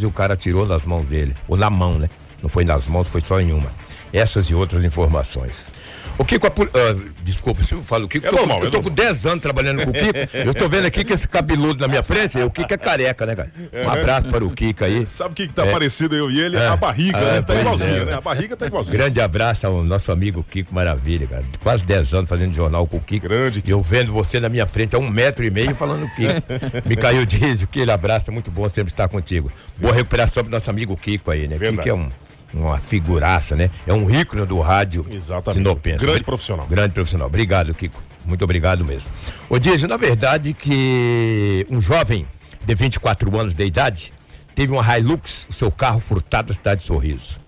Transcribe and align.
e 0.00 0.06
o 0.06 0.12
cara 0.12 0.36
tirou 0.36 0.64
nas 0.64 0.84
mãos 0.84 1.08
dele, 1.08 1.34
ou 1.48 1.56
na 1.56 1.68
mão, 1.68 1.98
né? 1.98 2.08
Não 2.40 2.48
foi 2.48 2.64
nas 2.64 2.86
mãos, 2.86 3.08
foi 3.08 3.20
só 3.20 3.40
em 3.40 3.52
uma. 3.52 3.68
Essas 4.12 4.46
e 4.46 4.54
outras 4.54 4.84
informações. 4.84 5.70
O 6.18 6.24
Kiko, 6.24 6.48
uh, 6.48 7.10
desculpa, 7.22 7.62
se 7.62 7.72
eu 7.72 7.82
falo 7.84 8.06
o 8.06 8.08
Kiko, 8.08 8.26
é 8.26 8.30
tô, 8.30 8.36
normal, 8.38 8.64
eu 8.64 8.70
tô 8.72 8.78
é 8.78 8.82
com 8.82 8.90
10 8.90 9.26
anos 9.26 9.40
trabalhando 9.40 9.84
com 9.84 9.90
o 9.90 9.92
Kiko, 9.92 10.18
eu 10.36 10.52
tô 10.52 10.68
vendo 10.68 10.86
aqui 10.86 11.04
que 11.04 11.12
esse 11.12 11.28
cabeludo 11.28 11.80
na 11.80 11.86
minha 11.86 12.02
frente, 12.02 12.36
o 12.38 12.50
Kiko 12.50 12.74
é 12.74 12.76
careca, 12.76 13.24
né, 13.24 13.36
cara? 13.36 13.52
Um 13.72 13.88
abraço 13.88 14.26
para 14.26 14.44
o 14.44 14.50
Kiko 14.50 14.84
aí. 14.84 15.06
Sabe 15.06 15.30
o 15.30 15.34
que 15.36 15.46
que 15.46 15.54
tá 15.54 15.64
é. 15.64 15.70
parecido 15.70 16.16
eu 16.16 16.28
e 16.28 16.40
ele? 16.40 16.56
É. 16.56 16.66
A 16.66 16.76
barriga, 16.76 17.20
né? 17.20 17.40
Tá 17.40 17.54
igualzinho, 17.54 18.02
é. 18.02 18.04
né? 18.04 18.14
A 18.14 18.20
barriga 18.20 18.56
tá 18.56 18.66
igualzinho. 18.66 18.98
Grande 18.98 19.20
abraço 19.20 19.68
ao 19.68 19.84
nosso 19.84 20.10
amigo 20.10 20.42
Kiko 20.42 20.74
Maravilha, 20.74 21.24
cara. 21.28 21.44
Quase 21.62 21.84
10 21.84 22.14
anos 22.14 22.28
fazendo 22.28 22.52
jornal 22.52 22.84
com 22.88 22.96
o 22.96 23.00
Kiko. 23.00 23.28
Grande. 23.28 23.62
E 23.64 23.70
eu 23.70 23.80
vendo 23.80 24.10
você 24.12 24.40
na 24.40 24.48
minha 24.48 24.66
frente 24.66 24.96
a 24.96 24.98
um 24.98 25.08
metro 25.08 25.44
e 25.44 25.50
meio 25.50 25.72
falando 25.76 26.04
Kiko. 26.16 26.42
Micael 26.84 27.24
Dias, 27.24 27.62
aquele 27.62 27.92
abraço, 27.92 28.30
é 28.30 28.32
muito 28.32 28.50
bom 28.50 28.68
sempre 28.68 28.92
estar 28.92 29.06
contigo. 29.06 29.52
Sim. 29.70 29.82
Boa 29.82 29.94
recuperação 29.94 30.42
pro 30.42 30.50
nosso 30.50 30.68
amigo 30.68 30.96
Kiko 30.96 31.30
aí, 31.30 31.46
né? 31.46 31.56
Verdade. 31.56 31.84
Kiko 31.84 31.88
é 31.90 31.94
um 31.94 32.27
uma 32.52 32.78
figuraça, 32.78 33.54
né? 33.54 33.70
É 33.86 33.92
um 33.92 34.10
ícone 34.10 34.46
do 34.46 34.60
rádio 34.60 35.06
Exatamente. 35.10 35.58
Sinopense. 35.58 35.98
Grande 35.98 36.24
profissional. 36.24 36.66
Grande 36.66 36.94
profissional. 36.94 37.26
Obrigado, 37.26 37.74
Kiko. 37.74 38.02
Muito 38.24 38.42
obrigado 38.44 38.84
mesmo. 38.84 39.08
Ô 39.48 39.58
Dias, 39.58 39.82
na 39.82 39.96
verdade 39.96 40.52
que 40.52 41.66
um 41.70 41.80
jovem 41.80 42.26
de 42.64 42.74
24 42.74 43.38
anos 43.38 43.54
de 43.54 43.64
idade 43.64 44.12
teve 44.54 44.72
uma 44.72 44.98
Hilux, 44.98 45.46
o 45.48 45.52
seu 45.52 45.70
carro 45.70 46.00
furtado 46.00 46.48
na 46.48 46.54
cidade 46.54 46.80
de 46.80 46.86
Sorriso. 46.86 47.38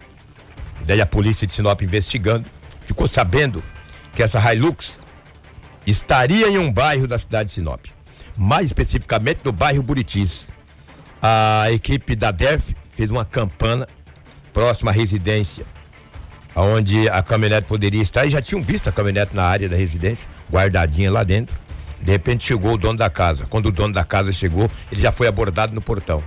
Daí 0.86 1.00
a 1.00 1.06
polícia 1.06 1.46
de 1.46 1.52
Sinop 1.52 1.82
investigando, 1.82 2.46
ficou 2.86 3.06
sabendo 3.06 3.62
que 4.14 4.22
essa 4.22 4.40
Hilux 4.52 5.02
estaria 5.86 6.48
em 6.48 6.58
um 6.58 6.72
bairro 6.72 7.06
da 7.06 7.18
cidade 7.18 7.48
de 7.48 7.54
Sinop, 7.54 7.84
mais 8.36 8.66
especificamente 8.66 9.40
no 9.44 9.52
bairro 9.52 9.82
Buritis. 9.82 10.48
A 11.20 11.70
equipe 11.70 12.16
da 12.16 12.30
DERF 12.30 12.74
fez 12.90 13.10
uma 13.10 13.24
campana 13.24 13.86
próxima 14.52 14.90
à 14.90 14.94
residência, 14.94 15.64
onde 16.54 17.08
a 17.08 17.22
caminhonete 17.22 17.66
poderia 17.66 18.02
estar, 18.02 18.26
e 18.26 18.30
já 18.30 18.40
tinham 18.40 18.62
visto 18.62 18.88
a 18.88 18.92
caminhonete 18.92 19.34
na 19.34 19.44
área 19.44 19.68
da 19.68 19.76
residência, 19.76 20.28
guardadinha 20.50 21.10
lá 21.10 21.24
dentro. 21.24 21.56
De 22.00 22.10
repente 22.10 22.44
chegou 22.44 22.72
o 22.72 22.78
dono 22.78 22.98
da 22.98 23.10
casa. 23.10 23.46
Quando 23.48 23.66
o 23.66 23.72
dono 23.72 23.92
da 23.92 24.04
casa 24.04 24.32
chegou, 24.32 24.70
ele 24.90 25.00
já 25.00 25.12
foi 25.12 25.26
abordado 25.26 25.74
no 25.74 25.82
portão. 25.82 26.22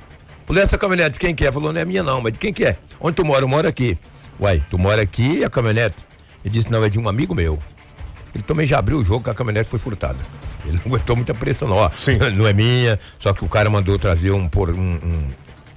Falei, 0.45 0.63
essa 0.63 0.77
caminhonete 0.77 1.13
de 1.13 1.19
quem 1.19 1.33
que 1.33 1.45
é? 1.45 1.51
Falou, 1.51 1.73
não 1.73 1.79
é 1.79 1.85
minha 1.85 2.03
não, 2.03 2.21
mas 2.21 2.33
de 2.33 2.39
quem 2.39 2.53
que 2.53 2.65
é? 2.65 2.77
Onde 2.99 3.15
tu 3.15 3.25
mora? 3.25 3.43
Eu 3.43 3.47
moro 3.47 3.67
aqui. 3.67 3.97
Uai, 4.39 4.63
tu 4.69 4.77
mora 4.77 5.01
aqui 5.01 5.39
e 5.39 5.43
a 5.43 5.49
caminhonete? 5.49 5.95
Ele 6.43 6.53
disse, 6.53 6.71
não, 6.71 6.83
é 6.83 6.89
de 6.89 6.99
um 6.99 7.07
amigo 7.07 7.33
meu. 7.33 7.57
Ele 8.35 8.43
também 8.43 8.65
já 8.65 8.79
abriu 8.79 8.97
o 8.97 9.03
jogo 9.03 9.23
que 9.23 9.29
a 9.29 9.33
caminhonete 9.33 9.69
foi 9.69 9.79
furtada. 9.79 10.19
Ele 10.65 10.73
não 10.83 10.93
aguentou 10.93 11.15
muita 11.15 11.33
pressão, 11.33 11.67
não. 11.67 11.77
Ó, 11.77 11.89
Sim. 11.91 12.17
Não 12.35 12.47
é 12.47 12.53
minha, 12.53 12.99
só 13.19 13.33
que 13.33 13.43
o 13.45 13.49
cara 13.49 13.69
mandou 13.69 13.97
trazer 13.97 14.31
um, 14.31 14.43
um, 14.43 14.79
um 14.79 15.29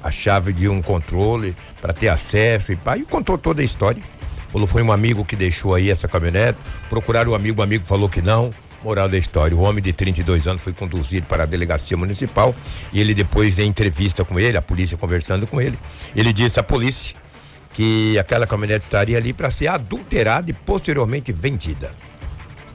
a 0.06 0.10
chave 0.10 0.52
de 0.52 0.68
um 0.68 0.80
controle 0.80 1.54
para 1.80 1.92
ter 1.92 2.08
acesso 2.08 2.72
e 2.72 2.76
pá, 2.76 2.96
e 2.96 3.02
contou 3.02 3.36
toda 3.36 3.60
a 3.60 3.64
história. 3.64 4.02
Falou, 4.48 4.66
foi 4.66 4.82
um 4.82 4.92
amigo 4.92 5.24
que 5.24 5.34
deixou 5.34 5.74
aí 5.74 5.90
essa 5.90 6.06
caminhonete, 6.06 6.58
procuraram 6.88 7.30
o 7.30 7.32
um 7.32 7.36
amigo, 7.36 7.60
o 7.60 7.64
amigo 7.64 7.84
falou 7.84 8.08
que 8.08 8.22
não. 8.22 8.50
Moral 8.84 9.08
da 9.08 9.18
história, 9.18 9.56
o 9.56 9.60
homem 9.60 9.82
de 9.82 9.92
32 9.92 10.46
anos 10.46 10.62
foi 10.62 10.72
conduzido 10.72 11.26
para 11.26 11.42
a 11.42 11.46
delegacia 11.46 11.96
municipal 11.96 12.54
e 12.92 13.00
ele 13.00 13.14
depois 13.14 13.58
em 13.58 13.66
entrevista 13.66 14.24
com 14.24 14.38
ele, 14.38 14.56
a 14.56 14.62
polícia 14.62 14.96
conversando 14.96 15.44
com 15.46 15.60
ele, 15.60 15.76
ele 16.14 16.32
disse 16.32 16.60
à 16.60 16.62
polícia 16.62 17.16
que 17.74 18.16
aquela 18.18 18.46
caminhonete 18.46 18.84
estaria 18.84 19.18
ali 19.18 19.32
para 19.32 19.50
ser 19.50 19.66
adulterada 19.66 20.50
e 20.50 20.54
posteriormente 20.54 21.32
vendida. 21.32 21.90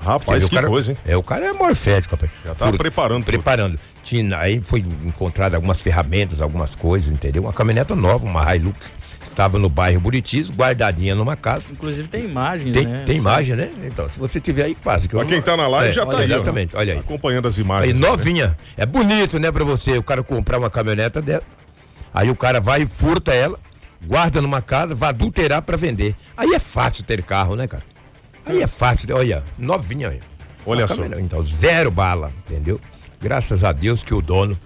Rapaz, 0.03 0.44
que 0.44 0.55
cara, 0.55 0.67
coisa, 0.67 0.91
hein? 0.91 0.97
É, 1.05 1.16
o 1.16 1.23
cara 1.23 1.45
é 1.45 1.53
morfético, 1.53 2.16
rapaz. 2.16 2.31
Já 2.44 2.55
tá 2.55 2.71
preparando. 2.71 3.23
Preparando. 3.23 3.80
Tinha, 4.03 4.38
aí 4.38 4.61
foi 4.61 4.80
encontrado 5.03 5.55
algumas 5.55 5.81
ferramentas, 5.81 6.41
algumas 6.41 6.73
coisas, 6.73 7.11
entendeu? 7.11 7.43
Uma 7.43 7.53
caminhoneta 7.53 7.95
nova, 7.95 8.25
uma 8.25 8.55
Hilux. 8.55 8.97
Estava 9.23 9.58
no 9.58 9.69
bairro 9.69 10.02
Buritis, 10.02 10.49
guardadinha 10.49 11.16
numa 11.16 11.38
casa. 11.38 11.63
Inclusive 11.71 12.08
tem 12.08 12.25
imagens, 12.25 12.73
tem, 12.73 12.85
né? 12.85 13.03
Tem 13.05 13.17
imagem, 13.17 13.55
né? 13.55 13.69
Então, 13.85 14.09
se 14.09 14.19
você 14.19 14.41
tiver 14.41 14.66
aí, 14.66 14.75
quase. 14.75 15.08
Que 15.08 15.16
pra 15.16 15.23
quem 15.23 15.41
tá 15.41 15.55
na 15.55 15.67
live 15.67 15.89
é, 15.92 15.93
já 15.93 16.05
tá 16.05 16.17
aí. 16.17 16.26
Exatamente, 16.26 16.76
olha 16.76 16.93
aí. 16.93 16.99
Acompanhando 16.99 17.47
as 17.47 17.58
imagens. 17.58 17.95
Aí, 17.95 18.02
novinha. 18.02 18.47
Né? 18.47 18.55
É 18.77 18.86
bonito, 18.86 19.39
né, 19.39 19.49
pra 19.52 19.64
você, 19.64 19.97
o 19.97 20.03
cara 20.03 20.21
comprar 20.21 20.58
uma 20.58 20.70
caminhoneta 20.70 21.21
dessa. 21.21 21.55
Aí 22.14 22.30
o 22.30 22.36
cara 22.36 22.59
vai 22.59 22.81
e 22.81 22.86
furta 22.86 23.33
ela, 23.33 23.58
guarda 24.05 24.42
numa 24.42 24.61
casa, 24.61 24.93
vai 24.93 25.09
adulterar 25.09 25.61
para 25.61 25.77
vender. 25.77 26.14
Aí 26.36 26.53
é 26.53 26.59
fácil 26.59 27.05
ter 27.05 27.23
carro, 27.23 27.55
né, 27.55 27.67
cara? 27.67 27.83
Aí 28.45 28.61
é 28.61 28.67
fácil, 28.67 29.15
olha, 29.15 29.43
novinha 29.57 30.09
aí. 30.09 30.19
Olha 30.65 30.87
só. 30.87 31.03
Então, 31.19 31.41
zero 31.43 31.89
bala, 31.91 32.31
entendeu? 32.45 32.79
Graças 33.19 33.63
a 33.63 33.71
Deus 33.71 34.03
que 34.03 34.13
o 34.13 34.21
dono 34.21 34.57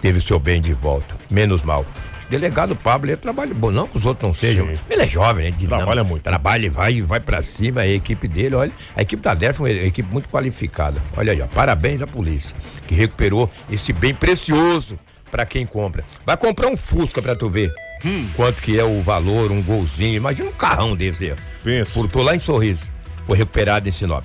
teve 0.00 0.18
o 0.18 0.22
seu 0.22 0.38
bem 0.38 0.60
de 0.60 0.72
volta. 0.72 1.14
Menos 1.30 1.62
mal. 1.62 1.84
Esse 2.18 2.28
delegado 2.28 2.74
Pablo, 2.74 3.10
ele 3.10 3.16
trabalha 3.16 3.54
bom, 3.54 3.70
não 3.70 3.86
que 3.86 3.96
os 3.96 4.06
outros 4.06 4.22
não 4.22 4.34
sejam. 4.34 4.66
Sim. 4.68 4.82
Ele 4.90 5.02
é 5.02 5.08
jovem, 5.08 5.50
né? 5.50 5.56
Trabalha 5.68 6.04
muito. 6.04 6.22
Trabalha 6.22 6.66
e 6.66 6.68
vai, 6.68 7.00
vai 7.02 7.20
para 7.20 7.42
cima, 7.42 7.82
a 7.82 7.86
equipe 7.86 8.26
dele, 8.26 8.54
olha. 8.54 8.72
A 8.96 9.02
equipe 9.02 9.22
da 9.22 9.34
DERF 9.34 9.60
é 9.60 9.62
uma 9.62 9.70
equipe 9.70 10.12
muito 10.12 10.28
qualificada. 10.28 11.00
Olha 11.16 11.32
aí, 11.32 11.40
ó, 11.40 11.46
parabéns 11.46 12.02
à 12.02 12.06
polícia, 12.06 12.56
que 12.86 12.94
recuperou 12.94 13.50
esse 13.70 13.92
bem 13.92 14.14
precioso 14.14 14.98
para 15.36 15.44
quem 15.44 15.66
compra. 15.66 16.02
Vai 16.24 16.34
comprar 16.34 16.68
um 16.68 16.78
Fusca 16.78 17.20
para 17.20 17.36
tu 17.36 17.50
ver. 17.50 17.70
Hum. 18.02 18.26
Quanto 18.34 18.62
que 18.62 18.80
é 18.80 18.84
o 18.84 19.02
valor, 19.02 19.52
um 19.52 19.62
golzinho. 19.62 20.16
Imagina 20.16 20.48
um 20.48 20.52
carrão 20.54 20.96
desse 20.96 21.30
aí. 21.30 21.36
Pensa. 21.62 21.90
Furtou 21.90 22.22
lá 22.22 22.34
em 22.34 22.40
Sorriso. 22.40 22.90
Foi 23.26 23.36
recuperado 23.36 23.86
em 23.86 23.92
Sinop. 23.92 24.24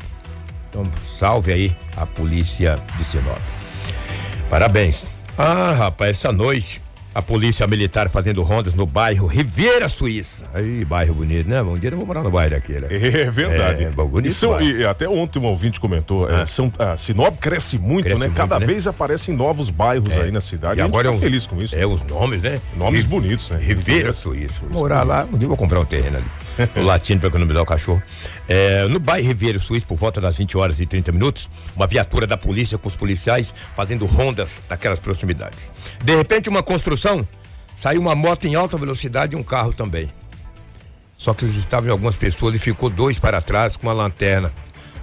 Então, 0.69 0.89
salve 1.19 1.51
aí 1.51 1.75
a 1.97 2.05
polícia 2.05 2.79
de 2.97 3.03
Sinop. 3.03 3.37
Parabéns. 4.49 5.03
Ah, 5.37 5.73
rapaz, 5.73 6.11
essa 6.11 6.31
noite 6.31 6.81
a 7.13 7.21
polícia 7.21 7.67
militar 7.67 8.09
fazendo 8.09 8.41
rondas 8.41 8.73
no 8.73 8.85
bairro 8.85 9.27
Riviera 9.27 9.89
Suíça. 9.89 10.45
Aí, 10.53 10.85
bairro 10.85 11.13
bonito, 11.13 11.49
né? 11.49 11.61
Um 11.61 11.77
dia 11.77 11.89
eu 11.89 11.97
vou 11.97 12.05
morar 12.05 12.23
no 12.23 12.31
bairro 12.31 12.51
daquele. 12.51 12.85
É 12.85 13.29
verdade. 13.29 13.83
É, 13.83 13.89
bonito. 13.89 14.31
E, 14.31 14.33
são, 14.33 14.61
e 14.61 14.85
até 14.85 15.07
ontem 15.07 15.39
um 15.39 15.45
ouvinte 15.45 15.79
comentou, 15.79 16.29
é, 16.29 16.35
ah. 16.35 16.41
é, 16.41 16.45
são, 16.45 16.71
a 16.79 16.95
Sinop 16.95 17.37
cresce 17.39 17.77
muito, 17.77 18.05
cresce 18.05 18.19
né? 18.19 18.27
Muito, 18.27 18.37
Cada 18.37 18.59
né? 18.59 18.65
vez 18.65 18.87
aparecem 18.87 19.35
novos 19.35 19.69
bairros 19.69 20.15
é. 20.15 20.21
aí 20.21 20.31
na 20.31 20.41
cidade. 20.41 20.79
E 20.79 20.83
agora 20.83 21.07
é 21.07 21.11
um, 21.11 21.19
feliz 21.19 21.45
com 21.45 21.57
isso. 21.57 21.75
É, 21.75 21.85
os 21.85 22.03
nomes, 22.03 22.41
né? 22.41 22.59
Nomes 22.75 23.03
bonitos, 23.03 23.49
né? 23.49 23.59
Riviera 23.59 24.13
Suíça. 24.13 24.61
Morar 24.69 25.03
lá, 25.03 25.27
um 25.31 25.37
dia 25.37 25.45
eu 25.45 25.49
vou 25.49 25.57
comprar 25.57 25.79
um 25.79 25.85
terreno 25.85 26.17
ali. 26.17 26.25
O 26.75 26.81
latino 26.81 27.19
para 27.19 27.29
economizar 27.29 27.61
o 27.61 27.65
cachorro. 27.65 28.01
É, 28.47 28.87
no 28.87 28.99
bairro 28.99 29.27
Riviera 29.27 29.59
Suíça, 29.59 29.85
por 29.87 29.97
volta 29.97 30.19
das 30.19 30.37
20 30.37 30.57
horas 30.57 30.79
e 30.79 30.85
30 30.85 31.11
minutos, 31.11 31.49
uma 31.75 31.87
viatura 31.87 32.25
da 32.25 32.37
polícia 32.37 32.77
com 32.77 32.87
os 32.87 32.95
policiais 32.95 33.53
fazendo 33.75 34.05
rondas 34.05 34.63
naquelas 34.69 34.99
proximidades. 34.99 35.71
De 36.03 36.15
repente, 36.15 36.49
uma 36.49 36.63
construção 36.63 37.27
Saiu 37.81 37.99
uma 37.99 38.13
moto 38.13 38.45
em 38.45 38.53
alta 38.53 38.77
velocidade 38.77 39.35
e 39.35 39.39
um 39.39 39.41
carro 39.41 39.73
também. 39.73 40.07
Só 41.17 41.33
que 41.33 41.43
eles 41.43 41.55
estavam 41.55 41.89
em 41.89 41.91
algumas 41.91 42.15
pessoas 42.15 42.53
e 42.53 42.59
ficou 42.59 42.91
dois 42.91 43.17
para 43.17 43.41
trás 43.41 43.75
com 43.75 43.87
uma 43.87 43.93
lanterna, 43.93 44.53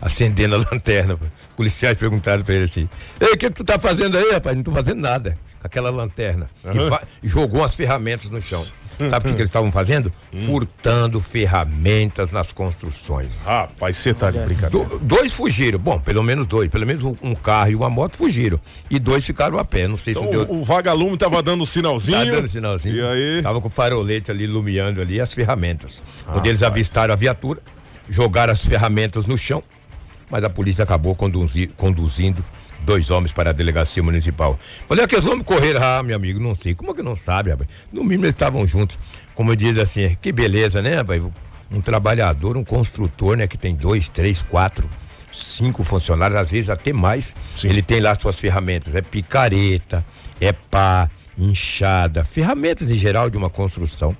acendendo 0.00 0.54
a 0.54 0.59
lanterna. 0.70 1.19
Policiais 1.56 1.98
perguntaram 1.98 2.44
para 2.44 2.54
ele 2.54 2.66
assim: 2.66 2.88
Ei, 3.20 3.32
o 3.32 3.36
que, 3.36 3.48
que 3.48 3.50
tu 3.50 3.65
tá 3.65 3.80
fazendo 3.80 4.16
aí, 4.16 4.30
rapaz? 4.30 4.56
Não 4.56 4.62
tô 4.62 4.70
fazendo 4.70 5.00
nada. 5.00 5.36
Com 5.60 5.66
aquela 5.66 5.91
lanterna. 5.91 6.47
Uhum. 6.62 6.97
E 7.20 7.26
jogou 7.26 7.65
as 7.65 7.75
ferramentas 7.75 8.30
no 8.30 8.41
chão. 8.41 8.65
Sabe 9.09 9.26
o 9.26 9.28
que, 9.28 9.34
que, 9.34 9.42
eles 9.42 9.48
estavam 9.48 9.70
fazendo? 9.70 10.12
Hum. 10.32 10.47
Furtando 10.47 11.20
ferramentas 11.20 12.32
nas 12.32 12.53
construções. 12.53 13.44
Rapaz, 13.44 13.97
você 13.97 14.12
tá 14.12 14.31
de 14.31 14.41
brincadeira. 14.41 14.88
Do, 14.88 14.98
dois 14.98 15.32
fugiram. 15.32 15.78
Bom, 15.78 16.00
pelo 16.00 16.22
menos 16.22 16.47
dois. 16.47 16.70
Pelo 16.70 16.86
menos 16.86 17.04
um, 17.04 17.34
carro 17.34 17.70
e 17.70 17.75
uma 17.75 17.88
moto 17.88 18.16
fugiram. 18.16 18.60
E 18.91 18.98
dois 18.98 19.25
ficaram 19.25 19.59
a 19.59 19.64
pé. 19.64 19.86
Não 19.86 19.97
sei 19.97 20.12
então, 20.12 20.25
se 20.25 20.31
deu. 20.31 20.47
O 20.48 20.64
vagalume 20.64 21.16
tava 21.16 21.42
dando 21.42 21.64
sinalzinho. 21.64 22.19
tava 22.19 22.31
dando 22.31 22.48
sinalzinho. 22.48 22.97
E 22.97 23.03
aí? 23.03 23.42
Tava 23.42 23.60
com 23.60 23.69
o 23.69 23.70
farolete 23.70 24.31
ali 24.31 24.44
iluminando 24.44 25.00
ali 25.00 25.20
as 25.20 25.32
ferramentas. 25.32 26.03
Ah, 26.26 26.32
Quando 26.32 26.47
eles 26.47 26.62
avistaram 26.62 27.12
a 27.12 27.16
viatura, 27.16 27.60
jogaram 28.09 28.53
as 28.53 28.65
ferramentas 28.65 29.26
no 29.26 29.36
chão, 29.36 29.62
mas 30.30 30.44
a 30.44 30.50
polícia 30.50 30.82
acabou 30.82 31.15
conduzi, 31.15 31.69
conduzindo 31.76 32.42
dois 32.88 33.10
homens 33.10 33.32
para 33.32 33.50
a 33.50 33.53
delegacia 33.53 34.03
municipal. 34.03 34.59
Falei, 34.87 35.04
aqueles 35.04 35.26
homens 35.26 35.44
correram, 35.44 35.82
ah, 35.82 36.03
meu 36.03 36.16
amigo, 36.16 36.41
não 36.41 36.54
sei. 36.54 36.75
Como 36.75 36.94
que 36.94 37.03
não 37.03 37.15
sabe, 37.15 37.50
rapaz? 37.50 37.69
No 37.93 38.03
mínimo 38.03 38.25
eles 38.25 38.34
estavam 38.34 38.66
juntos. 38.66 38.98
Como 39.34 39.54
diz 39.54 39.77
assim, 39.77 40.16
que 40.22 40.33
beleza, 40.33 40.80
né, 40.80 40.97
rapaz? 40.97 41.22
Um 41.71 41.83
trabalhador, 41.83 42.57
um 42.57 42.65
construtor, 42.65 43.36
né, 43.36 43.47
que 43.47 43.59
tem 43.59 43.74
dois, 43.74 44.09
três, 44.09 44.41
quatro, 44.41 44.89
cinco 45.30 45.84
funcionários, 45.84 46.41
às 46.41 46.51
vezes 46.51 46.71
até 46.71 46.91
mais. 46.95 47.34
Sim. 47.59 47.68
Ele 47.68 47.83
tem 47.83 48.01
lá 48.01 48.18
suas 48.18 48.41
ferramentas, 48.41 48.95
é 48.95 49.03
picareta, 49.03 50.03
é 50.41 50.51
pá, 50.53 51.10
inchada, 51.36 52.24
ferramentas 52.24 52.91
em 52.91 52.97
geral 52.97 53.28
de 53.28 53.36
uma 53.36 53.51
construção. 53.51 54.16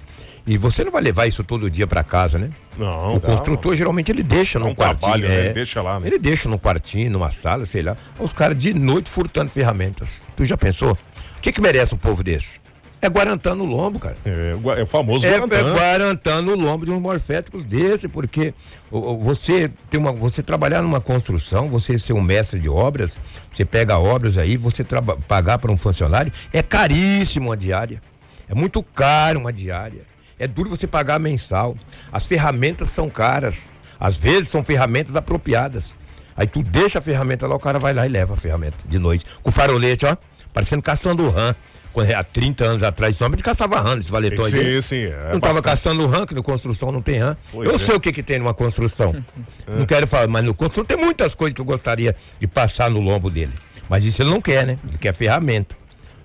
E 0.48 0.56
você 0.56 0.82
não 0.82 0.90
vai 0.90 1.02
levar 1.02 1.26
isso 1.26 1.44
todo 1.44 1.70
dia 1.70 1.86
para 1.86 2.02
casa, 2.02 2.38
né? 2.38 2.48
Não. 2.78 3.16
O 3.16 3.20
construtor 3.20 3.74
geralmente 3.74 4.10
ele 4.10 4.22
deixa 4.22 4.58
num 4.58 4.74
quartinho. 4.74 5.12
Trabalho, 5.12 5.28
né? 5.28 5.34
é, 5.34 5.44
ele 5.44 5.52
deixa 5.52 5.82
lá, 5.82 6.00
né? 6.00 6.06
Ele 6.06 6.18
deixa 6.18 6.48
num 6.48 6.56
quartinho, 6.56 7.10
numa 7.10 7.30
sala, 7.30 7.66
sei 7.66 7.82
lá. 7.82 7.94
Os 8.18 8.32
caras 8.32 8.56
de 8.56 8.72
noite 8.72 9.10
furtando 9.10 9.50
ferramentas. 9.50 10.22
Tu 10.34 10.46
já 10.46 10.56
pensou? 10.56 10.92
O 10.92 11.40
que 11.42 11.52
que 11.52 11.60
merece 11.60 11.94
um 11.94 11.98
povo 11.98 12.24
desse? 12.24 12.60
É 13.00 13.10
guarantando 13.10 13.62
o 13.62 13.66
lombo, 13.66 13.98
cara. 13.98 14.16
É, 14.24 14.56
é 14.78 14.82
o 14.82 14.86
famoso 14.86 15.26
é, 15.26 15.30
guarantando. 15.32 15.68
É 15.68 15.72
guarantando 15.72 16.50
o 16.52 16.56
lombo 16.56 16.86
de 16.86 16.92
uns 16.92 17.00
morféticos 17.00 17.66
desse, 17.66 18.08
porque 18.08 18.54
você 18.90 19.70
tem 19.90 20.00
uma, 20.00 20.12
você 20.12 20.42
trabalhar 20.42 20.80
numa 20.80 21.00
construção, 21.00 21.68
você 21.68 21.98
ser 21.98 22.14
um 22.14 22.22
mestre 22.22 22.58
de 22.58 22.70
obras, 22.70 23.20
você 23.52 23.66
pega 23.66 23.98
obras 23.98 24.38
aí, 24.38 24.56
você 24.56 24.82
pagar 25.28 25.58
para 25.58 25.70
um 25.70 25.76
funcionário, 25.76 26.32
é 26.54 26.62
caríssimo 26.62 27.52
a 27.52 27.56
diária. 27.56 28.02
É 28.48 28.54
muito 28.54 28.82
caro 28.82 29.40
uma 29.40 29.52
diária. 29.52 30.00
É 30.38 30.46
duro 30.46 30.70
você 30.70 30.87
pagar 30.87 31.19
mensal. 31.19 31.76
As 32.12 32.26
ferramentas 32.26 32.88
são 32.88 33.11
caras. 33.11 33.69
Às 33.99 34.17
vezes 34.17 34.49
são 34.49 34.62
ferramentas 34.62 35.17
apropriadas. 35.17 35.96
Aí 36.37 36.46
tu 36.46 36.62
deixa 36.62 37.00
a 37.00 37.02
ferramenta 37.02 37.49
lá, 37.49 37.56
o 37.56 37.58
cara 37.58 37.81
vai 37.81 37.93
lá 37.93 38.06
e 38.06 38.08
leva 38.08 38.35
a 38.35 38.37
ferramenta 38.37 38.87
de 38.87 38.99
noite. 38.99 39.25
Com 39.43 39.50
farolete, 39.50 40.06
ó, 40.06 40.17
parecendo 40.55 40.82
caçando 40.82 41.29
rã. 41.29 41.55
Quando, 41.93 42.12
há 42.12 42.23
30 42.23 42.64
anos 42.64 42.82
atrás, 42.85 43.17
somente 43.17 43.43
caçava 43.43 43.81
rã 43.81 43.96
nesse 43.96 44.12
valetão 44.12 44.49
sim, 44.49 44.58
aí. 44.58 44.82
Sim, 44.82 45.05
é 45.06 45.31
Não 45.32 45.40
tava 45.40 45.61
caçando 45.61 46.06
rã, 46.06 46.25
que 46.25 46.35
no 46.35 46.43
construção 46.43 46.93
não 46.93 47.02
tem 47.02 47.19
rã. 47.19 47.37
Pois 47.50 47.69
eu 47.69 47.75
é. 47.75 47.79
sei 47.79 47.94
o 47.96 48.00
que 48.00 48.12
que 48.12 48.23
tem 48.23 48.38
numa 48.38 48.55
construção. 48.55 49.17
não 49.67 49.85
quero 49.85 50.06
falar, 50.06 50.29
mas 50.29 50.44
no 50.44 50.55
construção 50.55 50.85
tem 50.85 50.96
muitas 50.96 51.35
coisas 51.35 51.55
que 51.55 51.61
eu 51.61 51.64
gostaria 51.64 52.14
de 52.38 52.46
passar 52.46 52.88
no 52.88 53.00
lombo 53.00 53.31
dele. 53.31 53.55
Mas 53.88 54.05
isso 54.05 54.23
ele 54.23 54.31
não 54.31 54.40
quer, 54.40 54.64
né? 54.64 54.79
Ele 54.87 54.99
quer 54.99 55.12
ferramenta. 55.12 55.76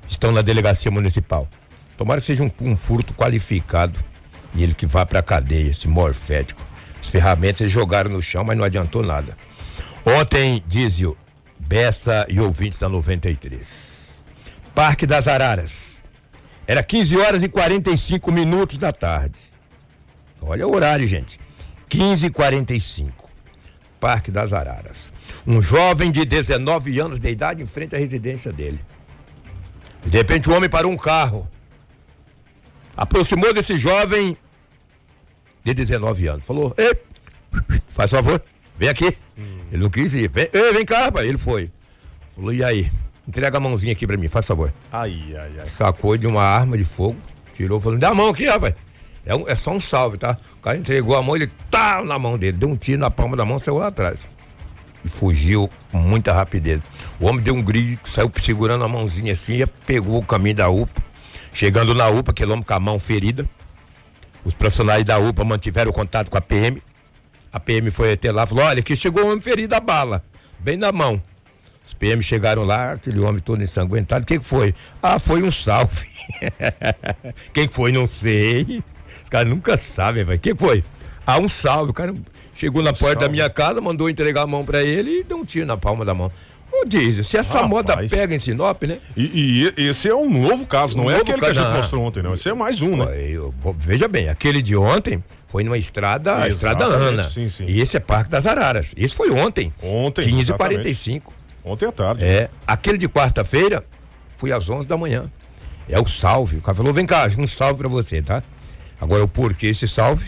Estão 0.08 0.32
na 0.32 0.44
delegacia 0.44 0.92
municipal. 0.92 1.48
Tomara 2.04 2.20
que 2.20 2.28
seja 2.28 2.44
um, 2.44 2.52
um 2.60 2.76
furto 2.76 3.14
qualificado 3.14 3.98
e 4.54 4.62
ele 4.62 4.74
que 4.74 4.86
vá 4.86 5.06
para 5.06 5.20
a 5.20 5.24
cadeia, 5.24 5.72
esse 5.72 5.88
morfético. 5.88 6.62
As 7.00 7.08
ferramentas 7.08 7.62
eles 7.62 7.72
jogaram 7.72 8.12
no 8.12 8.22
chão, 8.22 8.44
mas 8.44 8.58
não 8.58 8.66
adiantou 8.66 9.02
nada. 9.02 9.38
Ontem, 10.06 10.62
Dízio, 10.68 11.16
Bessa 11.58 12.26
e 12.28 12.42
ouvintes 12.42 12.78
da 12.78 12.90
93. 12.90 14.26
Parque 14.76 15.08
das 15.08 15.30
Araras. 15.30 16.04
Era 16.68 16.84
15 16.84 17.18
horas 17.18 17.42
e 17.42 17.48
45 17.48 18.34
minutos 18.34 18.76
da 18.78 18.92
tarde. 18.92 19.40
Olha 20.42 20.68
o 20.68 20.76
horário, 20.76 21.08
gente. 21.08 21.40
15 21.88 22.26
e 22.26 22.30
45. 22.30 23.30
Parque 23.98 24.30
das 24.30 24.52
Araras. 24.52 25.14
Um 25.48 25.62
jovem 25.62 26.12
de 26.12 26.26
19 26.26 27.00
anos 27.00 27.22
de 27.22 27.30
idade 27.30 27.64
em 27.64 27.66
frente 27.66 27.96
à 27.96 27.98
residência 27.98 28.52
dele. 28.52 28.82
De 30.06 30.18
repente, 30.18 30.50
o 30.50 30.54
homem 30.54 30.70
parou 30.70 30.92
um 30.92 30.98
carro. 30.98 31.48
Aproximou 32.96 33.54
desse 33.54 33.78
jovem 33.78 34.38
de 35.64 35.74
19 35.74 36.28
anos. 36.28 36.46
Falou: 36.46 36.74
Ei, 36.78 36.96
faz 37.90 38.12
favor, 38.12 38.42
vem 38.78 38.90
aqui. 38.90 39.18
Hum. 39.38 39.60
Ele 39.72 39.84
não 39.84 39.90
quis 39.90 40.14
ir. 40.14 40.30
Vem, 40.30 40.50
Ei, 40.54 40.74
vem 40.74 40.86
cá, 40.86 41.06
rapaz. 41.06 41.28
Ele 41.28 41.38
foi. 41.38 41.72
Falou: 42.36 42.54
E 42.54 42.64
aí? 42.64 42.92
Entrega 43.28 43.58
a 43.58 43.60
mãozinha 43.60 43.94
aqui 43.94 44.06
pra 44.06 44.18
mim, 44.18 44.28
faz 44.28 44.46
favor. 44.46 44.74
Ai, 44.92 45.18
ai, 45.30 45.52
ai. 45.60 45.66
Sacou 45.66 46.18
de 46.18 46.28
uma 46.28 46.44
arma 46.44 46.78
de 46.78 46.84
fogo, 46.84 47.16
tirou, 47.54 47.80
falou: 47.80 47.98
Dá 47.98 48.10
a 48.10 48.14
mão 48.14 48.30
aqui, 48.30 48.46
rapaz. 48.46 48.76
É, 49.26 49.34
um, 49.34 49.48
é 49.48 49.56
só 49.56 49.72
um 49.72 49.80
salve, 49.80 50.18
tá? 50.18 50.38
O 50.58 50.62
cara 50.62 50.78
entregou 50.78 51.16
a 51.16 51.22
mão, 51.22 51.36
ele 51.36 51.50
tá 51.72 52.04
na 52.04 52.20
mão 52.20 52.38
dele, 52.38 52.58
deu 52.58 52.68
um 52.68 52.76
tiro 52.76 53.00
na 53.00 53.10
palma 53.10 53.38
da 53.38 53.46
mão, 53.46 53.58
saiu 53.58 53.78
lá 53.78 53.88
atrás. 53.88 54.30
E 55.04 55.08
fugiu 55.08 55.70
com 55.92 55.98
muita 55.98 56.34
rapidez. 56.34 56.82
O 57.20 57.26
homem 57.28 57.42
deu 57.42 57.56
um 57.56 57.62
grito, 57.62 58.10
saiu 58.10 58.30
segurando 58.42 58.84
a 58.84 58.88
mãozinha 58.88 59.32
assim, 59.32 59.64
pegou 59.88 60.20
o 60.20 60.26
caminho 60.26 60.56
da 60.56 60.70
UPA. 60.70 61.02
Chegando 61.54 61.94
na 61.94 62.10
UPA, 62.10 62.32
aquele 62.32 62.52
homem 62.52 62.64
com 62.64 62.74
a 62.74 62.80
mão 62.80 63.00
ferida. 63.00 63.48
Os 64.44 64.54
profissionais 64.56 65.06
da 65.06 65.20
UPA 65.20 65.44
mantiveram 65.44 65.92
contato 65.92 66.30
com 66.30 66.38
a 66.38 66.42
PM. 66.42 66.82
A 67.52 67.60
PM 67.60 67.92
foi 67.92 68.14
até 68.14 68.32
lá 68.32 68.44
e 68.44 68.48
falou: 68.48 68.66
olha, 68.66 68.82
que 68.82 68.96
chegou 68.96 69.24
um 69.24 69.28
homem 69.28 69.42
ferido 69.42 69.76
a 69.76 69.80
bala, 69.80 70.24
bem 70.60 70.76
na 70.76 70.92
mão. 70.92 71.22
Os 71.86 71.94
PM 71.94 72.24
chegaram 72.24 72.64
lá, 72.64 72.94
aquele 72.94 73.20
homem 73.20 73.42
todo 73.42 73.62
ensanguentado. 73.62 74.24
O 74.24 74.26
que, 74.26 74.40
que 74.40 74.46
foi? 74.46 74.74
Ah, 75.02 75.20
foi 75.20 75.44
um 75.44 75.52
salve. 75.52 76.08
Quem 77.54 77.68
foi? 77.68 77.92
Não 77.92 78.08
sei. 78.08 78.82
Os 79.24 79.30
caras 79.30 79.50
nunca 79.50 79.78
sabem, 79.78 80.24
velho. 80.24 80.40
Quem 80.40 80.56
foi? 80.56 80.84
Ah, 81.26 81.38
um 81.38 81.48
salve. 81.48 81.92
O 81.92 81.94
cara 81.94 82.14
chegou 82.56 82.82
na 82.82 82.92
porta 82.92 83.06
salve. 83.06 83.20
da 83.26 83.30
minha 83.30 83.50
casa, 83.50 83.80
mandou 83.80 84.10
entregar 84.10 84.44
a 84.44 84.48
mão 84.48 84.66
para 84.66 84.82
ele 84.82 85.20
e 85.20 85.24
deu 85.24 85.38
um 85.38 85.46
tiro 85.46 85.66
na 85.68 85.78
palma 85.78 86.04
da 86.04 86.14
mão. 86.14 86.32
Ô, 86.74 86.86
Diz, 86.86 87.28
se 87.28 87.38
essa 87.38 87.54
Rapaz. 87.54 87.70
moda 87.70 87.98
pega 88.10 88.34
em 88.34 88.40
Sinop, 88.40 88.82
né? 88.84 88.98
E, 89.16 89.72
e, 89.78 89.88
esse 89.88 90.10
é 90.10 90.16
um 90.16 90.28
novo 90.30 90.66
caso, 90.66 90.98
não 90.98 91.06
um 91.06 91.12
é 91.12 91.18
aquele 91.18 91.40
caso, 91.40 91.54
que 91.54 91.60
a 91.60 91.64
gente 91.64 91.76
mostrou 91.78 92.04
ontem, 92.04 92.24
não. 92.24 92.34
Esse 92.34 92.50
é 92.50 92.54
mais 92.54 92.82
um, 92.82 92.98
né? 92.98 93.30
Eu, 93.30 93.54
veja 93.78 94.08
bem, 94.08 94.28
aquele 94.28 94.62
de 94.62 94.76
ontem 94.76 95.24
foi 95.48 95.64
numa 95.64 95.78
estrada, 95.78 96.36
a 96.38 96.48
estrada 96.48 96.86
Ana. 96.86 97.30
Sim, 97.30 97.48
sim. 97.48 97.66
E 97.68 97.80
esse 97.80 97.96
é 97.96 98.00
Parque 98.00 98.32
das 98.32 98.48
Araras. 98.48 98.92
Esse 98.98 99.16
foi 99.16 99.30
ontem. 99.30 99.72
Ontem. 99.84 100.24
15h45. 100.24 101.22
Ontem 101.64 101.86
à 101.86 101.92
tarde. 101.92 102.26
É. 102.26 102.50
Aquele 102.66 102.98
de 102.98 103.08
quarta-feira 103.08 103.86
foi 104.36 104.52
às 104.52 104.68
11 104.68 104.88
da 104.88 104.98
manhã. 104.98 105.26
É 105.88 106.00
o 106.00 106.08
salve. 106.08 106.58
O 106.58 106.62
cara 106.62 106.76
falou: 106.76 106.92
vem 106.92 107.06
cá, 107.06 107.30
um 107.38 107.48
salve 107.48 107.78
pra 107.78 107.88
você, 107.88 108.22
tá? 108.22 108.42
Agora, 109.00 109.24
o 109.24 109.28
porquê 109.28 109.68
esse 109.68 109.88
salve? 109.88 110.26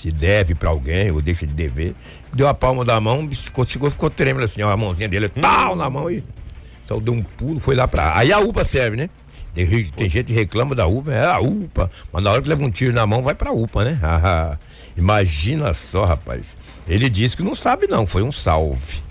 Se 0.00 0.12
deve 0.12 0.54
pra 0.54 0.70
alguém 0.70 1.10
ou 1.10 1.20
deixa 1.20 1.46
de 1.46 1.52
dever 1.52 1.94
deu 2.32 2.46
a 2.46 2.54
palma 2.54 2.84
da 2.84 3.00
mão, 3.00 3.28
ficou, 3.32 3.64
ficou, 3.64 3.90
ficou 3.90 4.10
tremendo 4.10 4.44
assim, 4.44 4.62
ó, 4.62 4.70
a 4.70 4.76
mãozinha 4.76 5.08
dele, 5.08 5.28
tal, 5.28 5.74
na 5.74 5.88
mão 5.88 6.10
e 6.10 6.22
só 6.84 6.98
deu 6.98 7.12
um 7.12 7.22
pulo, 7.22 7.60
foi 7.60 7.74
lá 7.74 7.86
pra. 7.86 8.16
Aí 8.16 8.32
a 8.32 8.38
UPA 8.38 8.64
serve, 8.64 8.96
né? 8.96 9.10
Tem, 9.54 9.66
tem 9.84 10.08
gente 10.08 10.28
que 10.28 10.32
reclama 10.32 10.74
da 10.74 10.86
UPA, 10.86 11.12
é 11.12 11.26
a 11.26 11.40
UPA, 11.40 11.90
mas 12.12 12.22
na 12.22 12.30
hora 12.30 12.40
que 12.40 12.48
leva 12.48 12.64
um 12.64 12.70
tiro 12.70 12.92
na 12.92 13.06
mão, 13.06 13.22
vai 13.22 13.34
pra 13.34 13.50
UPA, 13.50 13.84
né? 13.84 13.98
Ah, 14.02 14.56
imagina 14.96 15.74
só, 15.74 16.04
rapaz. 16.04 16.56
Ele 16.86 17.10
disse 17.10 17.36
que 17.36 17.42
não 17.42 17.54
sabe, 17.54 17.86
não, 17.86 18.06
foi 18.06 18.22
um 18.22 18.32
salve. 18.32 19.02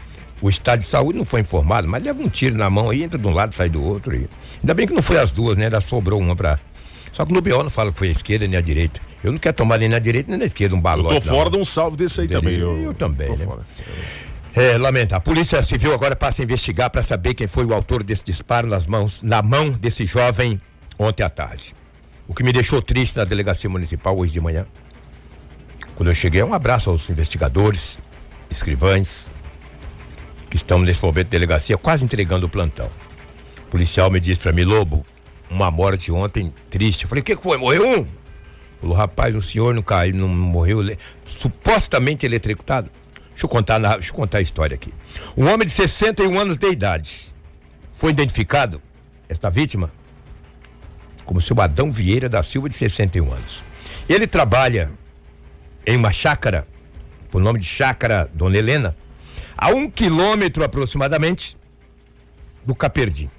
O 0.41 0.49
estado 0.49 0.79
de 0.79 0.85
saúde 0.85 1.17
não 1.17 1.25
foi 1.25 1.41
informado, 1.41 1.87
mas 1.87 2.03
leva 2.03 2.21
um 2.21 2.29
tiro 2.29 2.55
na 2.55 2.69
mão 2.69 2.89
aí, 2.89 3.03
entra 3.03 3.19
de 3.19 3.27
um 3.27 3.31
lado, 3.31 3.53
sai 3.53 3.69
do 3.69 3.83
outro. 3.83 4.15
E... 4.15 4.27
Ainda 4.61 4.73
bem 4.73 4.87
que 4.87 4.93
não 4.93 5.01
foi 5.01 5.19
as 5.19 5.31
duas, 5.31 5.57
né? 5.57 5.65
Ainda 5.65 5.81
sobrou 5.81 6.19
uma 6.19 6.35
pra. 6.35 6.57
Só 7.17 7.25
que 7.25 7.33
no 7.33 7.41
BO 7.41 7.63
não 7.63 7.69
fala 7.71 7.91
que 7.91 7.97
foi 7.97 8.09
a 8.09 8.11
esquerda 8.11 8.47
nem 8.47 8.59
a 8.59 8.61
direita. 8.61 9.01
Eu 9.23 9.31
não 9.31 9.39
quero 9.39 9.57
tomar 9.57 9.79
nem 9.79 9.89
na 9.89 9.97
direita 9.97 10.29
nem 10.29 10.37
na 10.37 10.45
esquerda 10.45 10.75
um 10.75 10.79
balote. 10.79 11.15
Eu 11.15 11.19
tô 11.19 11.27
fora 11.27 11.45
não. 11.45 11.51
de 11.53 11.57
um 11.57 11.65
salve 11.65 11.97
desse 11.97 12.21
aí 12.21 12.27
também. 12.27 12.59
Eu, 12.59 12.79
eu 12.79 12.93
também, 12.93 13.35
né? 13.35 13.47
É, 14.53 14.77
lamenta. 14.77 15.15
A 15.15 15.19
Polícia 15.19 15.63
Civil 15.63 15.95
agora 15.95 16.15
passa 16.15 16.43
a 16.43 16.45
investigar 16.45 16.91
para 16.91 17.01
saber 17.01 17.33
quem 17.33 17.47
foi 17.47 17.65
o 17.65 17.73
autor 17.73 18.03
desse 18.03 18.23
disparo 18.23 18.67
nas 18.67 18.85
mãos, 18.85 19.19
na 19.23 19.41
mão 19.41 19.71
desse 19.71 20.05
jovem 20.05 20.61
ontem 20.99 21.23
à 21.23 21.29
tarde. 21.29 21.73
O 22.27 22.35
que 22.35 22.43
me 22.43 22.53
deixou 22.53 22.83
triste 22.83 23.17
na 23.17 23.23
delegacia 23.23 23.67
municipal 23.67 24.15
hoje 24.15 24.33
de 24.33 24.39
manhã. 24.39 24.67
Quando 25.95 26.09
eu 26.09 26.15
cheguei, 26.15 26.43
um 26.43 26.53
abraço 26.53 26.91
aos 26.91 27.09
investigadores, 27.09 27.97
escrivães, 28.47 29.31
que 30.51 30.55
estão 30.55 30.77
nesse 30.77 31.03
momento 31.03 31.25
de 31.25 31.31
delegacia, 31.31 31.79
quase 31.79 32.05
entregando 32.05 32.45
o 32.45 32.49
plantão. 32.49 32.91
O 33.65 33.71
policial 33.71 34.11
me 34.11 34.19
disse 34.19 34.41
para 34.41 34.51
mim, 34.51 34.65
Lobo, 34.65 35.03
uma 35.49 35.71
morte 35.71 36.11
ontem 36.11 36.53
triste. 36.69 37.03
Eu 37.03 37.09
falei, 37.09 37.21
o 37.21 37.23
que, 37.23 37.35
que 37.35 37.41
foi? 37.41 37.57
Morreu 37.57 37.99
um? 37.99 38.05
Falou, 38.79 38.95
rapaz, 38.95 39.35
o 39.35 39.41
senhor 39.41 39.73
não 39.73 39.81
caiu, 39.81 40.15
não 40.15 40.27
morreu, 40.27 40.79
supostamente 41.25 42.25
eletrocutado. 42.25 42.89
Deixa 43.29 43.45
eu 43.45 43.49
contar, 43.49 43.79
deixa 43.79 44.09
eu 44.09 44.15
contar 44.15 44.39
a 44.39 44.41
história 44.41 44.75
aqui. 44.75 44.93
Um 45.35 45.47
homem 45.47 45.67
de 45.67 45.73
61 45.73 46.39
anos 46.39 46.57
de 46.57 46.69
idade 46.69 47.33
foi 47.93 48.11
identificado, 48.11 48.81
esta 49.29 49.49
vítima, 49.49 49.91
como 51.25 51.41
seu 51.41 51.59
Adão 51.59 51.91
Vieira 51.91 52.29
da 52.29 52.41
Silva, 52.41 52.69
de 52.69 52.75
61 52.75 53.31
anos. 53.31 53.63
Ele 54.07 54.25
trabalha 54.25 54.91
em 55.85 55.97
uma 55.97 56.11
chácara, 56.11 56.67
por 57.29 57.41
nome 57.41 57.59
de 57.59 57.65
Chácara 57.65 58.29
Dona 58.33 58.57
Helena, 58.57 58.95
a 59.57 59.69
um 59.69 59.89
quilômetro 59.89 60.63
aproximadamente 60.63 61.57
do 62.65 62.75
Caperdim. 62.75 63.29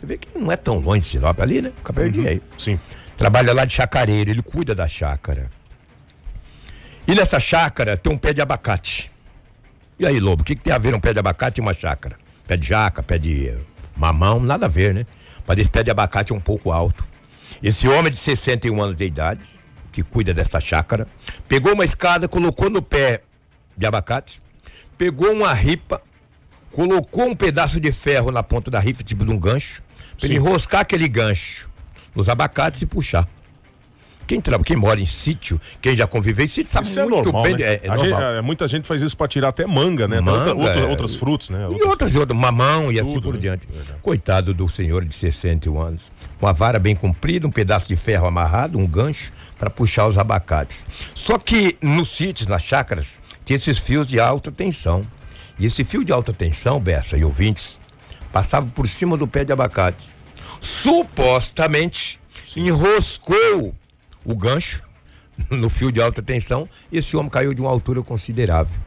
Você 0.00 0.06
vê 0.06 0.16
que 0.16 0.38
não 0.38 0.50
é 0.50 0.56
tão 0.56 0.78
longe 0.78 1.00
de 1.00 1.06
Sinop 1.08 1.38
ali, 1.40 1.60
né? 1.60 1.72
Caperdim 1.84 2.20
uhum. 2.20 2.28
aí. 2.28 2.42
Sim. 2.56 2.80
Trabalha 3.18 3.52
lá 3.52 3.66
de 3.66 3.74
chacareiro, 3.74 4.30
ele 4.30 4.40
cuida 4.40 4.74
da 4.74 4.88
chácara. 4.88 5.50
E 7.06 7.14
nessa 7.14 7.38
chácara 7.38 7.98
tem 7.98 8.10
um 8.10 8.16
pé 8.16 8.32
de 8.32 8.40
abacate. 8.40 9.12
E 9.98 10.06
aí, 10.06 10.18
Lobo, 10.18 10.40
o 10.40 10.44
que, 10.44 10.56
que, 10.56 10.62
tem 10.62 10.72
a 10.72 10.78
ver 10.78 10.94
um 10.94 11.00
pé 11.00 11.12
de 11.12 11.18
abacate 11.18 11.60
e 11.60 11.62
uma 11.62 11.74
chácara? 11.74 12.16
Pé 12.46 12.56
de 12.56 12.68
jaca, 12.68 13.02
pé 13.02 13.18
de 13.18 13.54
mamão, 13.94 14.40
nada 14.40 14.64
a 14.64 14.68
ver, 14.70 14.94
né? 14.94 15.06
Mas 15.46 15.58
esse 15.58 15.68
pé 15.68 15.82
de 15.82 15.90
abacate 15.90 16.32
é 16.32 16.34
um 16.34 16.40
pouco 16.40 16.72
alto. 16.72 17.04
Esse 17.62 17.86
homem 17.86 18.10
de 18.10 18.18
61 18.18 18.82
anos 18.82 18.96
de 18.96 19.04
idade, 19.04 19.46
que 19.92 20.02
cuida 20.02 20.32
dessa 20.32 20.60
chácara, 20.60 21.06
pegou 21.46 21.74
uma 21.74 21.84
escada, 21.84 22.26
colocou 22.26 22.70
no 22.70 22.80
pé 22.80 23.20
de 23.76 23.84
abacate, 23.84 24.40
pegou 24.96 25.30
uma 25.30 25.52
ripa, 25.52 26.00
colocou 26.72 27.26
um 27.26 27.36
pedaço 27.36 27.78
de 27.78 27.92
ferro 27.92 28.30
na 28.30 28.42
ponta 28.42 28.70
da 28.70 28.80
ripa, 28.80 29.02
tipo 29.02 29.26
de 29.26 29.30
um 29.30 29.38
gancho, 29.38 29.82
para 30.20 30.32
enroscar 30.32 30.80
aquele 30.82 31.08
gancho 31.08 31.68
nos 32.14 32.28
abacates 32.28 32.82
e 32.82 32.86
puxar. 32.86 33.28
Quem, 34.26 34.40
trabalha, 34.40 34.64
quem 34.64 34.76
mora 34.76 35.00
em 35.00 35.06
sítio, 35.06 35.60
quem 35.82 35.96
já 35.96 36.06
conviveu 36.06 36.44
em 36.44 36.48
sítio, 36.48 36.70
sabe 36.70 36.86
isso 36.86 37.00
é 37.00 37.04
muito 37.04 37.30
é 37.30 37.32
normal, 37.32 37.42
bem. 37.42 37.56
Né? 37.56 37.62
É, 37.64 37.80
é 37.82 37.98
gente, 37.98 38.12
é, 38.12 38.40
muita 38.40 38.68
gente 38.68 38.86
faz 38.86 39.02
isso 39.02 39.16
para 39.16 39.26
tirar 39.26 39.48
até 39.48 39.66
manga, 39.66 40.06
né? 40.06 40.20
Manga, 40.20 40.54
outra, 40.54 40.54
outra, 40.54 40.86
outros 40.86 41.16
frutos, 41.16 41.50
né? 41.50 41.66
E 41.68 41.82
outras, 41.82 42.14
outras, 42.14 42.38
mamão 42.38 42.92
e 42.92 43.00
assim 43.00 43.20
por 43.20 43.34
né? 43.34 43.40
diante. 43.40 43.66
Coitado 44.00 44.54
do 44.54 44.68
senhor 44.68 45.04
de 45.04 45.12
61 45.12 45.80
anos. 45.80 46.12
Uma 46.40 46.52
vara 46.52 46.78
bem 46.78 46.94
comprida, 46.94 47.44
um 47.44 47.50
pedaço 47.50 47.88
de 47.88 47.96
ferro 47.96 48.24
amarrado, 48.24 48.78
um 48.78 48.86
gancho 48.86 49.32
para 49.58 49.68
puxar 49.68 50.06
os 50.06 50.16
abacates. 50.16 50.86
Só 51.12 51.36
que 51.36 51.76
nos 51.82 52.16
sítios, 52.16 52.46
nas 52.46 52.62
chácaras, 52.62 53.18
tinha 53.44 53.56
esses 53.56 53.78
fios 53.78 54.06
de 54.06 54.20
alta 54.20 54.52
tensão. 54.52 55.02
E 55.58 55.66
esse 55.66 55.82
fio 55.82 56.04
de 56.04 56.12
alta 56.12 56.32
tensão, 56.32 56.80
Bessa 56.80 57.18
e 57.18 57.24
ouvintes, 57.24 57.80
passava 58.32 58.66
por 58.66 58.88
cima 58.88 59.16
do 59.16 59.26
pé 59.26 59.44
de 59.44 59.52
abacate 59.52 60.20
supostamente 60.60 62.20
Sim. 62.46 62.68
enroscou 62.68 63.74
o 64.24 64.34
gancho 64.34 64.82
no 65.50 65.70
fio 65.70 65.90
de 65.90 66.00
alta 66.00 66.22
tensão 66.22 66.68
e 66.92 66.98
esse 66.98 67.16
homem 67.16 67.30
caiu 67.30 67.54
de 67.54 67.60
uma 67.60 67.70
altura 67.70 68.02
considerável. 68.02 68.78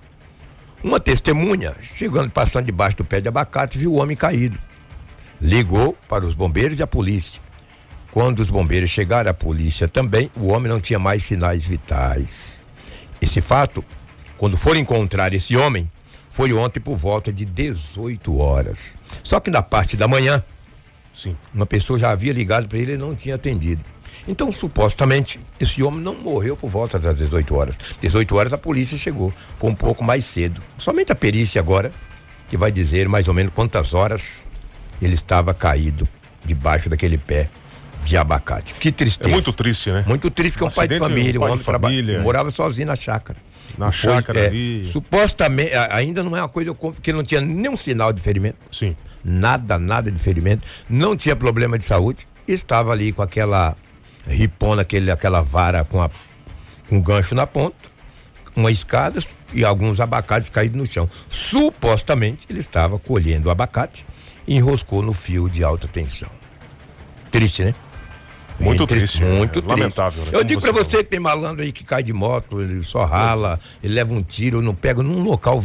Uma 0.83 0.99
testemunha, 0.99 1.75
chegando, 1.81 2.29
passando 2.29 2.65
debaixo 2.65 2.97
do 2.97 3.05
pé 3.05 3.21
de 3.21 3.29
abacate, 3.29 3.77
viu 3.77 3.93
o 3.93 4.01
homem 4.01 4.17
caído. 4.17 4.59
Ligou 5.41 5.97
para 6.07 6.25
os 6.25 6.35
bombeiros 6.35 6.79
e 6.79 6.83
a 6.83 6.87
polícia. 6.87 7.41
Quando 8.11 8.39
os 8.39 8.49
bombeiros 8.49 8.89
chegaram, 8.89 9.31
a 9.31 9.33
polícia 9.33 9.87
também, 9.87 10.29
o 10.35 10.47
homem 10.47 10.69
não 10.69 10.79
tinha 10.79 10.99
mais 10.99 11.23
sinais 11.23 11.65
vitais. 11.65 12.67
Esse 13.21 13.41
fato, 13.41 13.83
quando 14.37 14.57
foram 14.57 14.79
encontrar 14.79 15.33
esse 15.33 15.55
homem, 15.55 15.89
foi 16.33 16.51
ontem 16.51 16.79
por 16.79 16.95
volta 16.95 17.31
de 17.31 17.45
18 17.45 18.39
horas. 18.39 18.97
Só 19.23 19.39
que 19.39 19.51
na 19.51 19.61
parte 19.61 19.95
da 19.95 20.07
manhã, 20.07 20.43
Sim. 21.13 21.37
uma 21.53 21.67
pessoa 21.67 21.99
já 21.99 22.09
havia 22.09 22.33
ligado 22.33 22.67
para 22.67 22.79
ele 22.79 22.93
e 22.93 22.97
não 22.97 23.13
tinha 23.13 23.35
atendido. 23.35 23.83
Então, 24.27 24.51
supostamente, 24.51 25.39
esse 25.59 25.83
homem 25.83 26.01
não 26.01 26.15
morreu 26.15 26.57
por 26.57 26.71
volta 26.71 26.97
das 26.97 27.19
18 27.19 27.55
horas. 27.55 27.77
18 28.01 28.35
horas 28.35 28.51
a 28.51 28.57
polícia 28.57 28.97
chegou. 28.97 29.31
Foi 29.57 29.69
um 29.69 29.75
pouco 29.75 30.03
mais 30.03 30.25
cedo. 30.25 30.59
Somente 30.75 31.11
a 31.11 31.15
perícia 31.15 31.61
agora 31.61 31.91
que 32.49 32.57
vai 32.57 32.71
dizer 32.71 33.07
mais 33.07 33.27
ou 33.27 33.33
menos 33.35 33.53
quantas 33.53 33.93
horas 33.93 34.47
ele 34.99 35.13
estava 35.13 35.53
caído 35.53 36.07
debaixo 36.43 36.89
daquele 36.89 37.19
pé 37.19 37.47
de 38.03 38.17
abacate. 38.17 38.73
Que 38.73 38.91
tristeza. 38.91 39.29
É 39.29 39.33
muito 39.33 39.53
triste, 39.53 39.91
né? 39.91 40.03
Muito 40.07 40.31
triste, 40.31 40.53
porque 40.53 40.65
um, 40.65 40.67
um 40.67 40.71
pai 40.71 40.87
de 40.87 40.97
família, 40.97 41.39
um, 41.39 41.43
homem 41.43 41.57
família. 41.57 42.21
morava 42.21 42.49
sozinho 42.49 42.87
na 42.87 42.95
chácara. 42.95 43.37
Na 43.77 43.91
Foi, 43.91 44.11
chácara 44.11 44.39
é, 44.39 44.47
ali. 44.47 44.85
Supostamente, 44.85 45.71
ainda 45.89 46.21
não 46.23 46.35
é 46.37 46.41
uma 46.41 46.49
coisa 46.49 46.75
que 47.01 47.11
não 47.11 47.23
tinha 47.23 47.41
nenhum 47.41 47.75
sinal 47.75 48.13
de 48.13 48.21
ferimento. 48.21 48.57
Sim. 48.71 48.95
Nada, 49.23 49.79
nada 49.79 50.11
de 50.11 50.19
ferimento. 50.19 50.67
Não 50.89 51.15
tinha 51.15 51.35
problema 51.35 51.77
de 51.77 51.83
saúde. 51.83 52.27
Estava 52.47 52.91
ali 52.91 53.11
com 53.11 53.21
aquela 53.21 53.75
ripona, 54.27 54.81
aquele, 54.81 55.11
aquela 55.11 55.41
vara 55.41 55.83
com, 55.83 56.01
a, 56.01 56.09
com 56.89 56.97
um 56.97 57.01
gancho 57.01 57.35
na 57.35 57.47
ponta, 57.47 57.75
uma 58.55 58.71
escada 58.71 59.19
e 59.53 59.63
alguns 59.63 59.99
abacates 59.99 60.49
caídos 60.49 60.77
no 60.77 60.85
chão. 60.85 61.09
Supostamente 61.29 62.45
ele 62.49 62.59
estava 62.59 62.99
colhendo 62.99 63.47
o 63.47 63.51
abacate 63.51 64.05
e 64.47 64.55
enroscou 64.55 65.01
no 65.01 65.13
fio 65.13 65.49
de 65.49 65.63
alta 65.63 65.87
tensão. 65.87 66.29
Triste, 67.31 67.63
né? 67.63 67.73
Muito 68.59 68.85
triste, 68.87 69.19
triste, 69.19 69.25
muito 69.25 69.61
triste. 69.61 69.69
lamentável. 69.69 70.21
Né? 70.23 70.29
Eu 70.29 70.31
Como 70.39 70.43
digo 70.45 70.61
para 70.61 70.71
você 70.71 70.97
que 70.97 71.09
tem 71.09 71.19
malandro 71.19 71.63
aí 71.63 71.71
que 71.71 71.83
cai 71.83 72.03
de 72.03 72.13
moto, 72.13 72.61
ele 72.61 72.83
só 72.83 73.05
rala, 73.05 73.59
é. 73.61 73.85
ele 73.85 73.93
leva 73.93 74.13
um 74.13 74.21
tiro, 74.21 74.61
não 74.61 74.75
pega 74.75 75.01
num 75.01 75.23
local 75.23 75.61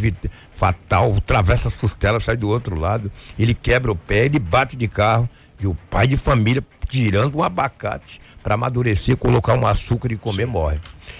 fatal, 0.55 1.15
atravessa 1.17 1.69
as 1.69 1.77
costelas, 1.77 2.25
sai 2.25 2.37
do 2.37 2.49
outro 2.49 2.79
lado, 2.79 3.11
ele 3.39 3.55
quebra 3.55 3.93
o 3.93 3.97
pé, 3.97 4.25
ele 4.27 4.39
bate 4.39 4.77
de 4.77 4.89
carro 4.89 5.29
e 5.61 5.67
o 5.67 5.75
pai 5.91 6.07
de 6.07 6.17
família 6.17 6.65
tirando 6.89 7.37
um 7.37 7.43
abacate 7.43 8.21
para 8.43 8.55
amadurecer, 8.55 9.17
colocar 9.17 9.55
um 9.55 9.67
açúcar 9.67 10.11
e 10.13 10.17
comer, 10.17 10.47
Sim. 10.47 10.53
morre. 10.53 10.79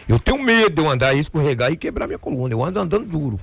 Eu 0.09 0.19
tenho 0.19 0.43
medo 0.43 0.75
de 0.75 0.83
eu 0.83 0.91
andar 0.91 1.15
e 1.15 1.21
escorregar 1.21 1.71
e 1.71 1.77
quebrar 1.77 2.07
minha 2.07 2.19
coluna. 2.19 2.55
Eu 2.55 2.65
ando 2.65 2.81
andando 2.81 3.07
duro. 3.07 3.39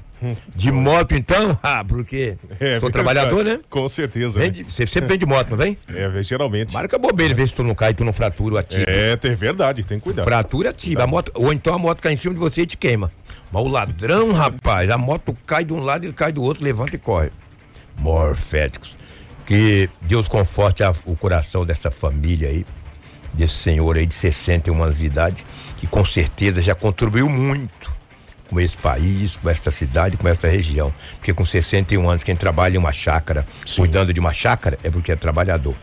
De 0.55 0.71
moto, 0.71 1.13
então, 1.13 1.57
ah, 1.63 1.83
porque 1.83 2.37
é, 2.59 2.79
sou 2.79 2.89
trabalhador, 2.89 3.43
né? 3.43 3.59
Com 3.69 3.87
certeza. 3.87 4.39
Vem 4.39 4.51
de, 4.51 4.63
você 4.63 4.87
sempre 4.87 5.09
vem 5.09 5.17
de 5.17 5.25
moto, 5.25 5.49
não 5.49 5.57
vem? 5.57 5.77
É, 5.87 6.23
geralmente. 6.23 6.73
Marca 6.73 6.97
bobeira, 6.97 7.33
vê 7.33 7.45
se 7.45 7.53
tu 7.53 7.63
não 7.63 7.75
cai, 7.75 7.93
tu 7.93 8.03
não 8.03 8.13
fratura 8.13 8.59
a 8.59 8.63
tibia. 8.63 8.85
É, 8.87 9.19
é 9.21 9.35
verdade, 9.35 9.83
tem 9.83 9.97
que 9.97 10.05
cuidar. 10.05 10.23
Fratura 10.23 10.69
a 10.69 10.73
tibia. 10.73 11.03
A 11.03 11.07
moto, 11.07 11.31
ou 11.35 11.51
então 11.51 11.73
a 11.73 11.77
moto 11.77 12.01
cai 12.01 12.13
em 12.13 12.17
cima 12.17 12.33
de 12.33 12.39
você 12.39 12.61
e 12.61 12.65
te 12.65 12.77
queima. 12.77 13.11
Mas 13.51 13.63
o 13.63 13.67
ladrão, 13.67 14.33
rapaz, 14.33 14.89
a 14.89 14.97
moto 14.97 15.37
cai 15.45 15.63
de 15.65 15.73
um 15.73 15.79
lado, 15.79 16.05
ele 16.05 16.13
cai 16.13 16.31
do 16.31 16.41
outro, 16.41 16.63
levanta 16.63 16.95
e 16.95 16.99
corre. 16.99 17.31
Morféticos. 17.99 18.95
Que 19.45 19.89
Deus 20.01 20.27
conforte 20.27 20.83
a, 20.83 20.91
o 21.05 21.15
coração 21.15 21.65
dessa 21.65 21.91
família 21.91 22.49
aí 22.49 22.65
desse 23.35 23.55
senhor 23.55 23.97
aí 23.97 24.05
de 24.05 24.13
61 24.13 24.81
anos 24.81 24.97
de 24.97 25.05
idade, 25.05 25.45
que 25.77 25.85
com 25.85 26.03
certeza 26.05 26.61
já 26.61 26.73
contribuiu 26.73 27.29
muito 27.29 27.94
com 28.49 28.59
esse 28.59 28.75
país, 28.77 29.35
com 29.37 29.49
esta 29.49 29.71
cidade, 29.71 30.17
com 30.17 30.27
esta 30.27 30.47
região. 30.47 30.93
Porque 31.17 31.33
com 31.33 31.45
61 31.45 32.09
anos, 32.09 32.23
quem 32.23 32.35
trabalha 32.35 32.75
em 32.75 32.79
uma 32.79 32.91
chácara, 32.91 33.45
Sim. 33.65 33.81
cuidando 33.81 34.13
de 34.13 34.19
uma 34.19 34.33
chácara, 34.33 34.77
é 34.83 34.89
porque 34.89 35.11
é 35.11 35.15
trabalhador. 35.15 35.75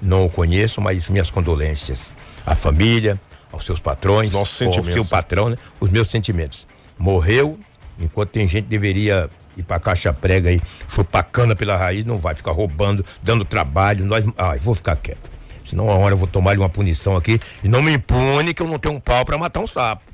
Não 0.00 0.24
o 0.24 0.30
conheço, 0.30 0.80
mas 0.80 1.08
minhas 1.08 1.30
condolências 1.30 2.14
à 2.44 2.56
família, 2.56 3.20
aos 3.52 3.64
seus 3.64 3.78
patrões, 3.78 4.34
ao 4.34 4.44
seu 4.44 4.70
patrão, 5.08 5.50
né? 5.50 5.56
os 5.78 5.90
meus 5.90 6.10
sentimentos. 6.10 6.66
Morreu, 6.98 7.58
enquanto 7.98 8.30
tem 8.30 8.46
gente 8.48 8.64
que 8.64 8.70
deveria 8.70 9.28
ir 9.56 9.62
pra 9.62 9.78
caixa 9.78 10.12
prega 10.12 10.48
aí, 10.48 10.60
chupar 10.88 11.24
cana 11.24 11.54
pela 11.54 11.76
raiz, 11.76 12.04
não 12.04 12.18
vai 12.18 12.34
ficar 12.34 12.52
roubando, 12.52 13.04
dando 13.22 13.44
trabalho. 13.44 14.04
Nós, 14.04 14.24
ai, 14.36 14.58
vou 14.58 14.74
ficar 14.74 14.96
quieto. 14.96 15.30
Senão 15.64 15.84
uma 15.84 15.94
hora 15.94 16.14
eu 16.14 16.18
vou 16.18 16.26
tomar 16.26 16.58
uma 16.58 16.68
punição 16.68 17.16
aqui 17.16 17.38
e 17.62 17.68
não 17.68 17.82
me 17.82 17.92
impune 17.92 18.52
que 18.52 18.62
eu 18.62 18.66
não 18.66 18.78
tenho 18.78 18.94
um 18.94 19.00
pau 19.00 19.24
para 19.24 19.38
matar 19.38 19.60
um 19.60 19.66
sapo. 19.66 20.11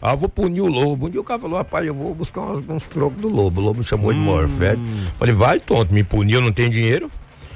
Ah, 0.00 0.12
eu 0.12 0.16
vou 0.16 0.28
punir 0.28 0.60
o 0.60 0.66
lobo. 0.66 1.06
Um 1.06 1.10
dia 1.10 1.20
o 1.20 1.24
cara 1.24 1.40
falou, 1.40 1.56
rapaz, 1.58 1.86
eu 1.86 1.94
vou 1.94 2.14
buscar 2.14 2.42
uns, 2.42 2.62
uns 2.68 2.88
trocos 2.88 3.20
do 3.20 3.28
lobo. 3.28 3.60
O 3.60 3.64
lobo 3.64 3.82
chamou 3.82 4.10
hum. 4.10 4.14
de 4.14 4.18
morfete. 4.18 4.82
Falei, 5.18 5.34
vai, 5.34 5.60
tonto, 5.60 5.92
me 5.92 6.04
punir, 6.04 6.34
eu 6.34 6.40
não 6.40 6.52
tenho 6.52 6.70
dinheiro. 6.70 7.10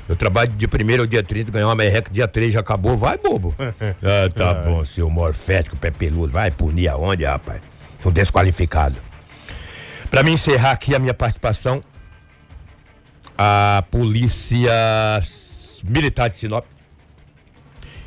Eu 0.08 0.16
trabalho 0.16 0.50
de 0.50 0.66
primeiro 0.66 1.02
ao 1.02 1.06
dia 1.06 1.22
30, 1.22 1.52
ganhar 1.52 1.68
uma 1.68 1.76
merreca, 1.76 2.10
dia 2.10 2.26
3 2.26 2.54
já 2.54 2.60
acabou, 2.60 2.96
vai, 2.96 3.16
bobo. 3.16 3.54
ah, 3.60 4.28
tá 4.34 4.54
bom, 4.54 4.84
seu 4.84 5.08
morfético, 5.08 5.76
pé 5.76 5.92
peludo, 5.92 6.32
vai 6.32 6.50
punir 6.50 6.88
aonde, 6.88 7.24
rapaz? 7.24 7.60
Sou 8.02 8.10
desqualificado. 8.10 8.98
Para 10.10 10.24
me 10.24 10.32
encerrar 10.32 10.72
aqui 10.72 10.96
a 10.96 10.98
minha 10.98 11.14
participação, 11.14 11.80
a 13.38 13.84
polícia 13.88 14.72
militar 15.84 16.28
de 16.28 16.34
Sinop 16.34 16.66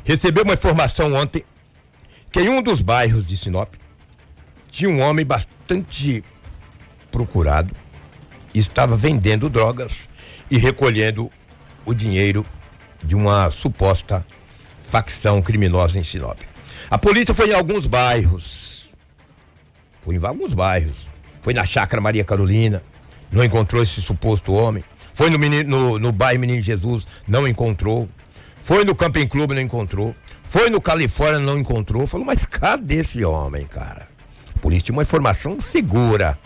recebeu 0.04 0.44
uma 0.44 0.54
informação 0.54 1.14
ontem 1.14 1.42
que 2.30 2.40
em 2.40 2.48
um 2.50 2.62
dos 2.62 2.82
bairros 2.82 3.26
de 3.26 3.36
Sinop 3.38 3.72
tinha 4.74 4.90
um 4.90 5.00
homem 5.00 5.24
bastante 5.24 6.24
procurado 7.08 7.70
estava 8.52 8.96
vendendo 8.96 9.48
drogas 9.48 10.08
e 10.50 10.58
recolhendo 10.58 11.30
o 11.86 11.94
dinheiro 11.94 12.44
de 13.04 13.14
uma 13.14 13.52
suposta 13.52 14.26
facção 14.82 15.40
criminosa 15.40 16.00
em 16.00 16.02
Sinop. 16.02 16.40
A 16.90 16.98
polícia 16.98 17.32
foi 17.32 17.50
em 17.50 17.54
alguns 17.54 17.86
bairros. 17.86 18.90
Foi 20.02 20.16
em 20.16 20.26
alguns 20.26 20.52
bairros. 20.52 21.06
Foi 21.40 21.54
na 21.54 21.64
Chácara 21.64 22.02
Maria 22.02 22.24
Carolina, 22.24 22.82
não 23.30 23.44
encontrou 23.44 23.80
esse 23.80 24.02
suposto 24.02 24.52
homem. 24.52 24.82
Foi 25.14 25.30
no, 25.30 25.38
menino, 25.38 25.70
no, 25.70 25.98
no 26.00 26.10
bairro 26.10 26.40
Menino 26.40 26.60
Jesus, 26.60 27.06
não 27.28 27.46
encontrou. 27.46 28.08
Foi 28.60 28.84
no 28.84 28.94
Camping 28.94 29.28
Clube, 29.28 29.54
não 29.54 29.62
encontrou. 29.62 30.16
Foi 30.42 30.68
no 30.68 30.80
Califórnia, 30.80 31.38
não 31.38 31.58
encontrou. 31.58 32.08
Falou, 32.08 32.26
mas 32.26 32.44
cadê 32.44 32.96
esse 32.96 33.24
homem, 33.24 33.66
cara? 33.66 34.13
Polícia 34.64 34.92
uma 34.92 35.02
informação 35.02 35.60
segura. 35.60 36.38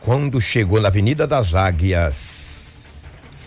Quando 0.00 0.40
chegou 0.40 0.80
na 0.80 0.88
Avenida 0.88 1.28
das 1.28 1.54
Águias, 1.54 3.04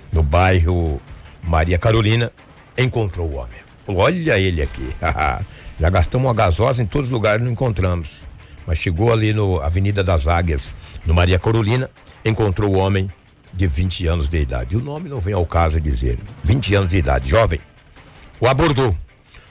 no 0.10 0.24
bairro 0.24 1.02
Maria 1.44 1.78
Carolina, 1.78 2.32
encontrou 2.78 3.30
o 3.30 3.36
homem. 3.36 3.60
Olha 3.86 4.40
ele 4.40 4.62
aqui. 4.62 4.96
Já 5.78 5.90
gastamos 5.90 6.26
uma 6.26 6.34
gasosa 6.34 6.82
em 6.82 6.86
todos 6.86 7.10
os 7.10 7.12
lugares, 7.12 7.44
não 7.44 7.52
encontramos. 7.52 8.26
Mas 8.66 8.78
chegou 8.78 9.12
ali 9.12 9.34
no 9.34 9.60
Avenida 9.60 10.02
das 10.02 10.30
Águias, 10.30 10.74
no 11.06 11.14
Maria 11.14 11.38
Carolina, 11.38 11.90
encontrou 12.24 12.74
o 12.74 12.78
homem 12.78 13.12
de 13.54 13.68
20 13.68 14.08
anos 14.08 14.30
de 14.30 14.40
idade. 14.40 14.78
O 14.78 14.82
nome 14.82 15.10
não 15.10 15.20
vem 15.20 15.34
ao 15.34 15.46
caso 15.46 15.82
dizer. 15.82 16.18
20 16.46 16.76
anos 16.76 16.90
de 16.90 17.00
idade, 17.00 17.30
jovem 17.30 17.60
o 18.40 18.48
abordou. 18.48 18.96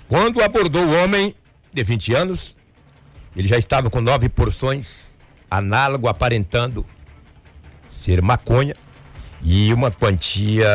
Quando 0.08 0.42
abordou 0.42 0.86
o 0.86 1.02
homem 1.02 1.34
de 1.70 1.84
20 1.84 2.14
anos, 2.14 2.56
ele 3.36 3.48
já 3.48 3.58
estava 3.58 3.90
com 3.90 4.00
nove 4.00 4.28
porções, 4.28 5.14
análogo 5.50 6.08
aparentando 6.08 6.84
ser 7.88 8.22
maconha 8.22 8.74
e 9.42 9.72
uma 9.72 9.90
quantia 9.90 10.68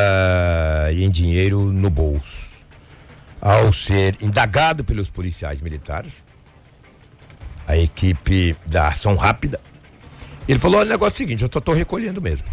em 0.92 1.10
dinheiro 1.10 1.72
no 1.72 1.90
bolso. 1.90 2.48
Ao 3.40 3.72
ser 3.72 4.16
indagado 4.20 4.82
pelos 4.82 5.08
policiais 5.08 5.60
militares, 5.60 6.26
a 7.66 7.76
equipe 7.76 8.56
da 8.66 8.88
ação 8.88 9.14
rápida, 9.14 9.60
ele 10.48 10.58
falou: 10.58 10.80
olha, 10.80 10.88
o 10.88 10.90
negócio 10.90 11.14
é 11.14 11.16
o 11.16 11.18
seguinte, 11.18 11.42
eu 11.42 11.50
só 11.52 11.58
estou 11.58 11.74
recolhendo 11.74 12.20
mesmo. 12.20 12.48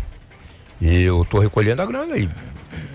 E 0.79 1.03
eu 1.03 1.23
estou 1.23 1.39
recolhendo 1.39 1.81
a 1.81 1.85
grana 1.85 2.15
aí. 2.15 2.29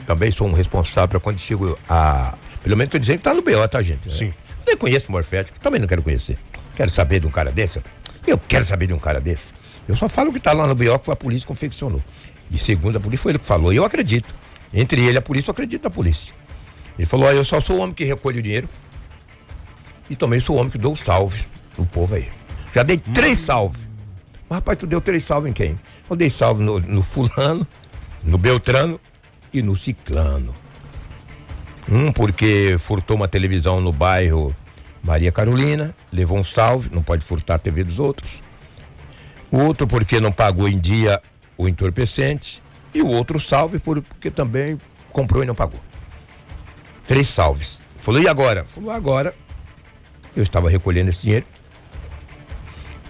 Também 0.07 0.31
sou 0.31 0.47
um 0.47 0.53
responsável 0.53 1.09
para 1.09 1.21
quando 1.21 1.41
chego 1.41 1.77
a 1.89 2.35
pelo 2.63 2.77
menos 2.77 2.93
tô 2.93 2.99
dizendo 2.99 3.19
que 3.19 3.25
tá 3.25 3.35
no 3.35 3.43
BO, 3.43 3.67
tá, 3.69 3.81
gente? 3.83 4.13
Sim. 4.13 4.27
Eu 4.27 4.65
nem 4.67 4.77
conheço 4.77 5.09
o 5.09 5.13
Morfético, 5.13 5.59
também 5.61 5.81
não 5.81 5.89
quero 5.89 6.03
conhecer. 6.03 6.39
Quero 6.81 6.91
saber 6.91 7.21
de 7.21 7.27
um 7.27 7.31
cara 7.31 7.53
desse. 7.53 7.79
Eu 8.27 8.39
quero 8.39 8.65
saber 8.65 8.87
de 8.87 8.95
um 8.95 8.99
cara 8.99 9.21
desse. 9.21 9.53
Eu 9.87 9.95
só 9.95 10.09
falo 10.09 10.33
que 10.33 10.41
tá 10.41 10.55
lá 10.55 10.67
no 10.67 10.75
que 10.75 11.11
a 11.11 11.15
polícia 11.15 11.47
confeccionou. 11.47 12.03
E 12.51 12.57
segundo 12.57 12.97
a 12.97 13.01
polícia, 13.01 13.23
foi 13.23 13.33
ele 13.33 13.39
que 13.39 13.45
falou. 13.45 13.71
E 13.71 13.77
eu 13.77 13.85
acredito. 13.85 14.35
Entre 14.73 14.99
ele 15.03 15.13
e 15.13 15.19
a 15.19 15.21
polícia, 15.21 15.51
eu 15.51 15.53
acredito 15.53 15.85
na 15.85 15.91
polícia. 15.91 16.33
Ele 16.99 17.05
falou: 17.05 17.29
ah, 17.29 17.35
eu 17.35 17.45
só 17.45 17.61
sou 17.61 17.77
o 17.77 17.81
homem 17.81 17.95
que 17.95 18.03
recolhe 18.03 18.39
o 18.39 18.43
dinheiro. 18.43 18.67
E 20.09 20.17
também 20.17 20.41
sou 20.41 20.57
o 20.57 20.59
homem 20.59 20.71
que 20.71 20.79
dou 20.79 20.97
salve 20.97 21.45
no 21.77 21.85
povo 21.85 22.15
aí. 22.15 22.31
Já 22.75 22.83
dei 22.83 22.97
três 22.97 23.41
salves. 23.41 23.87
Mas, 24.49 24.61
rapaz, 24.61 24.79
tu 24.79 24.87
deu 24.87 25.03
três 25.03 25.23
salves 25.23 25.51
em 25.51 25.53
quem? 25.53 25.79
Eu 26.09 26.17
dei 26.17 26.31
salve 26.31 26.65
no, 26.65 26.81
no 26.81 27.03
fulano, 27.03 27.67
no 28.25 28.39
Beltrano 28.39 28.99
e 29.53 29.61
no 29.61 29.77
Ciclano. 29.77 30.55
Um 31.87 32.11
porque 32.11 32.77
furtou 32.79 33.19
uma 33.19 33.29
televisão 33.29 33.83
no 33.83 33.93
bairro 33.93 34.57
Maria 35.03 35.33
Carolina, 35.33 35.95
levou 36.13 36.39
um 36.39 36.45
salve, 36.45 36.91
não 36.93 37.03
pode 37.03 37.25
furtar 37.25 37.55
a 37.55 37.59
TV 37.59 37.85
dos 37.85 37.99
outros. 37.99 38.41
O 39.51 39.59
outro 39.59 39.87
porque 39.87 40.21
não 40.21 40.31
pagou 40.31 40.69
em 40.69 40.79
dia 40.79 41.21
o 41.57 41.69
entorpecente. 41.69 42.63
E 42.95 43.03
o 43.03 43.09
outro 43.09 43.39
salve 43.41 43.79
porque 43.79 44.31
também 44.31 44.81
comprou 45.11 45.43
e 45.43 45.47
não 45.47 45.55
pagou. 45.55 45.81
Três 47.07 47.29
salves. 47.29 47.81
Falou, 47.99 48.21
e 48.21 48.29
agora? 48.29 48.65
Falou, 48.65 48.91
agora 48.91 49.35
eu 50.37 50.43
estava 50.43 50.69
recolhendo 50.69 51.11
esse 51.11 51.21
dinheiro. 51.21 51.47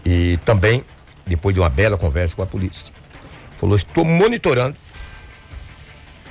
E 0.05 0.39
também, 0.45 0.85
depois 1.27 1.55
de 1.55 1.61
uma 1.61 1.69
bela 1.69 1.99
conversa 1.99 2.35
com 2.35 2.43
a 2.43 2.47
polícia, 2.47 2.87
falou, 3.59 3.77
estou 3.77 4.05
monitorando 4.05 4.77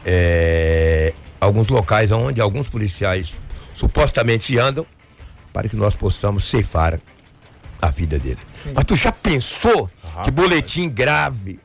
é, 0.06 1.13
alguns 1.39 1.68
locais 1.70 2.12
onde 2.12 2.42
alguns 2.42 2.68
policiais 2.68 3.34
supostamente 3.74 4.58
andam 4.58 4.86
para 5.53 5.68
que 5.68 5.75
nós 5.75 5.96
possamos 5.96 6.46
ceifar 6.46 7.00
a 7.82 7.89
vida 7.89 8.20
dele. 8.20 8.39
Sim. 8.63 8.74
Mas 8.75 8.86
tu 8.86 8.96
já 8.96 9.12
pensou 9.12 9.89
ah, 10.15 10.24
que 10.24 10.32
boletim 10.32 10.89
grave, 10.89 11.60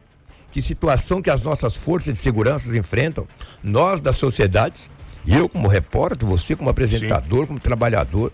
que 0.51 0.63
situação 0.63 1.21
que 1.21 1.31
as 1.31 1.43
nossas 1.43 1.77
forças 1.77 2.13
de 2.13 2.19
segurança 2.19 2.77
enfrentam, 2.77 3.27
nós 3.63 4.01
da 4.01 4.13
sociedade, 4.13 4.91
eu 5.27 5.49
como 5.49 5.69
repórter, 5.69 6.29
você 6.29 6.55
como 6.55 6.71
apresentador, 6.71 7.41
Sim. 7.41 7.47
como 7.47 7.59
trabalhador, 7.59 8.33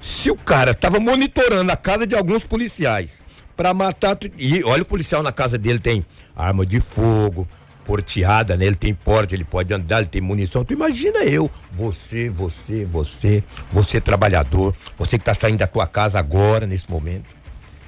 se 0.00 0.30
o 0.30 0.36
cara 0.36 0.72
estava 0.72 1.00
monitorando 1.00 1.70
a 1.72 1.76
casa 1.76 2.06
de 2.06 2.14
alguns 2.14 2.44
policiais 2.44 3.22
para 3.56 3.72
matar 3.72 4.18
e 4.36 4.62
olha 4.64 4.82
o 4.82 4.86
policial 4.86 5.22
na 5.22 5.32
casa 5.32 5.56
dele 5.56 5.78
tem 5.78 6.04
arma 6.36 6.66
de 6.66 6.80
fogo, 6.80 7.48
porteada, 7.84 8.56
né? 8.56 8.64
Ele 8.64 8.76
tem 8.76 8.94
porte, 8.94 9.34
ele 9.34 9.44
pode 9.44 9.72
andar, 9.72 9.98
ele 9.98 10.08
tem 10.08 10.20
munição. 10.20 10.64
Tu 10.64 10.72
imagina 10.72 11.24
eu, 11.24 11.50
você, 11.72 12.28
você, 12.28 12.84
você, 12.84 13.44
você 13.70 14.00
trabalhador, 14.00 14.74
você 14.96 15.18
que 15.18 15.22
está 15.22 15.34
saindo 15.34 15.58
da 15.58 15.66
tua 15.66 15.86
casa 15.86 16.18
agora, 16.18 16.66
nesse 16.66 16.90
momento, 16.90 17.26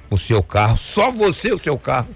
o 0.09 0.17
seu 0.17 0.41
carro, 0.41 0.77
só 0.77 1.11
você 1.11 1.51
o 1.51 1.57
seu 1.57 1.77
carro. 1.77 2.07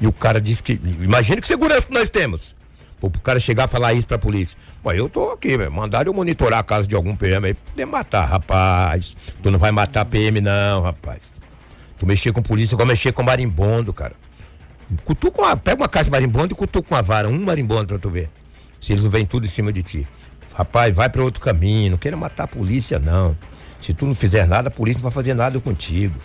E 0.00 0.06
o 0.06 0.12
cara 0.12 0.40
disse 0.40 0.62
que. 0.62 0.78
Imagina 1.00 1.40
que 1.40 1.46
segurança 1.46 1.88
que 1.88 1.94
nós 1.94 2.08
temos. 2.08 2.54
Pô, 3.00 3.10
pro 3.10 3.20
cara 3.20 3.38
chegar 3.38 3.68
e 3.68 3.70
falar 3.70 3.92
isso 3.92 4.06
pra 4.06 4.18
polícia. 4.18 4.56
Mas 4.82 4.96
eu 4.96 5.08
tô 5.08 5.30
aqui, 5.30 5.56
meu. 5.56 5.70
Mandaram 5.70 6.10
eu 6.10 6.14
monitorar 6.14 6.60
a 6.60 6.62
casa 6.62 6.86
de 6.86 6.94
algum 6.94 7.14
PM 7.14 7.46
aí 7.46 7.54
poder 7.54 7.84
matar, 7.84 8.24
rapaz. 8.24 9.14
Tu 9.42 9.50
não 9.50 9.58
vai 9.58 9.70
matar 9.72 10.04
PM, 10.06 10.40
não, 10.40 10.82
rapaz. 10.82 11.20
Tu 11.98 12.06
mexer 12.06 12.32
com 12.32 12.42
polícia 12.42 12.74
igual 12.74 12.86
mexer 12.86 13.12
com 13.12 13.22
marimbondo, 13.22 13.92
cara. 13.92 14.14
Cutuca 15.04 15.42
uma, 15.42 15.56
pega 15.56 15.82
uma 15.82 15.88
caixa 15.88 16.04
de 16.04 16.10
marimbondo 16.10 16.54
e 16.54 16.56
cutuca 16.56 16.94
uma 16.94 17.02
vara, 17.02 17.28
um 17.28 17.44
marimbondo 17.44 17.86
pra 17.86 17.98
tu 17.98 18.08
ver. 18.08 18.30
Se 18.80 18.92
eles 18.92 19.02
não 19.02 19.10
vêm 19.10 19.26
tudo 19.26 19.46
em 19.46 19.48
cima 19.48 19.72
de 19.72 19.82
ti. 19.82 20.06
Rapaz, 20.54 20.94
vai 20.94 21.08
para 21.08 21.22
outro 21.22 21.40
caminho, 21.40 21.90
não 21.90 21.98
queira 21.98 22.16
matar 22.16 22.44
a 22.44 22.46
polícia, 22.46 22.98
não. 22.98 23.36
Se 23.82 23.92
tu 23.92 24.06
não 24.06 24.14
fizer 24.14 24.46
nada, 24.46 24.68
a 24.68 24.70
polícia 24.70 24.98
não 24.98 25.04
vai 25.04 25.12
fazer 25.12 25.34
nada 25.34 25.60
contigo. 25.60 26.18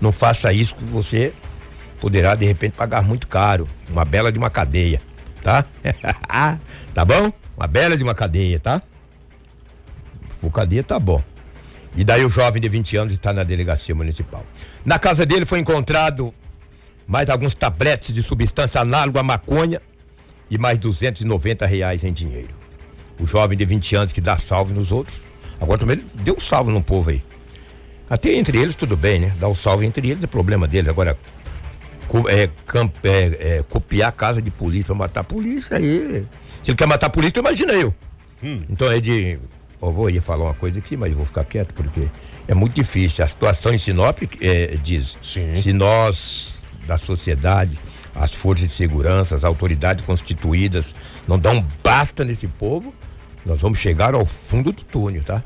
Não 0.00 0.12
faça 0.12 0.52
isso 0.52 0.74
que 0.74 0.84
você 0.84 1.32
poderá 2.00 2.34
de 2.34 2.44
repente 2.44 2.72
pagar 2.72 3.02
muito 3.02 3.28
caro. 3.28 3.66
Uma 3.88 4.04
bela 4.04 4.32
de 4.32 4.38
uma 4.38 4.50
cadeia, 4.50 5.00
tá? 5.42 5.64
tá 6.92 7.04
bom? 7.04 7.32
Uma 7.56 7.66
bela 7.66 7.96
de 7.96 8.02
uma 8.02 8.14
cadeia, 8.14 8.58
tá? 8.58 8.82
O 10.42 10.50
cadeia 10.50 10.82
tá 10.82 10.98
bom. 10.98 11.22
E 11.94 12.02
daí 12.02 12.24
o 12.24 12.30
jovem 12.30 12.60
de 12.60 12.68
20 12.68 12.96
anos 12.96 13.12
está 13.12 13.32
na 13.32 13.44
delegacia 13.44 13.94
municipal. 13.94 14.44
Na 14.84 14.98
casa 14.98 15.24
dele 15.24 15.44
foi 15.44 15.60
encontrado 15.60 16.34
mais 17.06 17.28
alguns 17.28 17.54
tabletes 17.54 18.14
de 18.14 18.22
substância 18.22 18.80
análoga 18.80 19.20
à 19.20 19.22
maconha 19.22 19.80
e 20.50 20.58
mais 20.58 20.78
290 20.78 21.66
reais 21.66 22.04
em 22.04 22.12
dinheiro. 22.12 22.54
O 23.20 23.26
jovem 23.26 23.56
de 23.56 23.64
20 23.64 23.96
anos 23.96 24.12
que 24.12 24.20
dá 24.20 24.36
salve 24.36 24.74
nos 24.74 24.92
outros, 24.92 25.28
agora 25.60 25.78
também 25.78 26.02
deu 26.14 26.34
um 26.34 26.40
salve 26.40 26.70
no 26.70 26.82
povo 26.82 27.10
aí. 27.10 27.22
Até 28.08 28.34
entre 28.34 28.58
eles 28.58 28.74
tudo 28.74 28.96
bem, 28.96 29.20
né? 29.20 29.34
Dar 29.40 29.48
o 29.48 29.52
um 29.52 29.54
salve 29.54 29.86
entre 29.86 30.10
eles 30.10 30.22
é 30.22 30.26
problema 30.26 30.68
deles. 30.68 30.88
Agora, 30.88 31.16
é, 32.28 32.50
camp, 32.66 32.94
é, 33.02 33.58
é, 33.58 33.64
copiar 33.68 34.10
a 34.10 34.12
casa 34.12 34.42
de 34.42 34.50
polícia 34.50 34.86
pra 34.86 34.94
matar 34.94 35.22
a 35.22 35.24
polícia 35.24 35.78
aí. 35.78 36.22
Se 36.62 36.70
ele 36.70 36.76
quer 36.76 36.86
matar 36.86 37.06
a 37.06 37.10
polícia, 37.10 37.40
imagina 37.40 37.72
eu. 37.72 37.94
Hum. 38.42 38.60
Então 38.68 38.90
é 38.90 39.00
de. 39.00 39.38
Eu 39.80 39.90
vou 39.90 40.10
ir 40.10 40.20
falar 40.20 40.44
uma 40.44 40.54
coisa 40.54 40.78
aqui, 40.78 40.96
mas 40.96 41.10
eu 41.10 41.16
vou 41.16 41.26
ficar 41.26 41.44
quieto 41.44 41.72
porque 41.72 42.06
é 42.46 42.54
muito 42.54 42.74
difícil. 42.74 43.24
A 43.24 43.26
situação 43.26 43.72
em 43.72 43.78
Sinop 43.78 44.22
é, 44.40 44.76
diz: 44.82 45.16
Sim. 45.22 45.56
se 45.56 45.72
nós 45.72 46.51
da 46.86 46.98
sociedade, 46.98 47.78
as 48.14 48.32
forças 48.32 48.68
de 48.68 48.74
segurança, 48.74 49.34
as 49.34 49.44
autoridades 49.44 50.04
constituídas 50.04 50.94
não 51.26 51.38
dão 51.38 51.64
basta 51.82 52.24
nesse 52.24 52.46
povo, 52.46 52.94
nós 53.44 53.60
vamos 53.60 53.78
chegar 53.78 54.14
ao 54.14 54.24
fundo 54.24 54.72
do 54.72 54.82
túnel, 54.84 55.22
tá? 55.24 55.42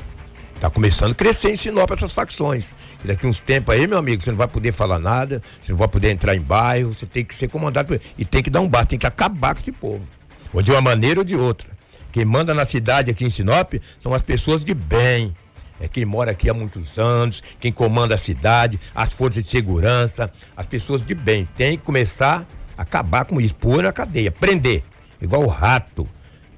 Tá 0.61 0.71
começando 0.71 1.13
a 1.13 1.15
crescer 1.15 1.51
em 1.51 1.57
Sinop 1.57 1.91
essas 1.91 2.15
facções. 2.15 2.75
E 3.05 3.09
daqui 3.09 3.27
uns 3.27 3.41
tempos 3.41 3.75
aí, 3.75 3.87
meu 3.87 3.99
amigo, 3.99 4.23
você 4.23 4.31
não 4.31 4.39
vai 4.39 4.49
poder 4.49 4.73
falar 4.73 4.99
nada, 4.99 5.43
você 5.61 5.73
não 5.73 5.79
vai 5.79 5.89
poder 5.89 6.11
entrar 6.11 6.35
em 6.35 6.41
bairro, 6.41 6.95
você 6.95 7.05
tem 7.05 7.25
que 7.25 7.35
ser 7.35 7.49
comandado 7.49 7.99
e 8.17 8.25
tem 8.25 8.43
que 8.43 8.49
dar 8.49 8.61
um 8.61 8.69
basta, 8.69 8.89
tem 8.89 8.99
que 8.99 9.07
acabar 9.07 9.55
com 9.55 9.61
esse 9.61 9.73
povo. 9.73 10.05
Ou 10.53 10.63
de 10.63 10.71
uma 10.71 10.81
maneira 10.81 11.21
ou 11.21 11.25
de 11.25 11.37
outra. 11.37 11.69
Quem 12.11 12.25
manda 12.25 12.55
na 12.55 12.65
cidade 12.65 13.11
aqui 13.11 13.27
em 13.27 13.31
Sinop 13.31 13.75
são 14.01 14.15
as 14.15 14.23
pessoas 14.23 14.65
de 14.65 14.73
bem, 14.73 15.35
é 15.81 15.89
quem 15.89 16.05
mora 16.05 16.31
aqui 16.31 16.49
há 16.49 16.55
muitos 16.55 16.99
anos, 16.99 17.43
quem 17.61 17.73
comanda 17.73 18.15
a 18.15 18.19
cidade, 18.19 18.81
as 18.95 19.13
forças 19.13 19.45
de 19.45 19.51
segurança, 19.51 20.31
as 20.57 20.67
pessoas 20.67 21.05
de 21.05 21.15
bem. 21.15 21.49
Tem 21.57 21.77
que 21.77 21.85
começar 21.85 22.47
a 22.77 22.83
acabar 22.83 23.25
com 23.25 23.41
isso, 23.41 23.55
pôr 23.55 23.83
na 23.83 23.93
cadeia, 23.93 24.31
prender. 24.31 24.83
Igual 25.21 25.45
o 25.45 25.49
rato. 25.49 26.09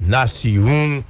Nasce 0.01 0.59
um, 0.59 1.03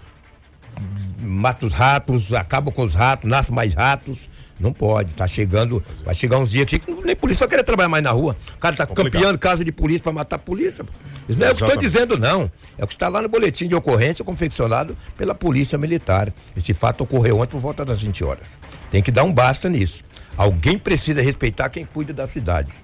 mata 1.20 1.66
os 1.66 1.72
ratos, 1.72 2.32
acaba 2.32 2.70
com 2.70 2.82
os 2.82 2.94
ratos, 2.94 3.28
nasce 3.28 3.52
mais 3.52 3.74
ratos. 3.74 4.28
Não 4.58 4.72
pode, 4.72 5.14
tá 5.14 5.26
chegando, 5.26 5.82
vai 6.04 6.14
chegar 6.14 6.38
uns 6.38 6.50
dias 6.50 6.64
aqui 6.64 6.78
que 6.78 6.92
nem 7.04 7.14
polícia 7.14 7.46
vai 7.46 7.50
querer 7.50 7.62
trabalhar 7.62 7.88
mais 7.88 8.02
na 8.02 8.10
rua. 8.10 8.36
O 8.54 8.58
cara 8.58 8.74
tá 8.74 8.86
Complicado. 8.86 9.12
campeando 9.12 9.38
casa 9.38 9.64
de 9.64 9.70
polícia 9.70 10.02
para 10.02 10.12
matar 10.12 10.36
a 10.36 10.38
polícia. 10.38 10.84
Isso 11.28 11.38
não 11.38 11.46
é 11.46 11.50
Exatamente. 11.50 11.52
o 11.52 11.56
que 11.56 11.64
estou 11.64 11.76
dizendo, 11.76 12.18
não. 12.18 12.50
É 12.76 12.84
o 12.84 12.86
que 12.86 12.94
está 12.94 13.08
lá 13.08 13.22
no 13.22 13.28
boletim 13.28 13.68
de 13.68 13.74
ocorrência 13.74 14.24
confeccionado 14.24 14.96
pela 15.16 15.34
Polícia 15.34 15.78
Militar. 15.78 16.32
Esse 16.56 16.74
fato 16.74 17.04
ocorreu 17.04 17.38
ontem 17.38 17.52
por 17.52 17.60
volta 17.60 17.84
das 17.84 18.02
20 18.02 18.24
horas. 18.24 18.58
Tem 18.90 19.02
que 19.02 19.12
dar 19.12 19.24
um 19.24 19.32
basta 19.32 19.68
nisso. 19.68 20.02
Alguém 20.36 20.78
precisa 20.78 21.22
respeitar 21.22 21.68
quem 21.68 21.84
cuida 21.84 22.12
da 22.12 22.26
cidade. 22.26 22.78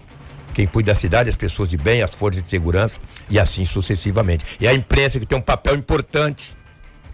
Quem 0.53 0.67
cuida 0.67 0.93
da 0.93 0.95
cidade, 0.95 1.29
as 1.29 1.37
pessoas 1.37 1.71
de 1.71 1.77
bem, 1.77 2.03
as 2.03 2.15
forças 2.15 2.43
de 2.43 2.49
segurança 2.49 3.01
e 3.29 3.39
assim 3.41 3.65
sucessivamente. 3.65 4.57
E 4.61 4.69
a 4.69 4.75
imprensa 4.75 5.19
que 5.19 5.27
tem 5.27 5.37
um 5.37 5.43
papel 5.43 5.75
importante 5.75 6.57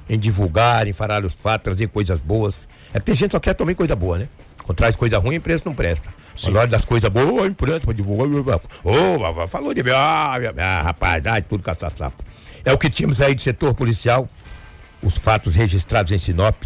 em 0.09 0.19
divulgar, 0.19 0.87
em 0.87 0.93
falar 0.93 1.25
os 1.25 1.35
fatos, 1.35 1.65
trazer 1.65 1.89
coisas 1.89 2.19
boas. 2.19 2.69
É 2.93 2.99
que 2.99 3.07
tem 3.07 3.15
gente 3.15 3.31
que 3.31 3.37
só 3.37 3.41
quer 3.41 3.55
também 3.55 3.75
coisa 3.75 3.95
boa, 3.95 4.19
né? 4.19 4.29
Quando 4.65 4.77
traz 4.77 4.97
coisa 4.97 5.19
ruim, 5.19 5.35
a 5.35 5.39
imprensa 5.39 5.63
não 5.67 5.75
presta. 5.75 6.11
Sim. 6.37 6.53
Na 6.53 6.61
hora 6.61 6.69
das 6.69 6.85
coisas 6.85 7.11
boas, 7.11 7.45
a 7.45 7.47
imprensa 7.47 7.81
para 7.81 7.95
divulgar. 7.95 8.61
Ô, 8.85 9.47
falou 9.47 9.75
de 9.75 9.83
mim, 9.83 9.91
ah, 9.91 10.35
ah, 10.59 10.83
rapaz, 10.83 11.27
ai, 11.27 11.43
tudo 11.43 11.63
caça-sapo. 11.63 12.23
É 12.65 12.73
o 12.73 12.79
que 12.79 12.91
tínhamos 12.91 13.21
aí 13.21 13.35
do 13.35 13.41
setor 13.41 13.75
policial, 13.75 14.29
os 15.03 15.17
fatos 15.17 15.55
registrados 15.55 16.13
em 16.13 16.19
Sinop 16.19 16.63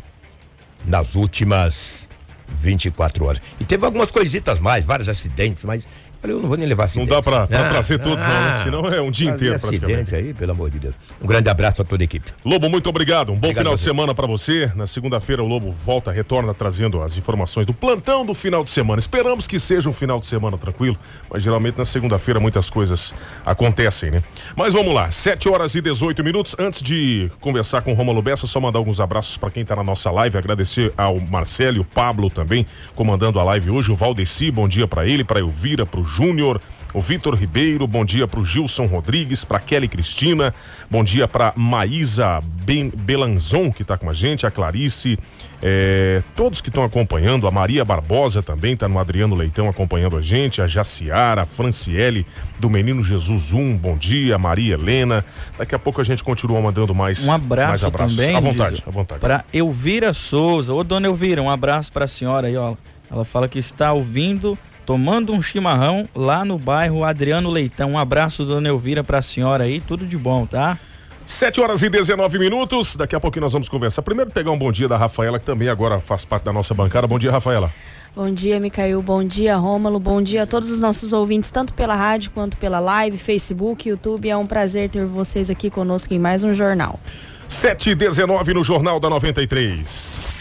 nas 0.84 1.14
últimas 1.14 2.10
24 2.48 3.24
horas. 3.24 3.42
E 3.58 3.64
teve 3.64 3.84
algumas 3.84 4.10
coisitas 4.10 4.60
mais, 4.60 4.84
vários 4.84 5.08
acidentes, 5.08 5.64
mas 5.64 5.86
Falei, 6.24 6.38
eu 6.38 6.40
não 6.40 6.48
vou 6.48 6.56
nem 6.56 6.66
levar 6.66 6.84
acidente. 6.84 7.10
Não 7.10 7.16
dá 7.16 7.22
pra, 7.22 7.46
pra 7.46 7.66
ah, 7.66 7.68
trazer 7.68 7.98
todos, 7.98 8.24
ah, 8.24 8.26
não, 8.26 8.34
né? 8.34 8.48
Ah, 8.48 8.52
Senão 8.54 8.86
é 8.86 9.02
um 9.02 9.10
dia 9.10 9.28
inteiro 9.28 9.60
praticamente. 9.60 10.16
aí, 10.16 10.32
pelo 10.32 10.52
amor 10.52 10.70
de 10.70 10.78
Deus. 10.78 10.94
Um 11.20 11.26
grande 11.26 11.50
abraço 11.50 11.82
a 11.82 11.84
toda 11.84 12.02
a 12.02 12.06
equipe. 12.06 12.32
Lobo, 12.42 12.70
muito 12.70 12.88
obrigado. 12.88 13.28
Um 13.28 13.34
bom 13.34 13.48
obrigado 13.48 13.58
final 13.58 13.74
de 13.74 13.82
semana 13.82 14.14
para 14.14 14.26
você. 14.26 14.72
Na 14.74 14.86
segunda-feira 14.86 15.42
o 15.42 15.46
Lobo 15.46 15.70
volta, 15.70 16.10
retorna 16.10 16.54
trazendo 16.54 17.02
as 17.02 17.18
informações 17.18 17.66
do 17.66 17.74
plantão 17.74 18.24
do 18.24 18.32
final 18.32 18.64
de 18.64 18.70
semana. 18.70 18.98
Esperamos 19.00 19.46
que 19.46 19.58
seja 19.58 19.86
um 19.86 19.92
final 19.92 20.18
de 20.18 20.24
semana 20.24 20.56
tranquilo, 20.56 20.96
mas 21.28 21.42
geralmente 21.42 21.76
na 21.76 21.84
segunda-feira 21.84 22.40
muitas 22.40 22.70
coisas 22.70 23.12
acontecem, 23.44 24.10
né? 24.10 24.22
Mas 24.56 24.72
vamos 24.72 24.94
lá, 24.94 25.10
7 25.10 25.46
horas 25.50 25.74
e 25.74 25.82
18 25.82 26.24
minutos. 26.24 26.56
Antes 26.58 26.80
de 26.80 27.30
conversar 27.38 27.82
com 27.82 27.92
o 27.92 27.94
Romulo 27.94 28.22
Bessa, 28.22 28.46
só 28.46 28.58
mandar 28.58 28.78
alguns 28.78 28.98
abraços 28.98 29.36
para 29.36 29.50
quem 29.50 29.62
tá 29.62 29.76
na 29.76 29.84
nossa 29.84 30.10
live, 30.10 30.38
agradecer 30.38 30.90
ao 30.96 31.20
Marcelo 31.20 31.76
e 31.76 31.80
o 31.80 31.84
Pablo 31.84 32.30
também 32.30 32.66
comandando 32.94 33.38
a 33.38 33.44
live 33.44 33.68
hoje, 33.68 33.92
o 33.92 33.94
Valdeci, 33.94 34.50
bom 34.50 34.66
dia 34.66 34.88
para 34.88 35.06
ele, 35.06 35.22
para 35.22 35.40
Elvira, 35.40 35.84
para 35.84 36.00
o 36.00 36.13
Júnior, 36.14 36.60
o 36.92 37.00
Vitor 37.00 37.34
Ribeiro, 37.34 37.88
bom 37.88 38.04
dia 38.04 38.24
para 38.28 38.38
o 38.38 38.44
Gilson 38.44 38.86
Rodrigues, 38.86 39.44
para 39.44 39.58
Kelly 39.58 39.88
Cristina, 39.88 40.54
bom 40.88 41.02
dia 41.02 41.26
para 41.26 41.52
Maísa 41.56 42.40
ben, 42.64 42.88
Belanzon, 42.88 43.72
que 43.72 43.82
está 43.82 43.98
com 43.98 44.08
a 44.08 44.12
gente, 44.12 44.46
a 44.46 44.50
Clarice, 44.50 45.18
é, 45.60 46.22
todos 46.36 46.60
que 46.60 46.68
estão 46.68 46.84
acompanhando, 46.84 47.48
a 47.48 47.50
Maria 47.50 47.84
Barbosa 47.84 48.44
também 48.44 48.74
está 48.74 48.86
no 48.86 49.00
Adriano 49.00 49.34
Leitão 49.34 49.68
acompanhando 49.68 50.16
a 50.16 50.20
gente, 50.20 50.62
a 50.62 50.68
Jaciara, 50.68 51.42
a 51.42 51.46
Franciele, 51.46 52.24
do 52.60 52.70
Menino 52.70 53.02
Jesus 53.02 53.52
1, 53.52 53.76
bom 53.76 53.96
dia, 53.96 54.38
Maria 54.38 54.74
Helena. 54.74 55.24
Daqui 55.58 55.74
a 55.74 55.78
pouco 55.80 56.00
a 56.00 56.04
gente 56.04 56.22
continua 56.22 56.60
mandando 56.60 56.94
mais 56.94 57.26
Um 57.26 57.32
abraço 57.32 57.68
mais 57.68 57.84
abraços. 57.84 58.16
também. 58.16 58.36
À 58.36 58.40
vontade, 58.40 58.84
à 58.86 58.90
vontade. 58.90 59.20
Para 59.20 59.44
Elvira 59.52 60.12
Souza. 60.12 60.72
Ô, 60.72 60.84
dona 60.84 61.08
Elvira, 61.08 61.42
um 61.42 61.50
abraço 61.50 61.92
para 61.92 62.04
a 62.04 62.08
senhora 62.08 62.46
aí, 62.46 62.56
ó. 62.56 62.76
Ela 63.10 63.24
fala 63.24 63.48
que 63.48 63.58
está 63.58 63.92
ouvindo 63.92 64.56
tomando 64.84 65.32
um 65.32 65.42
chimarrão 65.42 66.08
lá 66.14 66.44
no 66.44 66.58
bairro 66.58 67.04
Adriano 67.04 67.50
Leitão. 67.50 67.92
Um 67.92 67.98
abraço, 67.98 68.44
dona 68.44 68.68
Elvira, 68.68 69.02
pra 69.02 69.22
senhora 69.22 69.64
aí, 69.64 69.80
tudo 69.80 70.06
de 70.06 70.16
bom, 70.16 70.46
tá? 70.46 70.78
7 71.26 71.60
horas 71.60 71.82
e 71.82 71.88
19 71.88 72.38
minutos. 72.38 72.96
Daqui 72.96 73.16
a 73.16 73.20
pouquinho 73.20 73.42
nós 73.42 73.52
vamos 73.52 73.68
conversar. 73.68 74.02
Primeiro 74.02 74.30
pegar 74.30 74.50
um 74.50 74.58
bom 74.58 74.70
dia 74.70 74.86
da 74.86 74.96
Rafaela, 74.96 75.38
que 75.38 75.46
também 75.46 75.68
agora 75.68 75.98
faz 75.98 76.24
parte 76.24 76.44
da 76.44 76.52
nossa 76.52 76.74
bancada. 76.74 77.06
Bom 77.06 77.18
dia, 77.18 77.30
Rafaela. 77.30 77.70
Bom 78.14 78.30
dia, 78.30 78.60
Micael. 78.60 79.02
Bom 79.02 79.24
dia, 79.24 79.56
Rômulo. 79.56 79.98
Bom 79.98 80.22
dia 80.22 80.42
a 80.42 80.46
todos 80.46 80.70
os 80.70 80.80
nossos 80.80 81.12
ouvintes, 81.12 81.50
tanto 81.50 81.72
pela 81.74 81.96
rádio 81.96 82.30
quanto 82.30 82.56
pela 82.58 82.78
live, 82.78 83.16
Facebook, 83.18 83.88
YouTube. 83.88 84.28
É 84.28 84.36
um 84.36 84.46
prazer 84.46 84.90
ter 84.90 85.06
vocês 85.06 85.50
aqui 85.50 85.70
conosco 85.70 86.12
em 86.12 86.18
mais 86.18 86.44
um 86.44 86.52
jornal. 86.52 87.00
7 87.48 87.90
e 87.90 87.94
19 87.94 88.54
no 88.54 88.62
Jornal 88.62 89.00
da 89.00 89.10
93. 89.10 90.33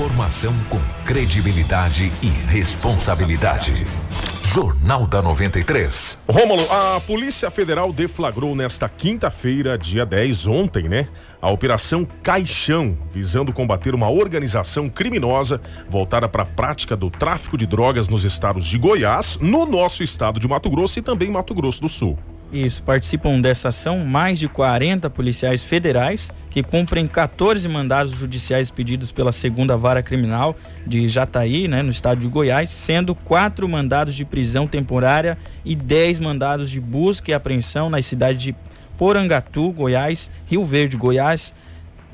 Informação 0.00 0.54
com 0.70 0.80
credibilidade 1.04 2.10
e 2.22 2.26
responsabilidade. 2.50 3.84
Jornal 4.46 5.06
da 5.06 5.20
93. 5.20 6.18
Rômulo, 6.26 6.62
a 6.70 6.98
Polícia 7.00 7.50
Federal 7.50 7.92
deflagrou 7.92 8.56
nesta 8.56 8.88
quinta-feira, 8.88 9.76
dia 9.76 10.06
10, 10.06 10.46
ontem, 10.46 10.88
né? 10.88 11.06
A 11.38 11.50
Operação 11.50 12.06
Caixão, 12.22 12.96
visando 13.12 13.52
combater 13.52 13.94
uma 13.94 14.08
organização 14.08 14.88
criminosa 14.88 15.60
voltada 15.86 16.26
para 16.26 16.44
a 16.44 16.46
prática 16.46 16.96
do 16.96 17.10
tráfico 17.10 17.58
de 17.58 17.66
drogas 17.66 18.08
nos 18.08 18.24
estados 18.24 18.64
de 18.64 18.78
Goiás, 18.78 19.38
no 19.38 19.66
nosso 19.66 20.02
estado 20.02 20.40
de 20.40 20.48
Mato 20.48 20.70
Grosso 20.70 20.98
e 20.98 21.02
também 21.02 21.30
Mato 21.30 21.54
Grosso 21.54 21.82
do 21.82 21.90
Sul. 21.90 22.18
Isso, 22.52 22.82
participam 22.82 23.40
dessa 23.40 23.68
ação 23.68 24.04
mais 24.04 24.38
de 24.38 24.48
40 24.48 25.08
policiais 25.08 25.62
federais 25.62 26.32
que 26.50 26.64
cumprem 26.64 27.06
14 27.06 27.68
mandados 27.68 28.12
judiciais 28.12 28.72
pedidos 28.72 29.12
pela 29.12 29.30
segunda 29.30 29.76
vara 29.76 30.02
criminal 30.02 30.56
de 30.84 31.06
Jataí, 31.06 31.68
né, 31.68 31.80
no 31.80 31.90
estado 31.90 32.20
de 32.20 32.26
Goiás, 32.26 32.68
sendo 32.70 33.14
quatro 33.14 33.68
mandados 33.68 34.14
de 34.16 34.24
prisão 34.24 34.66
temporária 34.66 35.38
e 35.64 35.76
10 35.76 36.18
mandados 36.18 36.68
de 36.70 36.80
busca 36.80 37.30
e 37.30 37.34
apreensão 37.34 37.88
nas 37.88 38.04
cidades 38.06 38.42
de 38.42 38.56
Porangatu, 38.98 39.70
Goiás, 39.70 40.28
Rio 40.46 40.64
Verde, 40.64 40.96
Goiás, 40.96 41.54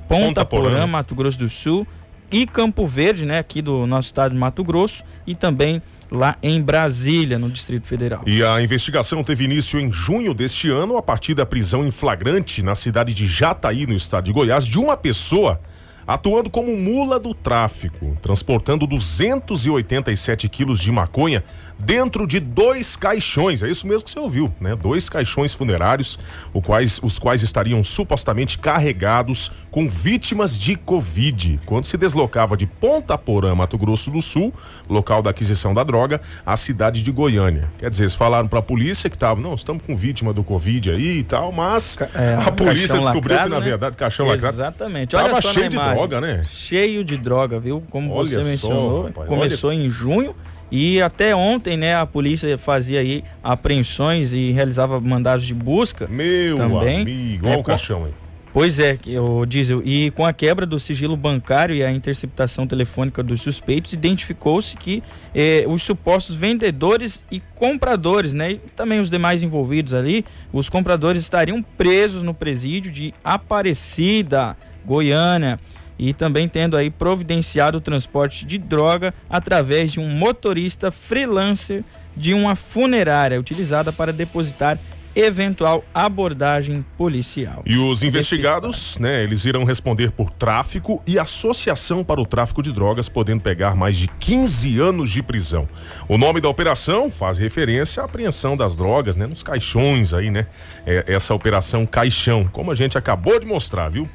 Ponta, 0.06 0.26
Ponta 0.26 0.44
Porã, 0.44 0.70
Porã, 0.70 0.86
Mato 0.86 1.14
Grosso 1.14 1.38
do 1.38 1.48
Sul 1.48 1.86
e 2.30 2.46
Campo 2.46 2.86
Verde, 2.86 3.24
né, 3.24 3.38
aqui 3.38 3.62
do 3.62 3.86
nosso 3.86 4.06
estado 4.06 4.32
de 4.32 4.38
Mato 4.38 4.64
Grosso, 4.64 5.04
e 5.26 5.34
também 5.34 5.82
lá 6.10 6.36
em 6.42 6.60
Brasília, 6.62 7.38
no 7.38 7.50
Distrito 7.50 7.86
Federal. 7.86 8.22
E 8.26 8.42
a 8.42 8.60
investigação 8.62 9.22
teve 9.24 9.44
início 9.44 9.80
em 9.80 9.90
junho 9.90 10.32
deste 10.32 10.70
ano, 10.70 10.96
a 10.96 11.02
partir 11.02 11.34
da 11.34 11.44
prisão 11.44 11.84
em 11.86 11.90
flagrante 11.90 12.62
na 12.62 12.74
cidade 12.74 13.14
de 13.14 13.26
Jataí, 13.26 13.86
no 13.86 13.94
estado 13.94 14.24
de 14.24 14.32
Goiás, 14.32 14.66
de 14.66 14.78
uma 14.78 14.96
pessoa 14.96 15.60
atuando 16.06 16.48
como 16.48 16.76
mula 16.76 17.18
do 17.18 17.34
tráfico, 17.34 18.16
transportando 18.22 18.86
287 18.86 20.48
quilos 20.48 20.80
de 20.80 20.92
maconha 20.92 21.42
dentro 21.78 22.26
de 22.26 22.40
dois 22.40 22.96
caixões. 22.96 23.62
É 23.62 23.68
isso 23.68 23.86
mesmo 23.86 24.04
que 24.04 24.10
você 24.10 24.18
ouviu, 24.18 24.52
né? 24.60 24.74
Dois 24.76 25.08
caixões 25.08 25.52
funerários, 25.52 26.18
quais, 26.64 27.00
os 27.02 27.18
quais 27.18 27.42
estariam 27.42 27.82
supostamente 27.84 28.58
carregados 28.58 29.52
com 29.70 29.88
vítimas 29.88 30.58
de 30.58 30.76
Covid. 30.76 31.60
Quando 31.66 31.84
se 31.84 31.96
deslocava 31.96 32.56
de 32.56 32.66
Ponta 32.66 33.18
Porã, 33.18 33.54
Mato 33.54 33.76
Grosso 33.76 34.10
do 34.10 34.20
Sul, 34.22 34.52
local 34.88 35.22
da 35.22 35.30
aquisição 35.30 35.74
da 35.74 35.84
droga, 35.84 36.20
à 36.44 36.56
cidade 36.56 37.02
de 37.02 37.10
Goiânia. 37.10 37.68
Quer 37.78 37.90
dizer, 37.90 38.04
eles 38.04 38.14
falaram 38.14 38.48
para 38.48 38.60
a 38.60 38.62
polícia 38.62 39.10
que 39.10 39.16
estavam, 39.16 39.42
não, 39.42 39.54
estamos 39.54 39.82
com 39.84 39.96
vítima 39.96 40.32
do 40.32 40.42
Covid 40.42 40.90
aí 40.90 41.18
e 41.18 41.24
tal, 41.24 41.52
mas 41.52 41.98
é, 42.14 42.34
a 42.34 42.52
polícia 42.52 42.98
descobriu 42.98 43.36
lacrado, 43.36 43.44
que 43.44 43.54
na 43.54 43.60
né? 43.60 43.66
verdade 43.66 43.96
caixão 43.96 44.26
lacrado. 44.26 44.54
Exatamente. 44.54 45.16
Olha 45.16 45.40
só 45.40 45.52
cheio 45.52 45.68
de 45.68 45.76
droga, 45.96 46.20
né? 46.20 46.42
Cheio 46.48 47.04
de 47.04 47.16
droga, 47.16 47.58
viu? 47.58 47.82
Como 47.90 48.12
Olha 48.12 48.28
você 48.28 48.42
mencionou, 48.42 49.10
só, 49.14 49.24
começou 49.24 49.70
Olha... 49.70 49.76
em 49.78 49.90
junho 49.90 50.34
e 50.70 51.00
até 51.00 51.34
ontem, 51.34 51.76
né, 51.76 51.94
a 51.94 52.04
polícia 52.04 52.58
fazia 52.58 53.00
aí 53.00 53.22
apreensões 53.42 54.32
e 54.32 54.50
realizava 54.50 55.00
mandados 55.00 55.44
de 55.46 55.54
busca. 55.54 56.08
Meu 56.08 56.56
também. 56.56 57.02
amigo, 57.02 57.46
olha 57.46 57.54
é, 57.54 57.58
o 57.58 57.62
caixão 57.62 58.04
aí. 58.04 58.12
Pois 58.52 58.80
é, 58.80 58.98
o 59.20 59.44
Diesel. 59.44 59.82
E 59.84 60.10
com 60.12 60.24
a 60.24 60.32
quebra 60.32 60.64
do 60.64 60.80
sigilo 60.80 61.14
bancário 61.14 61.76
e 61.76 61.84
a 61.84 61.92
interceptação 61.92 62.66
telefônica 62.66 63.22
dos 63.22 63.42
suspeitos, 63.42 63.92
identificou-se 63.92 64.74
que 64.78 65.02
eh, 65.34 65.66
os 65.68 65.82
supostos 65.82 66.34
vendedores 66.34 67.24
e 67.30 67.38
compradores, 67.54 68.32
né, 68.32 68.52
e 68.52 68.56
também 68.74 68.98
os 68.98 69.10
demais 69.10 69.42
envolvidos 69.42 69.92
ali, 69.92 70.24
os 70.54 70.70
compradores 70.70 71.20
estariam 71.20 71.62
presos 71.62 72.22
no 72.22 72.32
presídio 72.32 72.90
de 72.90 73.12
Aparecida, 73.22 74.56
Goiânia 74.86 75.60
e 75.98 76.12
também 76.12 76.48
tendo 76.48 76.76
aí 76.76 76.90
providenciado 76.90 77.78
o 77.78 77.80
transporte 77.80 78.44
de 78.44 78.58
droga 78.58 79.14
através 79.28 79.92
de 79.92 80.00
um 80.00 80.08
motorista 80.08 80.90
freelancer 80.90 81.84
de 82.16 82.32
uma 82.32 82.54
funerária 82.54 83.38
utilizada 83.38 83.92
para 83.92 84.12
depositar 84.12 84.78
eventual 85.16 85.82
abordagem 85.94 86.84
policial. 86.98 87.62
E 87.64 87.78
os 87.78 88.02
investigados, 88.02 88.98
né, 88.98 89.22
eles 89.22 89.46
irão 89.46 89.64
responder 89.64 90.10
por 90.10 90.30
tráfico 90.30 91.02
e 91.06 91.18
associação 91.18 92.04
para 92.04 92.20
o 92.20 92.26
tráfico 92.26 92.62
de 92.62 92.70
drogas, 92.70 93.08
podendo 93.08 93.40
pegar 93.40 93.74
mais 93.74 93.96
de 93.96 94.08
15 94.08 94.78
anos 94.78 95.10
de 95.10 95.22
prisão. 95.22 95.66
O 96.06 96.18
nome 96.18 96.38
da 96.38 96.50
operação 96.50 97.10
faz 97.10 97.38
referência 97.38 98.02
à 98.02 98.04
apreensão 98.04 98.58
das 98.58 98.76
drogas, 98.76 99.16
né, 99.16 99.26
nos 99.26 99.42
caixões 99.42 100.12
aí, 100.12 100.30
né? 100.30 100.46
É, 100.84 101.04
essa 101.06 101.34
operação 101.34 101.86
Caixão, 101.86 102.46
como 102.52 102.70
a 102.70 102.74
gente 102.74 102.98
acabou 102.98 103.40
de 103.40 103.46
mostrar, 103.46 103.88
viu? 103.88 104.06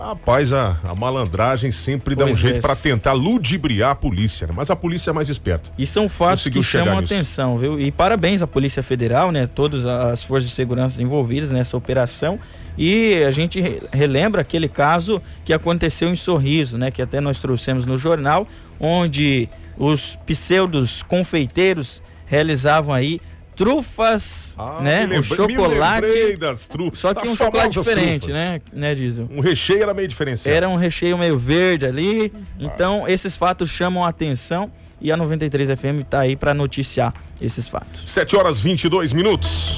Rapaz, 0.00 0.50
a, 0.54 0.78
a 0.82 0.94
malandragem 0.94 1.70
sempre 1.70 2.16
pois 2.16 2.26
dá 2.26 2.32
um 2.32 2.34
jeito 2.34 2.56
é. 2.56 2.60
para 2.62 2.74
tentar 2.74 3.12
ludibriar 3.12 3.90
a 3.90 3.94
polícia, 3.94 4.46
né? 4.46 4.54
mas 4.56 4.70
a 4.70 4.76
polícia 4.76 5.10
é 5.10 5.12
mais 5.12 5.28
esperta. 5.28 5.70
E 5.76 5.84
são 5.84 6.08
fatos 6.08 6.48
que 6.48 6.62
chamam 6.62 6.96
a 6.96 7.00
atenção, 7.00 7.58
viu? 7.58 7.78
E 7.78 7.92
parabéns 7.92 8.40
à 8.40 8.46
Polícia 8.46 8.82
Federal, 8.82 9.30
né? 9.30 9.46
Todas 9.46 9.84
as 9.84 10.24
forças 10.24 10.48
de 10.48 10.56
segurança 10.56 11.02
envolvidas 11.02 11.50
nessa 11.50 11.76
operação. 11.76 12.40
E 12.78 13.22
a 13.24 13.30
gente 13.30 13.62
relembra 13.92 14.40
aquele 14.40 14.68
caso 14.68 15.20
que 15.44 15.52
aconteceu 15.52 16.08
em 16.08 16.16
Sorriso, 16.16 16.78
né? 16.78 16.90
Que 16.90 17.02
até 17.02 17.20
nós 17.20 17.38
trouxemos 17.38 17.84
no 17.84 17.98
jornal, 17.98 18.48
onde 18.80 19.50
os 19.76 20.16
pseudos 20.26 21.02
confeiteiros 21.02 22.02
realizavam 22.24 22.94
aí 22.94 23.20
trufas, 23.60 24.54
ah, 24.58 24.80
né? 24.80 25.00
Lembrei, 25.00 25.18
o 25.18 25.22
chocolate. 25.22 26.36
das 26.38 26.66
trufas. 26.66 26.98
Só 26.98 27.12
que 27.12 27.28
um 27.28 27.36
chocolate 27.36 27.74
diferente, 27.74 28.22
trufas. 28.22 28.34
né? 28.34 28.60
Né, 28.72 28.94
Diesel? 28.94 29.28
Um 29.30 29.40
recheio 29.40 29.82
era 29.82 29.92
meio 29.92 30.08
diferenciado. 30.08 30.56
Era 30.56 30.66
um 30.66 30.76
recheio 30.76 31.18
meio 31.18 31.36
verde 31.36 31.84
ali. 31.84 32.32
Então, 32.58 33.06
esses 33.06 33.36
fatos 33.36 33.68
chamam 33.68 34.02
a 34.02 34.08
atenção 34.08 34.72
e 34.98 35.12
a 35.12 35.16
93 35.16 35.78
FM 35.78 36.00
está 36.00 36.20
aí 36.20 36.36
para 36.36 36.54
noticiar 36.54 37.12
esses 37.38 37.68
fatos. 37.68 38.10
7 38.10 38.34
horas 38.34 38.58
22 38.58 39.12
minutos. 39.12 39.76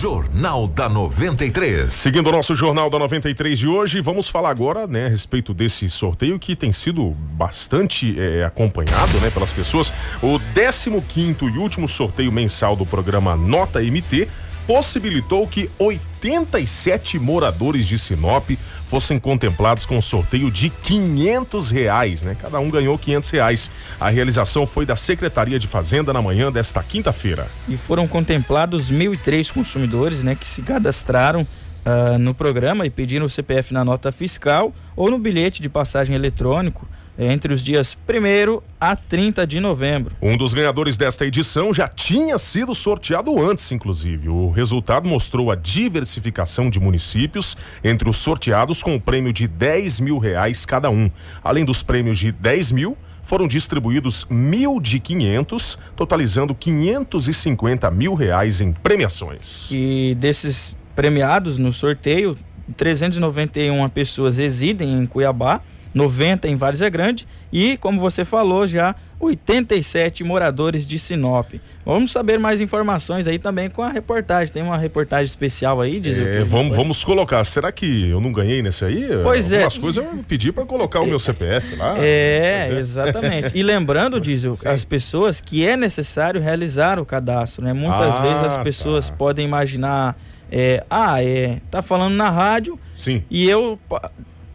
Jornal 0.00 0.66
da 0.66 0.88
93. 0.88 1.92
Seguindo 1.92 2.28
o 2.28 2.32
nosso 2.32 2.56
Jornal 2.56 2.88
da 2.88 2.98
93 2.98 3.58
de 3.58 3.68
hoje, 3.68 4.00
vamos 4.00 4.30
falar 4.30 4.48
agora, 4.48 4.86
né, 4.86 5.04
a 5.04 5.08
respeito 5.10 5.52
desse 5.52 5.90
sorteio 5.90 6.38
que 6.38 6.56
tem 6.56 6.72
sido 6.72 7.10
bastante 7.10 8.18
é, 8.18 8.42
acompanhado, 8.42 9.20
né, 9.20 9.28
pelas 9.28 9.52
pessoas. 9.52 9.92
O 10.22 10.40
15 10.40 11.02
quinto 11.06 11.50
e 11.50 11.58
último 11.58 11.86
sorteio 11.86 12.32
mensal 12.32 12.74
do 12.74 12.86
programa 12.86 13.36
Nota 13.36 13.82
MT 13.82 14.26
possibilitou 14.66 15.46
que 15.46 15.68
87 15.78 17.18
moradores 17.18 17.86
de 17.86 17.98
Sinop 17.98 18.48
fossem 18.90 19.20
contemplados 19.20 19.86
com 19.86 19.96
um 19.96 20.00
sorteio 20.00 20.50
de 20.50 20.68
500 20.68 21.70
reais, 21.70 22.22
né? 22.24 22.36
Cada 22.36 22.58
um 22.58 22.68
ganhou 22.68 22.98
500 22.98 23.30
reais. 23.30 23.70
A 24.00 24.10
realização 24.10 24.66
foi 24.66 24.84
da 24.84 24.96
Secretaria 24.96 25.60
de 25.60 25.68
Fazenda 25.68 26.12
na 26.12 26.20
manhã 26.20 26.50
desta 26.50 26.82
quinta-feira. 26.82 27.46
E 27.68 27.76
foram 27.76 28.08
contemplados 28.08 28.90
1.003 28.90 29.52
consumidores, 29.52 30.24
né, 30.24 30.34
que 30.34 30.44
se 30.44 30.62
cadastraram 30.62 31.42
uh, 31.42 32.18
no 32.18 32.34
programa 32.34 32.84
e 32.84 32.90
pediram 32.90 33.26
o 33.26 33.28
CPF 33.28 33.72
na 33.72 33.84
nota 33.84 34.10
fiscal 34.10 34.74
ou 34.96 35.08
no 35.08 35.20
bilhete 35.20 35.62
de 35.62 35.68
passagem 35.68 36.16
eletrônico 36.16 36.88
entre 37.18 37.52
os 37.52 37.62
dias 37.62 37.96
1 38.08 38.60
a 38.80 38.96
30 38.96 39.46
de 39.46 39.60
novembro. 39.60 40.14
Um 40.20 40.36
dos 40.36 40.54
ganhadores 40.54 40.96
desta 40.96 41.26
edição 41.26 41.72
já 41.72 41.88
tinha 41.88 42.38
sido 42.38 42.74
sorteado 42.74 43.38
antes, 43.38 43.70
inclusive. 43.72 44.28
O 44.28 44.50
resultado 44.50 45.08
mostrou 45.08 45.50
a 45.50 45.54
diversificação 45.54 46.70
de 46.70 46.80
municípios 46.80 47.56
entre 47.84 48.08
os 48.08 48.16
sorteados 48.16 48.82
com 48.82 48.94
o 48.94 49.00
prêmio 49.00 49.32
de 49.32 49.46
10 49.46 50.00
mil 50.00 50.18
reais 50.18 50.64
cada 50.64 50.90
um. 50.90 51.10
Além 51.42 51.64
dos 51.64 51.82
prêmios 51.82 52.18
de 52.18 52.32
10 52.32 52.72
mil, 52.72 52.96
foram 53.22 53.46
distribuídos 53.46 54.26
mil 54.28 54.80
de 54.80 54.98
500, 54.98 55.78
totalizando 55.94 56.54
550 56.54 57.90
mil 57.90 58.14
reais 58.14 58.60
em 58.60 58.72
premiações. 58.72 59.70
E 59.70 60.16
desses 60.18 60.76
premiados 60.96 61.58
no 61.58 61.72
sorteio, 61.72 62.36
391 62.76 63.88
pessoas 63.88 64.38
residem 64.38 64.92
em 64.98 65.06
Cuiabá 65.06 65.60
90 65.94 66.48
em 66.48 66.56
Várzea 66.56 66.88
Grande 66.88 67.26
e, 67.52 67.76
como 67.76 68.00
você 68.00 68.24
falou 68.24 68.66
já, 68.66 68.94
87 69.18 70.24
moradores 70.24 70.86
de 70.86 70.98
Sinop. 70.98 71.52
Vamos 71.84 72.12
saber 72.12 72.38
mais 72.38 72.60
informações 72.60 73.26
aí 73.26 73.38
também 73.38 73.68
com 73.68 73.82
a 73.82 73.90
reportagem. 73.90 74.52
Tem 74.52 74.62
uma 74.62 74.78
reportagem 74.78 75.26
especial 75.26 75.80
aí, 75.80 75.98
diz 75.98 76.18
é, 76.18 76.42
vamos, 76.44 76.76
vamos 76.76 77.04
colocar. 77.04 77.42
Será 77.44 77.72
que 77.72 78.08
eu 78.08 78.20
não 78.20 78.32
ganhei 78.32 78.62
nesse 78.62 78.84
aí? 78.84 79.08
Pois 79.22 79.52
Algumas 79.52 79.52
é. 79.52 79.56
Algumas 79.56 79.78
coisas 79.78 80.04
eu 80.04 80.24
pedi 80.24 80.52
para 80.52 80.64
colocar 80.64 81.00
o 81.00 81.06
meu 81.06 81.18
CPF 81.18 81.76
lá. 81.76 81.96
É, 81.98 82.68
é. 82.70 82.78
exatamente. 82.78 83.56
E 83.56 83.62
lembrando, 83.62 84.20
Diesel, 84.20 84.54
as 84.64 84.84
pessoas 84.84 85.40
que 85.40 85.66
é 85.66 85.76
necessário 85.76 86.40
realizar 86.40 86.98
o 86.98 87.04
cadastro, 87.04 87.64
né? 87.64 87.72
Muitas 87.72 88.14
ah, 88.14 88.22
vezes 88.22 88.44
as 88.44 88.56
pessoas 88.58 89.10
tá. 89.10 89.16
podem 89.16 89.44
imaginar, 89.44 90.16
é, 90.50 90.84
ah, 90.88 91.22
é, 91.22 91.58
tá 91.70 91.82
falando 91.82 92.14
na 92.14 92.30
rádio 92.30 92.78
Sim. 92.94 93.22
e 93.30 93.48
eu 93.48 93.78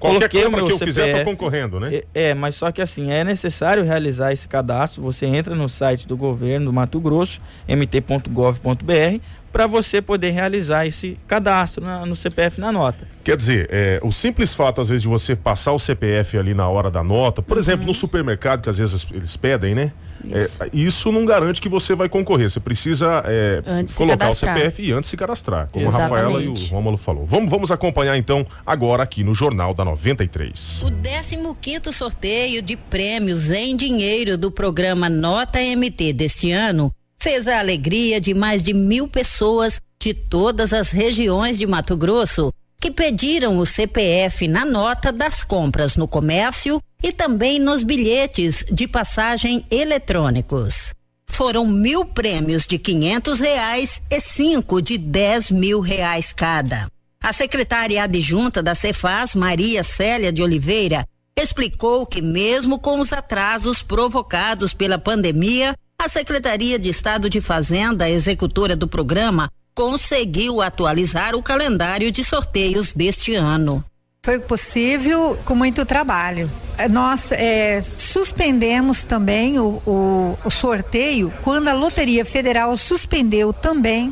Qualquer 0.06 0.30
Coloquei 0.30 0.44
compra 0.44 0.66
que 0.66 0.72
eu 0.72 0.78
CPF, 0.78 0.86
fizer, 0.86 1.24
concorrendo, 1.24 1.80
né? 1.80 1.96
É, 1.96 2.30
é, 2.30 2.34
mas 2.34 2.56
só 2.56 2.72
que 2.72 2.82
assim, 2.82 3.12
é 3.12 3.24
necessário 3.24 3.84
realizar 3.84 4.32
esse 4.32 4.48
cadastro. 4.48 5.02
Você 5.04 5.26
entra 5.26 5.56
no 5.56 5.68
site 5.68 6.08
do 6.08 6.16
governo 6.16 6.68
do 6.68 6.74
Mato 6.74 7.00
Grosso, 7.00 7.42
mt.gov.br, 7.68 9.22
para 9.56 9.68
você 9.68 10.02
poder 10.02 10.32
realizar 10.32 10.86
esse 10.86 11.18
cadastro 11.26 11.86
na, 11.86 12.06
no 12.06 12.14
CPF 12.14 12.60
na 12.60 12.74
nota. 12.74 13.08
Quer 13.24 13.38
dizer, 13.38 13.70
é, 13.72 14.02
o 14.04 14.12
simples 14.12 14.54
fato, 14.54 14.82
às 14.82 14.90
vezes, 14.90 15.04
de 15.04 15.08
você 15.08 15.34
passar 15.34 15.72
o 15.72 15.80
CPF 15.80 16.38
ali 16.38 16.54
na 16.54 16.68
hora 16.68 16.92
da 16.92 17.02
nota, 17.02 17.42
por 17.42 17.54
uhum. 17.54 17.64
exemplo, 17.64 17.86
no 17.86 17.94
supermercado, 17.94 18.62
que 18.62 18.70
às 18.70 18.78
vezes 18.80 19.08
eles 19.14 19.38
pedem, 19.38 19.74
né? 19.74 19.94
Isso, 20.26 20.62
é, 20.62 20.70
isso 20.74 21.10
não 21.10 21.24
garante 21.24 21.62
que 21.62 21.70
você 21.70 21.96
vai 21.96 22.10
concorrer. 22.10 22.50
Você 22.50 22.60
precisa 22.60 23.24
é, 23.26 23.64
colocar 23.96 24.28
o 24.28 24.36
CPF 24.36 24.84
e 24.84 24.92
antes 24.92 25.10
se 25.10 25.16
cadastrar, 25.16 25.70
como 25.72 25.86
Exatamente. 25.86 26.12
a 26.12 26.16
Rafaela 26.18 26.44
e 26.44 26.48
o 26.50 26.54
Rômulo 26.54 26.98
falou. 26.98 27.26
Vamos, 27.26 27.50
vamos 27.50 27.72
acompanhar 27.72 28.18
então 28.18 28.46
agora 28.66 29.04
aqui 29.04 29.24
no 29.24 29.34
Jornal 29.34 29.74
da 29.74 29.86
93. 29.86 30.84
O 30.84 30.92
15 31.56 31.94
sorteio 31.94 32.62
de 32.62 32.76
prêmios 32.76 33.50
em 33.50 33.74
dinheiro 33.74 34.38
do 34.38 34.52
programa 34.52 35.10
Nota 35.10 35.60
MT 35.60 36.12
deste 36.12 36.52
ano 36.52 36.92
fez 37.26 37.48
a 37.48 37.58
alegria 37.58 38.22
de 38.22 38.36
mais 38.36 38.62
de 38.62 38.72
mil 38.72 39.08
pessoas 39.08 39.82
de 40.00 40.14
todas 40.14 40.72
as 40.72 40.92
regiões 40.92 41.58
de 41.58 41.66
Mato 41.66 41.98
Grosso 41.98 42.54
que 42.80 42.92
pediram 42.92 43.58
o 43.58 43.66
CPF 43.66 44.48
na 44.48 44.64
nota 44.64 45.12
das 45.12 45.44
compras 45.44 45.96
no 45.96 46.08
comércio 46.08 46.80
e 47.02 47.12
também 47.12 47.58
nos 47.58 47.82
bilhetes 47.82 48.64
de 48.72 48.88
passagem 48.88 49.66
eletrônicos. 49.72 50.94
Foram 51.26 51.66
mil 51.66 52.06
prêmios 52.06 52.68
de 52.68 52.78
quinhentos 52.78 53.40
reais 53.40 54.04
e 54.12 54.22
cinco 54.22 54.80
de 54.80 54.96
dez 54.96 55.50
mil 55.50 55.80
reais 55.80 56.32
cada. 56.32 56.86
A 57.20 57.34
secretária 57.34 58.04
adjunta 58.04 58.62
da 58.62 58.76
Cefaz, 58.76 59.34
Maria 59.34 59.84
Célia 59.84 60.32
de 60.32 60.44
Oliveira, 60.44 61.04
explicou 61.36 62.06
que 62.06 62.22
mesmo 62.22 62.78
com 62.78 63.00
os 63.00 63.12
atrasos 63.12 63.82
provocados 63.82 64.76
pela 64.76 65.00
pandemia, 65.00 65.76
a 66.00 66.10
Secretaria 66.10 66.78
de 66.78 66.90
Estado 66.90 67.30
de 67.30 67.42
Fazenda, 67.42 68.10
executora 68.10 68.76
do 68.76 68.88
programa, 68.88 69.50
conseguiu 69.74 70.62
atualizar 70.62 71.36
o 71.36 71.44
calendário 71.44 72.12
de 72.12 72.24
sorteios 72.24 72.94
deste 72.94 73.36
ano. 73.36 73.84
Foi 74.24 74.40
possível 74.40 75.38
com 75.46 75.54
muito 75.54 75.86
trabalho. 75.86 76.50
É, 76.78 76.88
nós 76.88 77.32
é, 77.32 77.80
suspendemos 77.96 79.04
também 79.04 79.60
o, 79.60 79.82
o, 79.86 80.38
o 80.44 80.50
sorteio 80.50 81.32
quando 81.44 81.68
a 81.68 81.74
Loteria 81.74 82.26
Federal 82.26 82.76
suspendeu 82.76 83.54
também 83.54 84.12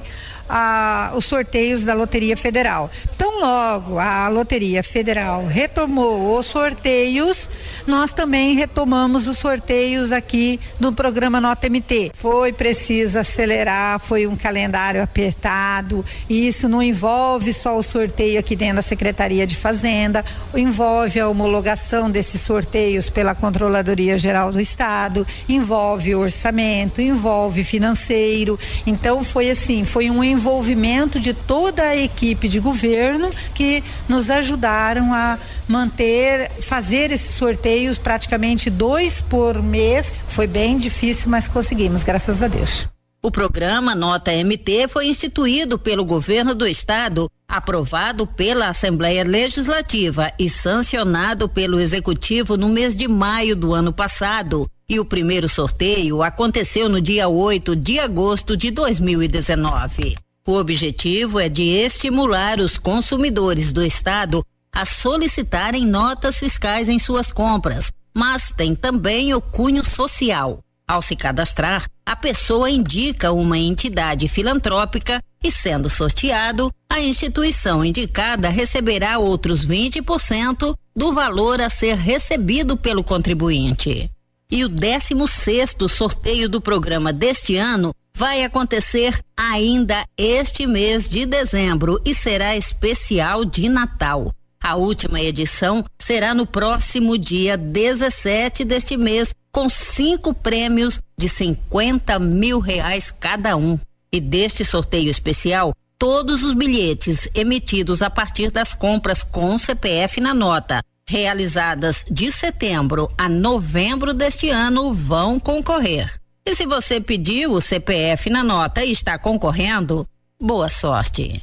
os 1.16 1.26
sorteios 1.26 1.84
da 1.84 1.94
Loteria 1.94 2.36
Federal. 2.38 2.90
Tão 3.18 3.40
logo 3.40 3.98
a 4.00 4.28
Loteria 4.28 4.84
Federal 4.84 5.46
retomou 5.46 6.38
os 6.38 6.46
sorteios, 6.46 7.50
nós 7.88 8.14
também 8.14 8.56
retomamos 8.56 9.28
os 9.28 9.38
sorteios 9.38 10.12
aqui 10.12 10.60
do 10.80 10.94
programa 10.94 11.42
Nota 11.42 11.70
MT. 11.70 12.12
Foi 12.14 12.54
preciso 12.54 13.20
acelerar, 13.20 14.00
foi 14.00 14.28
um 14.28 14.36
calendário 14.36 15.02
apertado, 15.02 16.04
e 16.30 16.48
isso 16.48 16.68
não 16.70 16.82
envolve 16.82 17.54
só 17.54 17.78
o 17.78 17.84
sorteio 17.84 18.40
aqui 18.40 18.56
dentro 18.56 18.78
da 18.78 18.82
Secretaria 18.82 19.46
de 19.46 19.56
Fazenda, 19.56 20.24
envolve 20.56 21.20
a 21.20 21.28
homologação 21.28 22.10
desses 22.10 22.42
sorteios 22.42 23.10
pela 23.10 23.36
Controladoria 23.36 24.18
Geral 24.18 24.52
do 24.52 24.60
Estado, 24.60 25.26
envolve 25.48 26.16
orçamento, 26.16 27.02
envolve 27.02 27.64
financeiro. 27.64 28.60
Então 28.86 29.24
foi 29.24 29.50
assim, 29.50 29.86
foi 29.86 30.10
um 30.10 30.24
envolvimento 30.34 31.20
de 31.20 31.34
toda 31.34 31.84
a 31.84 31.96
equipe 31.96 32.50
de 32.50 32.60
governo 32.60 33.30
que 33.56 33.84
nos 34.10 34.30
ajudaram 34.30 35.14
a 35.14 35.40
manter, 35.68 36.52
fazer 36.62 37.12
esses 37.12 37.36
sorteios 37.36 37.98
praticamente 37.98 38.70
dois 38.70 39.22
por 39.22 39.62
mês. 39.62 40.14
Foi 40.28 40.48
bem 40.48 40.78
difícil, 40.78 41.30
mas 41.30 41.48
conseguimos, 41.48 42.04
graças 42.04 42.42
a 42.42 42.48
Deus. 42.48 42.88
O 43.26 43.32
programa 43.32 43.96
Nota 43.96 44.34
MT 44.34 44.90
foi 44.90 45.08
instituído 45.08 45.80
pelo 45.80 46.04
governo 46.04 46.54
do 46.54 46.68
estado, 46.68 47.30
aprovado 47.48 48.28
pela 48.28 48.68
Assembleia 48.68 49.24
Legislativa 49.24 50.30
e 50.38 50.50
sancionado 50.50 51.48
pelo 51.48 51.80
Executivo 51.80 52.58
no 52.58 52.68
mês 52.68 52.94
de 52.94 53.08
maio 53.08 53.56
do 53.56 53.74
ano 53.74 53.94
passado. 53.94 54.68
E 54.90 55.00
o 55.00 55.06
primeiro 55.06 55.48
sorteio 55.48 56.22
aconteceu 56.22 56.90
no 56.90 57.00
dia 57.00 57.30
8 57.30 57.78
de 57.78 57.98
agosto 57.98 58.58
de 58.58 58.70
2019. 58.72 60.16
O 60.46 60.56
objetivo 60.58 61.40
é 61.40 61.48
de 61.48 61.64
estimular 61.64 62.60
os 62.60 62.78
consumidores 62.78 63.72
do 63.72 63.82
estado 63.82 64.46
a 64.74 64.86
solicitarem 64.86 65.88
notas 65.88 66.38
fiscais 66.38 66.90
em 66.90 67.00
suas 67.00 67.32
compras, 67.32 67.94
mas 68.14 68.52
tem 68.52 68.76
também 68.76 69.34
o 69.34 69.40
cunho 69.40 69.86
social. 69.86 70.60
Ao 70.86 71.02
se 71.02 71.16
cadastrar, 71.16 71.86
a 72.06 72.14
pessoa 72.14 72.70
indica 72.70 73.32
uma 73.32 73.58
entidade 73.58 74.28
filantrópica 74.28 75.22
e, 75.42 75.50
sendo 75.50 75.90
sorteado, 75.90 76.70
a 76.90 77.00
instituição 77.00 77.86
indicada 77.86 78.50
receberá 78.50 79.20
outros 79.20 79.66
20% 79.66 80.76
do 80.94 81.14
valor 81.14 81.62
a 81.62 81.70
ser 81.70 81.96
recebido 81.96 82.76
pelo 82.76 83.02
contribuinte. 83.02 84.10
E 84.52 84.66
o 84.66 84.68
16 84.68 85.30
sexto 85.32 85.88
sorteio 85.88 86.50
do 86.50 86.60
programa 86.60 87.14
deste 87.14 87.56
ano 87.56 87.94
vai 88.16 88.44
acontecer 88.44 89.20
ainda 89.36 90.06
este 90.18 90.68
mês 90.68 91.10
de 91.10 91.26
dezembro 91.26 92.00
e 92.06 92.14
será 92.14 92.56
especial 92.56 93.44
de 93.44 93.68
Natal. 93.68 94.32
A 94.62 94.76
última 94.76 95.20
edição 95.20 95.84
será 96.00 96.34
no 96.34 96.46
próximo 96.46 97.18
dia 97.18 97.58
17 97.58 98.64
deste 98.64 98.96
mês, 98.96 99.34
com 99.52 99.70
cinco 99.70 100.34
prêmios 100.34 101.02
de 101.18 101.28
50 101.28 102.18
mil 102.20 102.60
reais 102.60 103.12
cada 103.12 103.58
um. 103.58 103.78
E 104.12 104.22
deste 104.22 104.64
sorteio 104.64 105.10
especial, 105.10 105.74
todos 106.00 106.44
os 106.44 106.54
bilhetes 106.54 107.28
emitidos 107.36 108.02
a 108.02 108.10
partir 108.10 108.52
das 108.52 108.74
compras 108.74 109.22
com 109.22 109.58
CPF 109.58 110.22
na 110.22 110.34
nota, 110.34 110.82
realizadas 111.06 112.06
de 112.10 112.32
setembro 112.32 113.10
a 113.18 113.28
novembro 113.28 114.14
deste 114.14 114.50
ano, 114.50 114.94
vão 114.94 115.40
concorrer. 115.40 116.23
E 116.46 116.54
se 116.56 116.66
você 116.66 117.00
pediu 117.00 117.54
o 117.54 117.62
CPF 117.62 118.30
na 118.30 118.44
nota 118.44 118.84
e 118.84 118.92
está 118.92 119.18
concorrendo, 119.18 120.06
boa 120.38 120.68
sorte. 120.68 121.42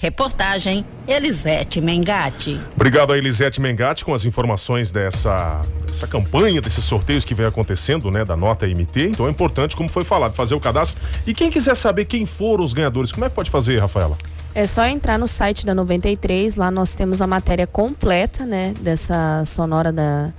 Reportagem 0.00 0.86
Elisete 1.06 1.78
Mengatti. 1.78 2.58
Obrigado 2.74 3.12
a 3.12 3.18
Elisete 3.18 3.60
Mengatti 3.60 4.02
com 4.02 4.14
as 4.14 4.24
informações 4.24 4.90
dessa, 4.90 5.60
dessa 5.86 6.06
campanha, 6.06 6.58
desses 6.58 6.82
sorteios 6.82 7.22
que 7.22 7.34
vem 7.34 7.44
acontecendo, 7.44 8.10
né, 8.10 8.24
da 8.24 8.34
nota 8.34 8.66
MT. 8.66 9.08
Então 9.08 9.26
é 9.26 9.30
importante, 9.30 9.76
como 9.76 9.90
foi 9.90 10.04
falado, 10.04 10.32
fazer 10.32 10.54
o 10.54 10.60
cadastro. 10.60 10.98
E 11.26 11.34
quem 11.34 11.50
quiser 11.50 11.74
saber 11.76 12.06
quem 12.06 12.24
foram 12.24 12.64
os 12.64 12.72
ganhadores, 12.72 13.12
como 13.12 13.26
é 13.26 13.28
que 13.28 13.34
pode 13.34 13.50
fazer, 13.50 13.78
Rafaela? 13.78 14.16
É 14.54 14.66
só 14.66 14.86
entrar 14.86 15.18
no 15.18 15.28
site 15.28 15.66
da 15.66 15.74
93, 15.74 16.56
lá 16.56 16.70
nós 16.70 16.94
temos 16.94 17.20
a 17.20 17.26
matéria 17.26 17.66
completa, 17.66 18.46
né, 18.46 18.72
dessa 18.80 19.44
sonora 19.44 19.92
da 19.92 20.32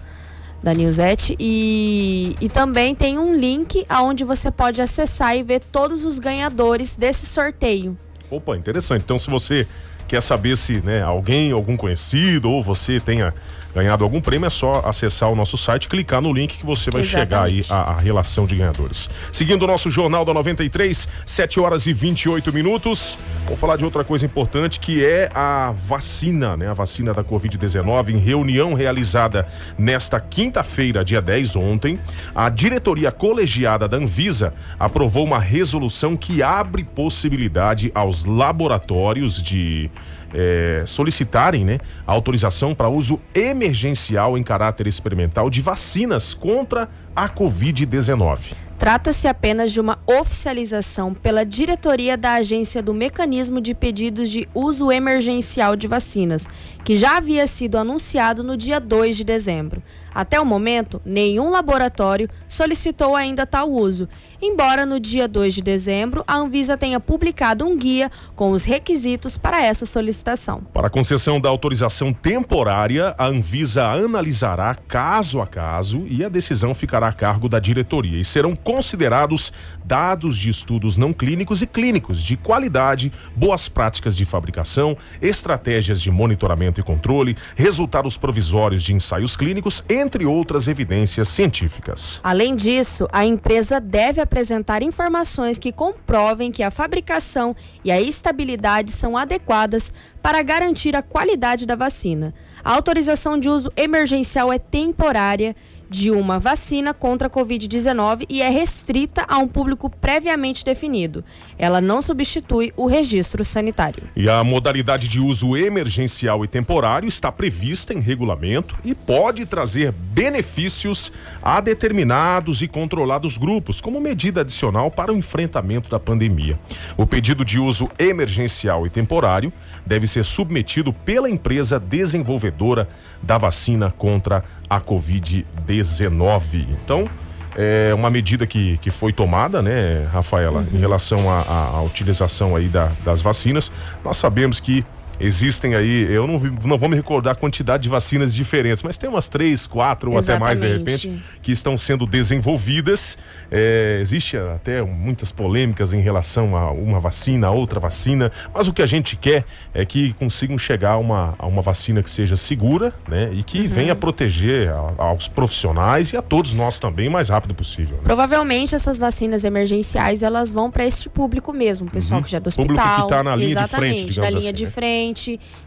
da 0.61 0.73
Newsette 0.73 1.35
e, 1.39 2.35
e 2.39 2.49
também 2.49 2.93
tem 2.93 3.17
um 3.17 3.33
link 3.33 3.85
aonde 3.89 4.23
você 4.23 4.51
pode 4.51 4.81
acessar 4.81 5.35
e 5.35 5.43
ver 5.43 5.61
todos 5.71 6.05
os 6.05 6.19
ganhadores 6.19 6.95
desse 6.95 7.25
sorteio. 7.25 7.97
Opa, 8.29 8.55
interessante. 8.55 9.01
Então 9.03 9.17
se 9.17 9.29
você 9.29 9.67
quer 10.07 10.21
saber 10.21 10.55
se 10.57 10.81
né, 10.81 11.01
alguém, 11.01 11.51
algum 11.51 11.75
conhecido 11.75 12.49
ou 12.49 12.61
você 12.61 12.99
tenha 12.99 13.33
ganhado 13.73 14.03
algum 14.03 14.21
prêmio, 14.21 14.47
é 14.47 14.49
só 14.49 14.81
acessar 14.85 15.29
o 15.29 15.35
nosso 15.35 15.57
site, 15.57 15.87
clicar 15.87 16.21
no 16.21 16.33
link 16.33 16.57
que 16.57 16.65
você 16.65 16.91
vai 16.91 17.01
Exatamente. 17.01 17.63
chegar 17.65 17.77
aí 17.77 17.95
a, 17.95 17.99
relação 17.99 18.45
de 18.45 18.55
ganhadores. 18.55 19.09
Seguindo 19.31 19.63
o 19.63 19.67
nosso 19.67 19.89
Jornal 19.89 20.25
da 20.25 20.33
93, 20.33 21.07
7 21.25 21.59
horas 21.59 21.87
e 21.87 21.93
28 21.93 22.51
minutos. 22.53 23.17
Vou 23.47 23.57
falar 23.57 23.77
de 23.77 23.85
outra 23.85 24.03
coisa 24.03 24.25
importante 24.25 24.79
que 24.79 25.03
é 25.03 25.29
a 25.33 25.71
vacina, 25.71 26.55
né? 26.55 26.69
A 26.69 26.73
vacina 26.73 27.13
da 27.13 27.23
Covid-19 27.23 28.09
em 28.09 28.17
reunião 28.17 28.73
realizada 28.73 29.47
nesta 29.77 30.19
quinta-feira, 30.19 31.03
dia 31.03 31.21
10 31.21 31.55
ontem, 31.55 31.99
a 32.35 32.49
diretoria 32.49 33.11
colegiada 33.11 33.87
da 33.87 33.97
Anvisa 33.97 34.53
aprovou 34.79 35.25
uma 35.25 35.39
resolução 35.39 36.15
que 36.15 36.43
abre 36.43 36.83
possibilidade 36.83 37.91
aos 37.93 38.25
laboratórios 38.25 39.41
de 39.41 39.89
é, 40.33 40.83
solicitarem 40.85 41.63
né, 41.65 41.79
a 42.05 42.11
autorização 42.11 42.73
para 42.73 42.89
uso 42.89 43.19
emergencial 43.33 44.37
em 44.37 44.43
caráter 44.43 44.87
experimental 44.87 45.49
de 45.49 45.61
vacinas 45.61 46.33
contra 46.33 46.89
a 47.15 47.29
Covid-19. 47.29 48.53
Trata-se 48.81 49.27
apenas 49.27 49.71
de 49.71 49.79
uma 49.79 49.99
oficialização 50.07 51.13
pela 51.13 51.45
diretoria 51.45 52.17
da 52.17 52.33
Agência 52.33 52.81
do 52.81 52.95
Mecanismo 52.95 53.61
de 53.61 53.75
Pedidos 53.75 54.29
de 54.29 54.49
Uso 54.55 54.91
Emergencial 54.91 55.75
de 55.75 55.87
Vacinas, 55.87 56.47
que 56.83 56.95
já 56.95 57.17
havia 57.17 57.45
sido 57.45 57.77
anunciado 57.77 58.43
no 58.43 58.57
dia 58.57 58.79
2 58.79 59.17
de 59.17 59.23
dezembro. 59.23 59.83
Até 60.13 60.39
o 60.39 60.45
momento, 60.45 61.01
nenhum 61.05 61.49
laboratório 61.49 62.29
solicitou 62.47 63.15
ainda 63.15 63.45
tal 63.45 63.71
uso, 63.71 64.07
embora 64.41 64.85
no 64.85 64.99
dia 64.99 65.27
2 65.27 65.53
de 65.55 65.61
dezembro 65.61 66.23
a 66.27 66.35
Anvisa 66.35 66.77
tenha 66.77 66.99
publicado 66.99 67.65
um 67.65 67.77
guia 67.77 68.11
com 68.35 68.51
os 68.51 68.63
requisitos 68.63 69.37
para 69.37 69.63
essa 69.63 69.85
solicitação 69.85 70.11
licitação. 70.11 70.61
Para 70.73 70.87
a 70.87 70.89
concessão 70.89 71.39
da 71.39 71.49
autorização 71.49 72.13
temporária, 72.13 73.15
a 73.17 73.27
Anvisa 73.27 73.85
analisará 73.85 74.75
caso 74.75 75.41
a 75.41 75.47
caso 75.47 76.03
e 76.07 76.23
a 76.23 76.29
decisão 76.29 76.73
ficará 76.73 77.07
a 77.07 77.13
cargo 77.13 77.47
da 77.47 77.59
diretoria 77.59 78.19
e 78.19 78.25
serão 78.25 78.55
considerados 78.55 79.53
dados 79.83 80.37
de 80.37 80.49
estudos 80.49 80.97
não 80.97 81.13
clínicos 81.13 81.61
e 81.61 81.67
clínicos 81.67 82.21
de 82.21 82.37
qualidade, 82.37 83.11
boas 83.35 83.67
práticas 83.69 84.15
de 84.15 84.25
fabricação, 84.25 84.97
estratégias 85.21 86.01
de 86.01 86.11
monitoramento 86.11 86.79
e 86.79 86.83
controle, 86.83 87.37
resultados 87.55 88.17
provisórios 88.17 88.83
de 88.83 88.93
ensaios 88.93 89.35
clínicos, 89.35 89.83
entre 90.01 90.25
outras 90.25 90.67
evidências 90.67 91.29
científicas. 91.29 92.19
Além 92.23 92.55
disso, 92.55 93.07
a 93.11 93.25
empresa 93.25 93.79
deve 93.79 94.19
apresentar 94.19 94.83
informações 94.83 95.57
que 95.57 95.71
comprovem 95.71 96.51
que 96.51 96.63
a 96.63 96.71
fabricação 96.71 97.55
e 97.83 97.91
a 97.91 98.01
estabilidade 98.01 98.91
são 98.91 99.15
adequadas 99.15 99.93
para 100.21 100.41
garantir 100.41 100.95
a 100.95 101.01
qualidade 101.01 101.65
da 101.65 101.75
vacina. 101.75 102.33
A 102.63 102.73
autorização 102.73 103.39
de 103.39 103.49
uso 103.49 103.71
emergencial 103.75 104.51
é 104.51 104.59
temporária 104.59 105.55
de 105.91 106.09
uma 106.09 106.39
vacina 106.39 106.93
contra 106.93 107.27
a 107.27 107.29
Covid-19 107.29 108.25
e 108.29 108.41
é 108.41 108.47
restrita 108.47 109.25
a 109.27 109.37
um 109.39 109.47
público 109.47 109.89
previamente 109.89 110.63
definido. 110.63 111.21
Ela 111.59 111.81
não 111.81 112.01
substitui 112.01 112.71
o 112.77 112.85
registro 112.85 113.43
sanitário. 113.43 114.03
E 114.15 114.29
a 114.29 114.41
modalidade 114.41 115.09
de 115.09 115.19
uso 115.19 115.57
emergencial 115.57 116.45
e 116.45 116.47
temporário 116.47 117.09
está 117.09 117.29
prevista 117.29 117.93
em 117.93 117.99
regulamento 117.99 118.77
e 118.85 118.95
pode 118.95 119.45
trazer 119.45 119.91
benefícios 119.91 121.11
a 121.41 121.59
determinados 121.59 122.61
e 122.61 122.69
controlados 122.69 123.37
grupos, 123.37 123.81
como 123.81 123.99
medida 123.99 124.41
adicional 124.41 124.89
para 124.89 125.11
o 125.11 125.17
enfrentamento 125.17 125.91
da 125.91 125.99
pandemia. 125.99 126.57
O 126.95 127.05
pedido 127.05 127.43
de 127.43 127.59
uso 127.59 127.89
emergencial 127.99 128.87
e 128.87 128.89
temporário 128.89 129.51
deve 129.85 130.07
ser 130.07 130.23
submetido 130.23 130.93
pela 130.93 131.29
empresa 131.29 131.77
desenvolvedora 131.77 132.87
da 133.21 133.37
vacina 133.37 133.91
contra 133.91 134.37
a 134.37 134.60
Covid-19. 134.79 136.67
Então, 136.69 137.09
é 137.55 137.93
uma 137.93 138.09
medida 138.09 138.47
que, 138.47 138.77
que 138.77 138.89
foi 138.89 139.11
tomada, 139.11 139.61
né, 139.61 140.07
Rafaela, 140.13 140.59
uhum. 140.61 140.77
em 140.77 140.77
relação 140.77 141.29
à 141.29 141.81
utilização 141.81 142.55
aí 142.55 142.67
da, 142.67 142.91
das 143.03 143.21
vacinas. 143.21 143.71
Nós 144.03 144.17
sabemos 144.17 144.59
que 144.59 144.85
Existem 145.21 145.75
aí, 145.75 146.11
eu 146.11 146.25
não, 146.25 146.39
não 146.65 146.77
vou 146.77 146.89
me 146.89 146.95
recordar 146.95 147.33
a 147.33 147.35
quantidade 147.35 147.83
de 147.83 147.89
vacinas 147.89 148.33
diferentes, 148.33 148.81
mas 148.81 148.97
tem 148.97 149.09
umas 149.09 149.29
três, 149.29 149.67
quatro 149.67 150.11
ou 150.11 150.17
até 150.17 150.39
mais 150.39 150.59
de 150.59 150.67
repente 150.67 151.11
que 151.41 151.51
estão 151.51 151.77
sendo 151.77 152.05
desenvolvidas. 152.07 153.17
É, 153.51 153.99
existe 154.01 154.35
até 154.37 154.81
muitas 154.81 155.31
polêmicas 155.31 155.93
em 155.93 156.01
relação 156.01 156.55
a 156.55 156.71
uma 156.71 156.99
vacina, 156.99 157.47
a 157.47 157.51
outra 157.51 157.79
vacina, 157.79 158.31
mas 158.53 158.67
o 158.67 158.73
que 158.73 158.81
a 158.81 158.85
gente 158.85 159.15
quer 159.15 159.45
é 159.73 159.85
que 159.85 160.13
consigam 160.13 160.57
chegar 160.57 160.93
a 160.93 160.97
uma, 160.97 161.35
a 161.37 161.45
uma 161.45 161.61
vacina 161.61 162.01
que 162.01 162.09
seja 162.09 162.35
segura, 162.35 162.93
né? 163.07 163.29
E 163.33 163.43
que 163.43 163.61
uhum. 163.61 163.67
venha 163.67 163.95
proteger 163.95 164.69
a, 164.69 164.93
aos 164.97 165.27
profissionais 165.27 166.13
e 166.13 166.17
a 166.17 166.21
todos 166.21 166.53
nós 166.53 166.79
também 166.79 167.07
o 167.07 167.11
mais 167.11 167.29
rápido 167.29 167.53
possível. 167.53 167.97
Né? 167.97 168.03
Provavelmente 168.03 168.73
essas 168.73 168.97
vacinas 168.97 169.43
emergenciais 169.43 170.23
elas 170.23 170.51
vão 170.51 170.71
para 170.71 170.85
este 170.85 171.09
público 171.09 171.53
mesmo, 171.53 171.87
o 171.87 171.91
pessoal 171.91 172.19
uhum. 172.19 172.23
que 172.23 172.31
já 172.31 172.37
é 172.37 172.41
do 172.41 172.47
hospital. 172.47 172.67
Público 172.67 172.95
que 172.95 173.01
está 173.01 173.23
na 173.23 173.35
linha 173.35 173.55
de 173.55 173.67
frente, 173.67 174.19
na 174.19 174.29
linha 174.29 174.39
assim, 174.39 174.53
de 174.53 174.65
né? 174.65 174.71
frente 174.71 175.10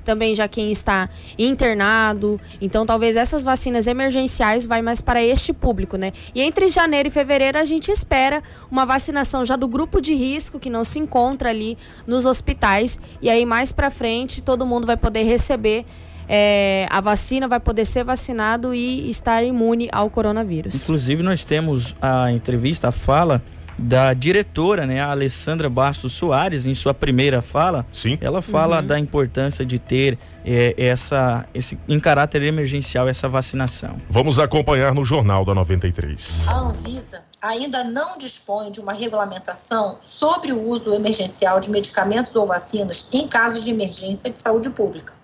também 0.04 0.34
já 0.34 0.48
quem 0.48 0.70
está 0.70 1.08
internado. 1.38 2.40
Então, 2.60 2.86
talvez 2.86 3.16
essas 3.16 3.44
vacinas 3.44 3.86
emergenciais 3.86 4.66
vai 4.66 4.82
mais 4.82 5.00
para 5.00 5.22
este 5.22 5.52
público, 5.52 5.96
né? 5.96 6.12
E 6.34 6.40
entre 6.40 6.68
janeiro 6.68 7.08
e 7.08 7.10
fevereiro 7.10 7.58
a 7.58 7.64
gente 7.64 7.90
espera 7.90 8.42
uma 8.70 8.84
vacinação 8.84 9.44
já 9.44 9.56
do 9.56 9.68
grupo 9.68 10.00
de 10.00 10.14
risco 10.14 10.58
que 10.58 10.70
não 10.70 10.84
se 10.84 10.98
encontra 10.98 11.50
ali 11.50 11.76
nos 12.06 12.26
hospitais 12.26 12.98
e 13.20 13.28
aí 13.28 13.44
mais 13.44 13.72
para 13.72 13.90
frente 13.90 14.42
todo 14.42 14.66
mundo 14.66 14.86
vai 14.86 14.96
poder 14.96 15.24
receber 15.24 15.84
é, 16.28 16.86
a 16.90 17.00
vacina 17.00 17.46
vai 17.46 17.60
poder 17.60 17.84
ser 17.84 18.04
vacinado 18.04 18.74
e 18.74 19.08
estar 19.08 19.42
imune 19.42 19.88
ao 19.92 20.08
coronavírus. 20.08 20.74
Inclusive, 20.74 21.22
nós 21.22 21.44
temos 21.44 21.94
a 22.00 22.30
entrevista, 22.32 22.88
a 22.88 22.92
fala 22.92 23.42
da 23.78 24.14
diretora, 24.14 24.86
né, 24.86 25.00
a 25.00 25.10
Alessandra 25.10 25.68
Bastos 25.68 26.12
Soares, 26.12 26.66
em 26.66 26.74
sua 26.74 26.94
primeira 26.94 27.42
fala, 27.42 27.84
Sim. 27.92 28.18
ela 28.20 28.40
fala 28.40 28.80
uhum. 28.80 28.86
da 28.86 28.98
importância 28.98 29.64
de 29.64 29.78
ter 29.78 30.18
é, 30.44 30.74
essa, 30.76 31.46
esse, 31.54 31.78
em 31.88 31.98
caráter 31.98 32.42
emergencial, 32.42 33.08
essa 33.08 33.28
vacinação. 33.28 34.00
Vamos 34.08 34.38
acompanhar 34.38 34.94
no 34.94 35.04
Jornal 35.04 35.44
da 35.44 35.54
93. 35.54 36.46
A 36.48 36.58
Anvisa 36.58 37.22
ainda 37.42 37.84
não 37.84 38.16
dispõe 38.16 38.70
de 38.70 38.80
uma 38.80 38.92
regulamentação 38.92 39.98
sobre 40.00 40.52
o 40.52 40.62
uso 40.62 40.94
emergencial 40.94 41.60
de 41.60 41.70
medicamentos 41.70 42.34
ou 42.34 42.46
vacinas 42.46 43.08
em 43.12 43.28
casos 43.28 43.64
de 43.64 43.70
emergência 43.70 44.30
de 44.30 44.38
saúde 44.38 44.70
pública. 44.70 45.14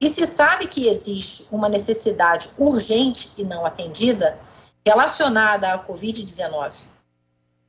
E 0.00 0.08
se 0.08 0.26
sabe 0.26 0.68
que 0.68 0.86
existe 0.86 1.46
uma 1.50 1.68
necessidade 1.68 2.50
urgente 2.56 3.30
e 3.36 3.44
não 3.44 3.66
atendida 3.66 4.38
relacionada 4.86 5.72
à 5.72 5.84
Covid-19 5.84 6.86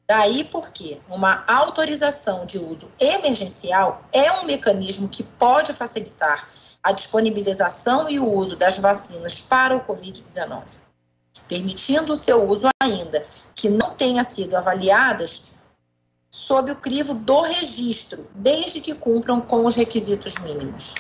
Daí 0.10 0.44
porque 0.46 1.00
uma 1.08 1.44
autorização 1.46 2.44
de 2.44 2.58
uso 2.58 2.92
emergencial 3.00 4.04
é 4.12 4.32
um 4.40 4.46
mecanismo 4.46 5.08
que 5.08 5.22
pode 5.22 5.72
facilitar 5.72 6.48
a 6.82 6.92
disponibilização 6.92 8.10
e 8.10 8.20
o 8.20 8.28
uso 8.28 8.56
das 8.56 8.80
vacinas 8.80 9.40
para 9.40 9.78
o 9.78 9.86
Covid-19, 9.86 10.80
permitindo 11.48 12.14
o 12.14 12.18
seu 12.18 12.44
uso 12.44 12.68
ainda 12.82 13.24
que 13.54 13.70
não 13.70 13.94
tenha 13.94 14.24
sido 14.24 14.58
avaliadas 14.58 15.54
sob 16.32 16.72
o 16.72 16.78
crivo 16.78 17.14
do 17.14 17.42
registro, 17.42 18.28
desde 18.34 18.82
que 18.82 18.96
cumpram 18.96 19.40
com 19.40 19.64
os 19.64 19.76
requisitos 19.76 20.40
mínimos. 20.40 20.96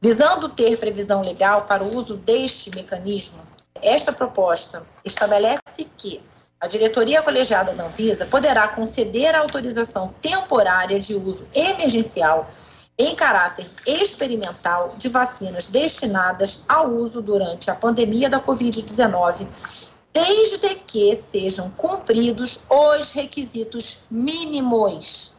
Visando 0.00 0.48
ter 0.48 0.78
previsão 0.78 1.20
legal 1.20 1.66
para 1.66 1.84
o 1.84 1.94
uso 1.94 2.16
deste 2.16 2.70
mecanismo, 2.70 3.42
esta 3.82 4.14
proposta 4.14 4.82
estabelece 5.04 5.84
que 5.98 6.22
a 6.60 6.66
diretoria 6.66 7.22
colegiada 7.22 7.74
da 7.74 7.86
Anvisa 7.86 8.26
poderá 8.26 8.66
conceder 8.68 9.34
a 9.34 9.40
autorização 9.40 10.14
temporária 10.20 10.98
de 10.98 11.14
uso 11.14 11.46
emergencial 11.54 12.48
em 12.98 13.14
caráter 13.14 13.66
experimental 13.86 14.94
de 14.96 15.08
vacinas 15.08 15.66
destinadas 15.66 16.64
ao 16.66 16.90
uso 16.90 17.20
durante 17.20 17.70
a 17.70 17.74
pandemia 17.74 18.30
da 18.30 18.40
Covid-19, 18.40 19.46
desde 20.14 20.76
que 20.76 21.14
sejam 21.14 21.70
cumpridos 21.72 22.60
os 22.70 23.10
requisitos 23.10 24.04
mínimos. 24.10 25.34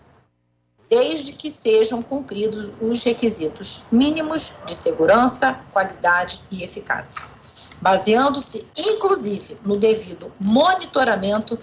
Desde 0.87 1.33
que 1.33 1.51
sejam 1.51 2.01
cumpridos 2.01 2.69
os 2.79 3.03
requisitos 3.03 3.81
mínimos 3.91 4.53
de 4.65 4.73
segurança, 4.73 5.59
qualidade 5.73 6.41
e 6.49 6.63
eficácia 6.63 7.36
baseando-se 7.81 8.67
inclusive 8.75 9.57
no 9.63 9.77
devido 9.77 10.31
monitoramento 10.39 11.57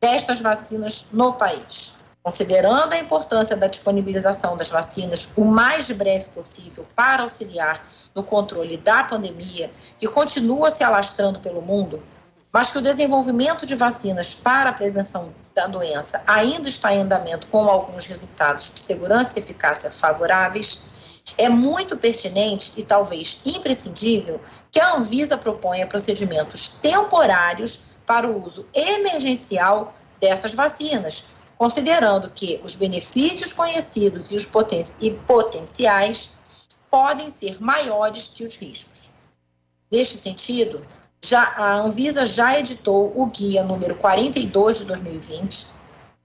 destas 0.00 0.40
vacinas 0.40 1.06
no 1.12 1.32
país. 1.32 1.94
Considerando 2.22 2.92
a 2.92 2.98
importância 2.98 3.56
da 3.56 3.68
disponibilização 3.68 4.56
das 4.56 4.68
vacinas 4.68 5.28
o 5.36 5.44
mais 5.44 5.90
breve 5.92 6.26
possível 6.26 6.84
para 6.94 7.22
auxiliar 7.22 7.80
no 8.14 8.22
controle 8.22 8.76
da 8.78 9.04
pandemia, 9.04 9.70
que 9.96 10.08
continua 10.08 10.70
se 10.70 10.82
alastrando 10.82 11.38
pelo 11.38 11.62
mundo, 11.62 12.02
mas 12.52 12.72
que 12.72 12.78
o 12.78 12.82
desenvolvimento 12.82 13.64
de 13.64 13.76
vacinas 13.76 14.34
para 14.34 14.70
a 14.70 14.72
prevenção 14.72 15.32
da 15.54 15.66
doença 15.66 16.20
ainda 16.26 16.68
está 16.68 16.92
em 16.92 17.02
andamento 17.02 17.46
com 17.46 17.68
alguns 17.68 18.06
resultados 18.06 18.72
de 18.74 18.80
segurança 18.80 19.38
e 19.38 19.42
eficácia 19.42 19.90
favoráveis, 19.90 20.80
é 21.38 21.48
muito 21.48 21.96
pertinente 21.96 22.72
e 22.76 22.82
talvez 22.82 23.40
imprescindível 23.44 24.40
que 24.76 24.80
a 24.80 24.94
Anvisa 24.94 25.38
proponha 25.38 25.86
procedimentos 25.86 26.68
temporários 26.82 27.80
para 28.04 28.30
o 28.30 28.44
uso 28.44 28.66
emergencial 28.74 29.94
dessas 30.20 30.52
vacinas, 30.52 31.30
considerando 31.56 32.28
que 32.28 32.60
os 32.62 32.74
benefícios 32.74 33.54
conhecidos 33.54 34.30
e 34.32 34.36
os 34.36 34.44
poten 34.44 34.82
e 35.00 35.12
potenciais 35.12 36.32
podem 36.90 37.30
ser 37.30 37.58
maiores 37.58 38.28
que 38.28 38.44
os 38.44 38.54
riscos. 38.56 39.08
Neste 39.90 40.18
sentido, 40.18 40.86
já, 41.24 41.54
a 41.56 41.76
Anvisa 41.76 42.26
já 42.26 42.58
editou 42.58 43.14
o 43.16 43.24
guia 43.28 43.64
número 43.64 43.94
42 43.94 44.80
de 44.80 44.84
2020, 44.84 45.68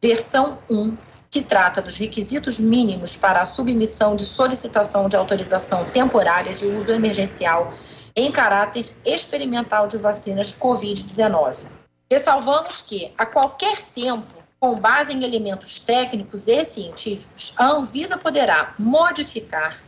versão 0.02 0.60
1, 0.70 0.94
que 1.32 1.42
trata 1.42 1.82
dos 1.82 1.96
requisitos 1.96 2.60
mínimos 2.60 3.16
para 3.16 3.42
a 3.42 3.46
submissão 3.46 4.18
de 4.18 4.26
solicitação 4.26 5.08
de 5.08 5.16
autorização 5.16 5.86
temporária 5.86 6.54
de 6.54 6.66
uso 6.66 6.92
emergencial 6.92 7.72
em 8.14 8.30
caráter 8.30 8.94
experimental 9.06 9.88
de 9.88 9.98
vacinas 9.98 10.54
Covid-19. 10.54 11.66
Ressalvamos 12.12 12.82
que, 12.82 13.14
a 13.18 13.26
qualquer 13.26 13.82
tempo, 13.94 14.44
com 14.60 14.76
base 14.76 15.14
em 15.14 15.24
elementos 15.24 15.80
técnicos 15.80 16.50
e 16.50 16.66
científicos, 16.66 17.54
a 17.56 17.68
Anvisa 17.68 18.18
poderá 18.18 18.74
modificar, 18.78 19.82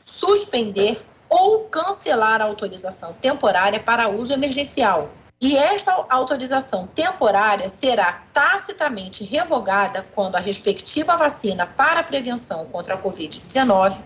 suspender 0.00 1.00
ou 1.28 1.66
cancelar 1.66 2.42
a 2.42 2.46
autorização 2.46 3.12
temporária 3.12 3.78
para 3.78 4.08
uso 4.08 4.32
emergencial, 4.32 5.08
e 5.40 5.56
esta 5.56 6.04
autorização 6.10 6.86
temporária 6.86 7.68
será 7.68 8.22
tacitamente 8.32 9.24
revogada 9.24 10.06
quando 10.14 10.36
a 10.36 10.40
respectiva 10.40 11.16
vacina 11.16 11.66
para 11.66 12.00
a 12.00 12.04
prevenção 12.04 12.66
contra 12.66 12.94
a 12.94 13.02
Covid-19 13.02 14.00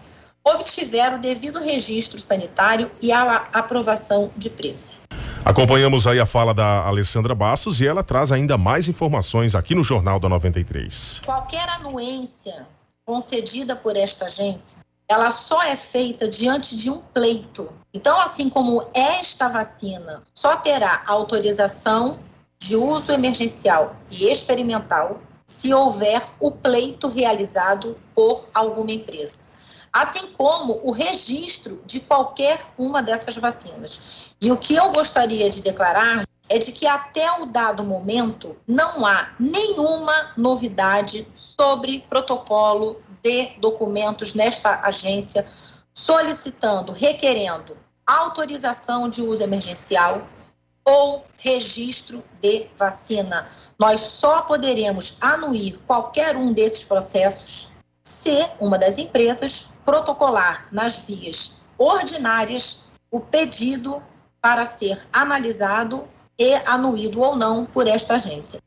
obtiver 0.44 1.14
o 1.14 1.18
devido 1.18 1.58
registro 1.58 2.20
sanitário 2.20 2.90
e 3.00 3.10
a 3.10 3.48
aprovação 3.52 4.30
de 4.36 4.50
preço. 4.50 5.00
Acompanhamos 5.44 6.06
aí 6.06 6.20
a 6.20 6.26
fala 6.26 6.54
da 6.54 6.86
Alessandra 6.86 7.34
Bastos 7.34 7.80
e 7.80 7.86
ela 7.86 8.02
traz 8.02 8.30
ainda 8.30 8.56
mais 8.56 8.88
informações 8.88 9.54
aqui 9.54 9.74
no 9.74 9.82
Jornal 9.82 10.20
da 10.20 10.28
93. 10.28 11.22
Qualquer 11.24 11.68
anuência 11.70 12.66
concedida 13.04 13.74
por 13.74 13.96
esta 13.96 14.26
agência, 14.26 14.80
ela 15.08 15.30
só 15.30 15.62
é 15.62 15.76
feita 15.76 16.28
diante 16.28 16.76
de 16.76 16.90
um 16.90 16.98
pleito. 16.98 17.72
Então, 17.92 18.20
assim 18.20 18.48
como 18.48 18.86
esta 18.94 19.48
vacina 19.48 20.22
só 20.34 20.56
terá 20.56 21.02
autorização 21.06 22.18
de 22.58 22.76
uso 22.76 23.12
emergencial 23.12 23.96
e 24.10 24.30
experimental 24.30 25.20
se 25.44 25.74
houver 25.74 26.22
o 26.40 26.50
pleito 26.50 27.08
realizado 27.08 27.94
por 28.14 28.46
alguma 28.54 28.92
empresa 28.92 29.54
assim 29.94 30.26
como 30.32 30.80
o 30.82 30.90
registro 30.90 31.80
de 31.86 32.00
qualquer 32.00 32.58
uma 32.76 33.00
dessas 33.00 33.36
vacinas. 33.36 34.34
E 34.40 34.50
o 34.50 34.56
que 34.56 34.74
eu 34.74 34.90
gostaria 34.90 35.48
de 35.48 35.62
declarar 35.62 36.26
é 36.48 36.58
de 36.58 36.72
que 36.72 36.84
até 36.84 37.30
o 37.40 37.46
dado 37.46 37.84
momento 37.84 38.56
não 38.66 39.06
há 39.06 39.32
nenhuma 39.38 40.32
novidade 40.36 41.26
sobre 41.32 42.04
protocolo 42.08 43.00
de 43.24 43.46
documentos 43.58 44.34
nesta 44.34 44.80
agência 44.82 45.46
solicitando, 45.94 46.92
requerendo 46.92 47.76
autorização 48.06 49.08
de 49.08 49.22
uso 49.22 49.42
emergencial 49.42 50.28
ou 50.84 51.24
registro 51.38 52.22
de 52.40 52.68
vacina. 52.76 53.48
Nós 53.78 54.00
só 54.00 54.42
poderemos 54.42 55.16
anuir 55.22 55.80
qualquer 55.86 56.36
um 56.36 56.52
desses 56.52 56.84
processos 56.84 57.70
se 58.02 58.46
uma 58.60 58.76
das 58.78 58.98
empresas 58.98 59.68
protocolar 59.84 60.68
nas 60.70 60.98
vias 60.98 61.62
ordinárias 61.78 62.84
o 63.10 63.18
pedido 63.18 64.02
para 64.42 64.66
ser 64.66 65.06
analisado 65.10 66.06
e 66.38 66.54
anuído 66.66 67.22
ou 67.22 67.34
não 67.34 67.64
por 67.64 67.88
esta 67.88 68.16
agência. 68.16 68.60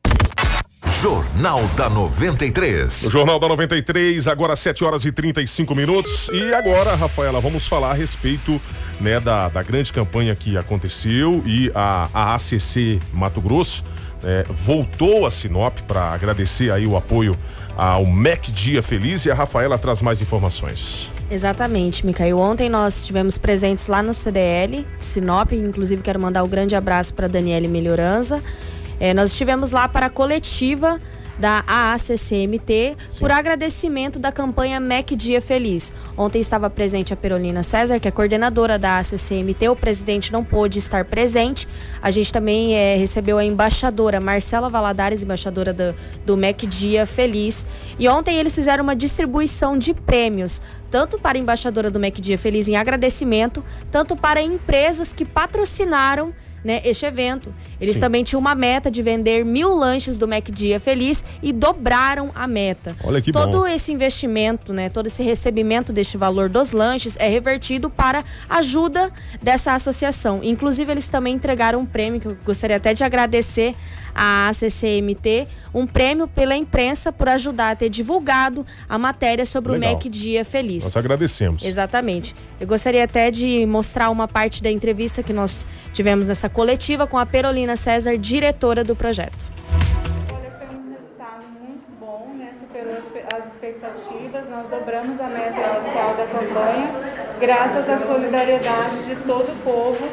Jornal 1.00 1.62
da 1.76 1.88
93. 1.88 3.04
O 3.04 3.10
Jornal 3.10 3.38
da 3.38 3.46
93, 3.46 4.26
agora 4.26 4.56
7 4.56 4.82
horas 4.82 5.04
e 5.04 5.12
35 5.12 5.72
minutos. 5.72 6.28
E 6.32 6.52
agora, 6.52 6.96
Rafaela, 6.96 7.40
vamos 7.40 7.68
falar 7.68 7.92
a 7.92 7.94
respeito 7.94 8.60
né, 9.00 9.20
da, 9.20 9.48
da 9.48 9.62
grande 9.62 9.92
campanha 9.92 10.34
que 10.34 10.56
aconteceu 10.56 11.40
e 11.46 11.70
a, 11.72 12.08
a 12.12 12.34
ACC 12.34 12.98
Mato 13.12 13.40
Grosso 13.40 13.84
é, 14.24 14.44
voltou 14.50 15.24
a 15.24 15.30
Sinop 15.30 15.78
para 15.86 16.12
agradecer 16.12 16.72
aí 16.72 16.84
o 16.84 16.96
apoio 16.96 17.32
ao 17.76 18.04
MEC 18.04 18.50
Dia 18.50 18.82
Feliz 18.82 19.24
e 19.24 19.30
a 19.30 19.34
Rafaela 19.34 19.78
traz 19.78 20.02
mais 20.02 20.20
informações. 20.20 21.08
Exatamente, 21.30 22.04
Micael. 22.04 22.38
Ontem 22.38 22.68
nós 22.68 22.98
estivemos 22.98 23.38
presentes 23.38 23.86
lá 23.86 24.02
no 24.02 24.12
CDL 24.12 24.84
de 24.98 25.04
Sinop, 25.04 25.52
inclusive 25.52 26.02
quero 26.02 26.18
mandar 26.18 26.42
um 26.42 26.48
grande 26.48 26.74
abraço 26.74 27.14
para 27.14 27.28
Daniele 27.28 27.68
Melhorança. 27.68 28.42
É, 29.00 29.14
nós 29.14 29.30
estivemos 29.30 29.72
lá 29.72 29.88
para 29.88 30.06
a 30.06 30.10
coletiva 30.10 30.98
da 31.38 31.62
AACCMT 31.66 32.96
Sim. 33.10 33.20
por 33.20 33.30
agradecimento 33.30 34.18
da 34.18 34.32
campanha 34.32 34.80
MEC 34.80 35.14
Dia 35.14 35.40
Feliz. 35.40 35.94
Ontem 36.16 36.40
estava 36.40 36.68
presente 36.68 37.12
a 37.12 37.16
Perolina 37.16 37.62
César, 37.62 38.00
que 38.00 38.08
é 38.08 38.10
coordenadora 38.10 38.78
da 38.78 38.96
AACCMT. 38.96 39.68
O 39.68 39.76
presidente 39.76 40.32
não 40.32 40.44
pôde 40.44 40.78
estar 40.78 41.04
presente. 41.04 41.68
A 42.02 42.10
gente 42.10 42.32
também 42.32 42.74
é, 42.74 42.96
recebeu 42.96 43.38
a 43.38 43.44
embaixadora 43.44 44.20
Marcela 44.20 44.68
Valadares, 44.68 45.22
embaixadora 45.22 45.72
do, 45.72 45.94
do 46.26 46.36
MEC 46.36 46.66
Dia 46.66 47.06
Feliz. 47.06 47.64
E 47.98 48.08
ontem 48.08 48.36
eles 48.36 48.54
fizeram 48.54 48.82
uma 48.82 48.96
distribuição 48.96 49.78
de 49.78 49.94
prêmios 49.94 50.60
tanto 50.90 51.18
para 51.18 51.36
a 51.36 51.40
embaixadora 51.40 51.90
do 51.90 52.00
MEC 52.00 52.18
Dia 52.18 52.38
Feliz 52.38 52.66
em 52.66 52.74
agradecimento, 52.74 53.62
tanto 53.90 54.16
para 54.16 54.40
empresas 54.40 55.12
que 55.12 55.22
patrocinaram 55.22 56.32
né, 56.64 56.80
este 56.84 57.06
evento. 57.06 57.52
Eles 57.80 57.94
Sim. 57.94 58.00
também 58.00 58.24
tinham 58.24 58.40
uma 58.40 58.54
meta 58.54 58.90
de 58.90 59.02
vender 59.02 59.44
mil 59.44 59.74
lanches 59.74 60.18
do 60.18 60.26
Mac 60.26 60.48
Dia 60.50 60.80
Feliz 60.80 61.24
e 61.42 61.52
dobraram 61.52 62.30
a 62.34 62.46
meta. 62.46 62.96
Olha 63.04 63.20
que 63.20 63.32
todo 63.32 63.58
bom. 63.58 63.66
esse 63.66 63.92
investimento, 63.92 64.72
né, 64.72 64.88
todo 64.88 65.06
esse 65.06 65.22
recebimento 65.22 65.92
deste 65.92 66.16
valor 66.16 66.48
dos 66.48 66.72
lanches 66.72 67.16
é 67.18 67.28
revertido 67.28 67.88
para 67.90 68.24
ajuda 68.48 69.10
dessa 69.42 69.74
associação. 69.74 70.40
Inclusive, 70.42 70.90
eles 70.90 71.08
também 71.08 71.34
entregaram 71.34 71.80
um 71.80 71.86
prêmio 71.86 72.20
que 72.20 72.26
eu 72.26 72.36
gostaria 72.44 72.76
até 72.76 72.94
de 72.94 73.04
agradecer 73.04 73.74
à 74.18 74.50
CCMT 74.52 75.46
um 75.72 75.86
prêmio 75.86 76.26
pela 76.26 76.56
imprensa 76.56 77.12
por 77.12 77.28
ajudar 77.28 77.70
a 77.70 77.76
ter 77.76 77.88
divulgado 77.88 78.66
a 78.88 78.98
matéria 78.98 79.46
sobre 79.46 79.72
Legal. 79.72 79.92
o 79.92 79.94
MEC 79.94 80.08
Dia 80.08 80.44
Feliz. 80.44 80.82
Nós 80.82 80.96
agradecemos. 80.96 81.64
Exatamente. 81.64 82.34
Eu 82.60 82.66
gostaria 82.66 83.04
até 83.04 83.30
de 83.30 83.64
mostrar 83.66 84.10
uma 84.10 84.26
parte 84.26 84.60
da 84.60 84.70
entrevista 84.70 85.22
que 85.22 85.32
nós 85.32 85.64
tivemos 85.92 86.26
nessa 86.26 86.48
coletiva 86.48 87.06
com 87.06 87.16
a 87.16 87.24
Perolina 87.24 87.76
César, 87.76 88.18
diretora 88.18 88.82
do 88.82 88.96
projeto. 88.96 89.44
Olha, 90.32 90.50
foi 90.58 90.76
um 90.76 90.92
resultado 90.94 91.44
muito 91.60 91.86
bom, 92.00 92.34
né? 92.36 92.50
superou 92.58 92.96
as, 92.96 93.04
as 93.38 93.52
expectativas, 93.52 94.48
nós 94.48 94.68
dobramos 94.68 95.20
a 95.20 95.28
meta 95.28 95.78
inicial 95.80 96.16
da 96.16 96.26
campanha, 96.26 96.90
graças 97.40 97.88
à 97.88 97.98
solidariedade 97.98 99.04
de 99.04 99.14
todo 99.24 99.52
o 99.52 99.56
povo 99.62 100.08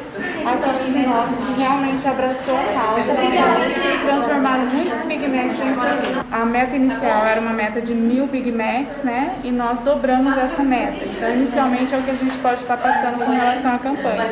que 1.06 1.60
realmente 1.60 2.08
abraçou 2.08 2.56
a 2.56 2.64
causa 2.72 3.12
e 3.12 4.06
transformaram 4.06 4.66
muitos 4.66 4.98
Big 5.04 5.26
Macs 5.28 5.60
em. 5.60 6.32
A 6.32 6.44
meta 6.44 6.76
inicial 6.76 7.24
era 7.24 7.40
uma 7.40 7.52
meta 7.52 7.80
de 7.80 7.94
mil 7.94 8.26
Big 8.26 8.50
Macs, 8.50 9.02
né? 9.02 9.36
E 9.44 9.50
nós 9.50 9.80
dobramos 9.80 10.36
essa 10.36 10.62
meta. 10.62 11.04
Então, 11.04 11.32
inicialmente 11.34 11.94
é 11.94 11.98
o 11.98 12.02
que 12.02 12.10
a 12.10 12.14
gente 12.14 12.36
pode 12.38 12.60
estar 12.60 12.76
passando 12.76 13.24
com 13.24 13.30
relação 13.30 13.74
à 13.74 13.78
campanha. 13.78 14.26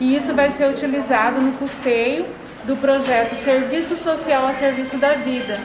E 0.00 0.16
isso 0.16 0.34
vai 0.34 0.50
ser 0.50 0.68
utilizado 0.68 1.40
no 1.40 1.52
custeio 1.52 2.26
do 2.64 2.76
projeto 2.76 3.34
Serviço 3.34 3.94
Social 3.94 4.46
a 4.46 4.54
Serviço 4.54 4.96
da 4.96 5.14
Vida, 5.14 5.58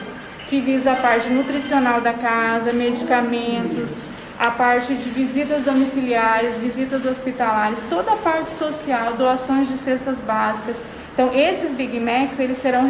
que 0.48 0.60
visa 0.60 0.92
a 0.92 0.96
parte 0.96 1.28
nutricional 1.28 2.00
da 2.00 2.12
casa, 2.12 2.72
medicamentos, 2.72 3.94
a 4.40 4.50
parte 4.50 4.94
de 4.94 5.10
visitas 5.10 5.64
domiciliares, 5.64 6.58
visitas 6.58 7.04
hospitalares, 7.04 7.78
toda 7.90 8.12
a 8.12 8.16
parte 8.16 8.50
social, 8.50 9.12
doações 9.12 9.68
de 9.68 9.76
cestas 9.76 10.22
básicas. 10.22 10.80
Então, 11.12 11.30
esses 11.34 11.74
Big 11.74 12.00
Macs, 12.00 12.38
eles 12.38 12.56
serão 12.56 12.88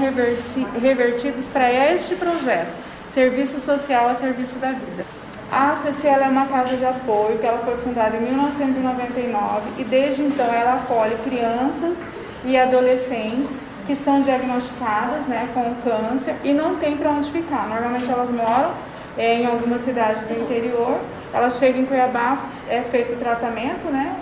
revertidos 0.80 1.48
para 1.48 1.68
este 1.92 2.14
projeto, 2.14 2.70
Serviço 3.12 3.58
Social 3.58 4.08
a 4.08 4.14
Serviço 4.14 4.60
da 4.60 4.70
Vida. 4.70 5.04
A 5.50 5.72
ACC 5.72 6.06
é 6.06 6.28
uma 6.28 6.46
casa 6.46 6.76
de 6.76 6.84
apoio 6.84 7.36
que 7.38 7.44
ela 7.44 7.58
foi 7.58 7.76
fundada 7.78 8.16
em 8.16 8.20
1999 8.20 9.62
e 9.78 9.82
desde 9.82 10.22
então 10.22 10.46
ela 10.46 10.74
acolhe 10.74 11.16
crianças 11.24 11.98
e 12.44 12.56
adolescentes 12.56 13.56
que 13.84 13.96
são 13.96 14.22
diagnosticadas 14.22 15.26
né, 15.26 15.48
com 15.52 15.74
câncer 15.82 16.36
e 16.44 16.52
não 16.52 16.76
tem 16.76 16.96
para 16.96 17.10
onde 17.10 17.28
ficar. 17.32 17.66
Normalmente 17.68 18.08
elas 18.08 18.30
moram 18.30 18.70
é, 19.18 19.40
em 19.40 19.46
alguma 19.46 19.80
cidade 19.80 20.26
do 20.26 20.40
interior, 20.40 21.00
elas 21.32 21.58
chegam 21.58 21.82
em 21.82 21.86
Cuiabá, 21.86 22.44
é 22.68 22.82
feito 22.82 23.14
o 23.14 23.16
tratamento, 23.16 23.90
né? 23.90 24.16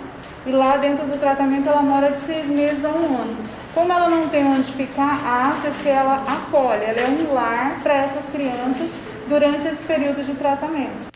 E 0.45 0.51
lá 0.51 0.77
dentro 0.77 1.05
do 1.05 1.19
tratamento 1.19 1.67
ela 1.67 1.81
mora 1.81 2.11
de 2.11 2.19
seis 2.19 2.47
meses 2.47 2.83
a 2.85 2.89
um 2.89 3.17
ano. 3.17 3.37
Como 3.73 3.91
ela 3.91 4.09
não 4.09 4.27
tem 4.29 4.45
onde 4.45 4.71
ficar, 4.73 5.19
a 5.25 5.49
ACC 5.49 5.87
ela 5.89 6.23
acolhe, 6.27 6.83
ela 6.83 6.99
é 6.99 7.07
um 7.07 7.33
lar 7.33 7.79
para 7.83 7.93
essas 7.93 8.25
crianças 8.25 8.89
durante 9.27 9.67
esse 9.67 9.83
período 9.83 10.25
de 10.25 10.33
tratamento. 10.33 11.09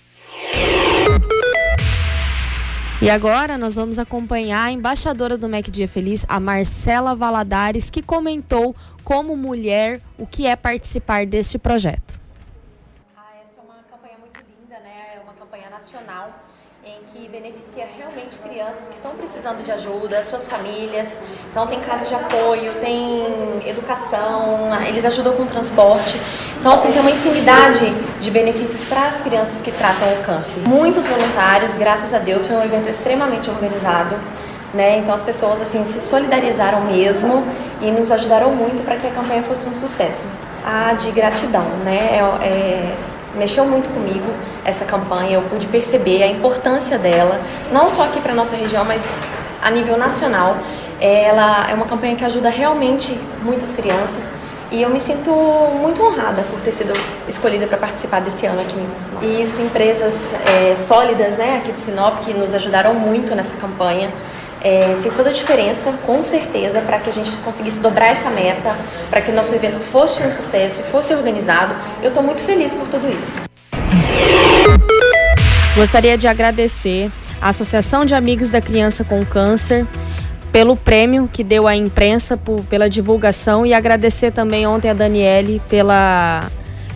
E 3.01 3.09
agora 3.09 3.57
nós 3.57 3.75
vamos 3.75 3.99
acompanhar 3.99 4.67
a 4.67 4.71
embaixadora 4.71 5.37
do 5.37 5.49
MEC 5.49 5.69
Dia 5.69 5.89
Feliz, 5.89 6.25
a 6.29 6.39
Marcela 6.39 7.13
Valadares, 7.13 7.89
que 7.89 8.01
comentou 8.01 8.73
como 9.03 9.35
mulher 9.35 9.99
o 10.17 10.25
que 10.25 10.47
é 10.47 10.55
participar 10.55 11.25
deste 11.25 11.59
projeto. 11.59 12.17
Ah, 13.17 13.25
essa 13.43 13.59
é 13.59 13.63
uma 13.63 13.83
campanha 13.91 14.17
muito 14.19 14.39
linda, 14.39 14.79
né? 14.79 15.15
É 15.17 15.19
uma 15.19 15.33
campanha 15.33 15.69
nacional 15.69 16.33
em 16.85 17.03
que 17.03 17.22
beneficia 17.33 17.87
realmente 17.97 18.37
crianças 18.37 18.87
que 18.87 18.95
estão 18.95 19.09
precisando 19.15 19.63
de 19.63 19.71
ajuda, 19.71 20.23
suas 20.23 20.45
famílias. 20.45 21.17
Então 21.49 21.65
tem 21.65 21.79
casa 21.79 22.05
de 22.05 22.13
apoio, 22.13 22.71
tem 22.79 23.25
educação, 23.67 24.69
eles 24.87 25.03
ajudam 25.03 25.33
com 25.33 25.43
transporte. 25.47 26.21
Então 26.59 26.71
assim 26.71 26.91
tem 26.91 27.01
uma 27.01 27.09
infinidade 27.09 27.89
de 28.21 28.29
benefícios 28.29 28.83
para 28.83 29.07
as 29.07 29.19
crianças 29.21 29.59
que 29.63 29.71
tratam 29.71 30.13
o 30.13 30.23
câncer. 30.23 30.59
Muitos 30.67 31.07
voluntários, 31.07 31.73
graças 31.73 32.13
a 32.13 32.19
Deus, 32.19 32.45
foi 32.45 32.55
um 32.55 32.63
evento 32.63 32.87
extremamente 32.87 33.49
organizado. 33.49 34.15
Né? 34.71 34.99
Então 34.99 35.15
as 35.15 35.23
pessoas 35.23 35.59
assim 35.59 35.83
se 35.85 35.99
solidarizaram 35.99 36.81
mesmo 36.81 37.43
e 37.81 37.89
nos 37.89 38.11
ajudaram 38.11 38.53
muito 38.53 38.85
para 38.85 38.97
que 38.97 39.07
a 39.07 39.11
campanha 39.11 39.41
fosse 39.41 39.67
um 39.67 39.73
sucesso. 39.73 40.27
A 40.63 40.93
de 40.93 41.09
gratidão, 41.09 41.65
né? 41.83 42.19
É, 42.19 42.45
é, 42.45 42.95
mexeu 43.35 43.65
muito 43.65 43.89
comigo 43.89 44.31
essa 44.63 44.85
campanha, 44.85 45.33
eu 45.33 45.41
pude 45.43 45.67
perceber 45.67 46.23
a 46.23 46.27
importância 46.27 46.97
dela, 46.97 47.39
não 47.71 47.89
só 47.89 48.03
aqui 48.03 48.19
para 48.21 48.33
nossa 48.33 48.55
região, 48.55 48.85
mas 48.85 49.11
a 49.61 49.71
nível 49.71 49.97
nacional. 49.97 50.57
Ela 51.01 51.69
é 51.69 51.73
uma 51.73 51.85
campanha 51.85 52.15
que 52.15 52.23
ajuda 52.23 52.49
realmente 52.49 53.19
muitas 53.41 53.71
crianças 53.71 54.31
e 54.73 54.81
eu 54.81 54.89
me 54.89 54.99
sinto 54.99 55.29
muito 55.79 56.01
honrada 56.01 56.41
por 56.49 56.59
ter 56.61 56.71
sido 56.71 56.93
escolhida 57.27 57.67
para 57.67 57.77
participar 57.77 58.21
desse 58.21 58.47
ano 58.47 58.59
aqui 58.59 58.75
em 58.75 59.03
Sinop. 59.03 59.23
E 59.23 59.43
isso, 59.43 59.61
empresas 59.61 60.15
é, 60.47 60.75
sólidas 60.75 61.37
né, 61.37 61.57
aqui 61.57 61.71
de 61.71 61.79
Sinop 61.79 62.19
que 62.21 62.33
nos 62.33 62.55
ajudaram 62.55 62.95
muito 62.95 63.35
nessa 63.35 63.53
campanha 63.57 64.09
é, 64.63 64.95
fez 65.01 65.13
toda 65.13 65.29
a 65.29 65.33
diferença, 65.33 65.93
com 66.05 66.23
certeza, 66.23 66.79
para 66.81 66.97
que 66.99 67.09
a 67.09 67.13
gente 67.13 67.31
conseguisse 67.37 67.79
dobrar 67.79 68.07
essa 68.07 68.29
meta, 68.29 68.75
para 69.09 69.21
que 69.21 69.31
nosso 69.31 69.53
evento 69.53 69.79
fosse 69.79 70.23
um 70.23 70.31
sucesso, 70.31 70.81
fosse 70.83 71.13
organizado. 71.13 71.75
Eu 72.01 72.07
estou 72.07 72.23
muito 72.23 72.41
feliz 72.41 72.71
por 72.73 72.87
tudo 72.87 73.07
isso. 73.09 73.43
Gostaria 75.75 76.17
de 76.17 76.27
agradecer 76.27 77.11
a 77.41 77.49
Associação 77.49 78.05
de 78.05 78.15
Amigos 78.15 78.49
da 78.49 78.61
Criança 78.61 79.03
com 79.03 79.25
Câncer 79.25 79.85
pelo 80.51 80.75
prêmio 80.75 81.27
que 81.31 81.43
deu 81.43 81.67
à 81.67 81.75
imprensa 81.75 82.37
por, 82.37 82.63
pela 82.65 82.87
divulgação 82.87 83.65
e 83.65 83.73
agradecer 83.73 84.31
também 84.31 84.67
ontem 84.67 84.89
a 84.89 84.93
Daniele 84.93 85.59
pela 85.67 86.47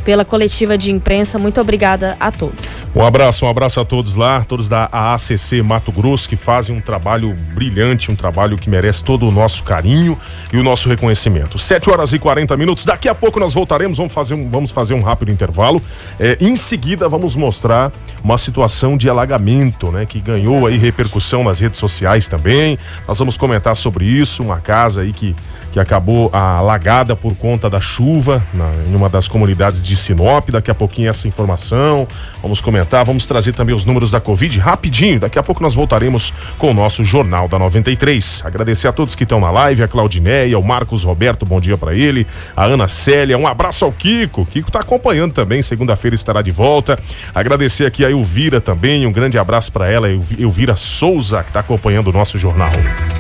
pela 0.07 0.23
coletiva 0.23 0.77
de 0.77 0.89
imprensa. 0.89 1.37
Muito 1.37 1.59
obrigada 1.59 2.15
a 2.17 2.31
todos. 2.31 2.89
Um 2.95 3.03
abraço, 3.03 3.45
um 3.45 3.49
abraço 3.49 3.77
a 3.81 3.83
todos 3.83 4.15
lá, 4.15 4.41
todos 4.45 4.69
da 4.69 4.87
AACC 4.89 5.61
Mato 5.61 5.91
Grosso, 5.91 6.29
que 6.29 6.37
fazem 6.37 6.73
um 6.73 6.79
trabalho 6.79 7.35
brilhante, 7.53 8.09
um 8.09 8.15
trabalho 8.15 8.55
que 8.55 8.69
merece 8.69 9.03
todo 9.03 9.27
o 9.27 9.31
nosso 9.31 9.63
carinho 9.63 10.17
e 10.53 10.55
o 10.55 10.63
nosso 10.63 10.87
reconhecimento. 10.87 11.59
7 11.59 11.89
horas 11.89 12.13
e 12.13 12.19
40 12.19 12.55
minutos. 12.55 12.85
Daqui 12.85 13.09
a 13.09 13.13
pouco 13.13 13.37
nós 13.37 13.53
voltaremos, 13.53 13.97
vamos 13.97 14.13
fazer 14.13 14.33
um, 14.33 14.49
vamos 14.49 14.71
fazer 14.71 14.93
um 14.93 15.01
rápido 15.01 15.29
intervalo. 15.29 15.81
É, 16.17 16.37
em 16.39 16.55
seguida, 16.55 17.09
vamos 17.09 17.35
mostrar 17.35 17.91
uma 18.23 18.37
situação 18.37 18.95
de 18.95 19.09
alagamento, 19.09 19.91
né? 19.91 20.05
Que 20.05 20.21
ganhou 20.21 20.67
aí 20.67 20.77
repercussão 20.77 21.43
nas 21.43 21.59
redes 21.59 21.81
sociais 21.81 22.29
também. 22.29 22.79
Nós 23.05 23.19
vamos 23.19 23.35
comentar 23.35 23.75
sobre 23.75 24.05
isso, 24.05 24.41
uma 24.41 24.61
casa 24.61 25.01
aí 25.01 25.11
que 25.11 25.35
que 25.77 25.81
acabou 25.81 26.31
alagada 26.33 27.15
por 27.15 27.35
conta 27.35 27.69
da 27.69 27.79
chuva 27.79 28.43
na, 28.51 28.71
em 28.89 28.95
uma 28.95 29.07
das 29.07 29.27
comunidades 29.27 29.83
de 29.83 29.95
Sinop. 29.95 30.49
Daqui 30.49 30.71
a 30.71 30.75
pouquinho 30.75 31.07
essa 31.07 31.27
informação. 31.27 32.07
Vamos 32.41 32.59
comentar, 32.59 33.05
vamos 33.05 33.27
trazer 33.27 33.51
também 33.51 33.75
os 33.75 33.85
números 33.85 34.09
da 34.09 34.19
Covid 34.19 34.57
rapidinho. 34.59 35.19
Daqui 35.19 35.37
a 35.37 35.43
pouco 35.43 35.61
nós 35.61 35.75
voltaremos 35.75 36.33
com 36.57 36.71
o 36.71 36.73
nosso 36.73 37.03
Jornal 37.03 37.47
da 37.47 37.59
93. 37.59 38.41
Agradecer 38.43 38.87
a 38.87 38.91
todos 38.91 39.13
que 39.13 39.21
estão 39.21 39.39
na 39.39 39.51
live, 39.51 39.83
a 39.83 39.87
Claudineia, 39.87 40.57
o 40.57 40.63
Marcos 40.63 41.03
Roberto, 41.03 41.45
bom 41.45 41.59
dia 41.59 41.77
para 41.77 41.93
ele, 41.93 42.25
a 42.55 42.65
Ana 42.65 42.87
Célia, 42.87 43.37
um 43.37 43.45
abraço 43.45 43.85
ao 43.85 43.91
Kiko. 43.91 44.47
Kiko 44.47 44.71
tá 44.71 44.79
acompanhando 44.79 45.33
também, 45.33 45.61
segunda-feira 45.61 46.15
estará 46.15 46.41
de 46.41 46.49
volta. 46.49 46.97
Agradecer 47.35 47.85
aqui 47.85 48.03
a 48.03 48.09
Elvira 48.09 48.59
também, 48.59 49.05
um 49.05 49.11
grande 49.11 49.37
abraço 49.37 49.71
para 49.71 49.91
ela, 49.91 50.09
Elvira 50.09 50.75
Souza, 50.75 51.43
que 51.43 51.51
tá 51.51 51.59
acompanhando 51.59 52.07
o 52.07 52.13
nosso 52.13 52.39
jornal. 52.39 52.71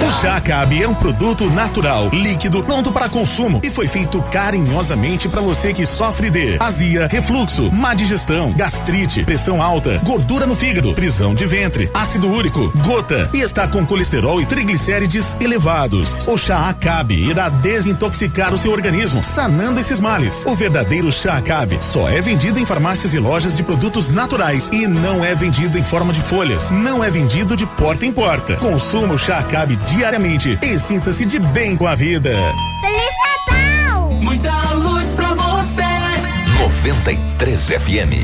O 0.06 0.12
chá 0.20 0.38
cabe 0.42 0.79
é 0.82 0.88
um 0.88 0.94
produto 0.94 1.44
natural, 1.50 2.08
líquido, 2.10 2.62
pronto 2.62 2.90
para 2.90 3.08
consumo 3.08 3.60
e 3.62 3.70
foi 3.70 3.86
feito 3.86 4.22
carinhosamente 4.30 5.28
para 5.28 5.40
você 5.40 5.74
que 5.74 5.84
sofre 5.84 6.30
de 6.30 6.56
azia, 6.58 7.06
refluxo, 7.06 7.70
má 7.70 7.92
digestão, 7.92 8.52
gastrite, 8.52 9.22
pressão 9.24 9.62
alta, 9.62 10.00
gordura 10.04 10.46
no 10.46 10.54
fígado, 10.54 10.94
prisão 10.94 11.34
de 11.34 11.44
ventre, 11.44 11.90
ácido 11.92 12.30
úrico, 12.30 12.72
gota 12.78 13.28
e 13.34 13.40
está 13.40 13.68
com 13.68 13.84
colesterol 13.84 14.40
e 14.40 14.46
triglicérides 14.46 15.36
elevados. 15.40 16.26
O 16.26 16.38
chá 16.38 16.68
Acabe 16.68 17.14
irá 17.14 17.48
desintoxicar 17.48 18.54
o 18.54 18.58
seu 18.58 18.72
organismo, 18.72 19.22
sanando 19.22 19.80
esses 19.80 20.00
males. 20.00 20.46
O 20.46 20.54
verdadeiro 20.54 21.12
chá 21.12 21.36
Acabe 21.36 21.78
só 21.80 22.08
é 22.08 22.20
vendido 22.20 22.58
em 22.58 22.64
farmácias 22.64 23.12
e 23.12 23.18
lojas 23.18 23.56
de 23.56 23.62
produtos 23.62 24.08
naturais 24.08 24.70
e 24.72 24.86
não 24.86 25.24
é 25.24 25.34
vendido 25.34 25.78
em 25.78 25.84
forma 25.84 26.12
de 26.12 26.22
folhas, 26.22 26.70
não 26.70 27.04
é 27.04 27.10
vendido 27.10 27.56
de 27.56 27.66
porta 27.66 28.06
em 28.06 28.12
porta. 28.12 28.56
Consuma 28.56 29.14
o 29.14 29.18
chá 29.18 29.38
Acabe 29.38 29.76
diariamente 29.76 30.58
e 30.70 30.78
sinta-se 30.78 31.26
de 31.26 31.40
bem 31.40 31.76
com 31.76 31.84
a 31.84 31.96
vida. 31.96 32.32
Feliz 32.80 33.12
Natal! 33.48 34.10
Muita 34.22 34.52
luz 34.74 35.04
pra 35.16 35.34
você! 35.34 35.82
93 36.60 37.66
FM. 37.66 38.14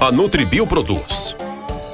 A 0.00 0.12
Nutribio 0.12 0.68
produz 0.68 1.15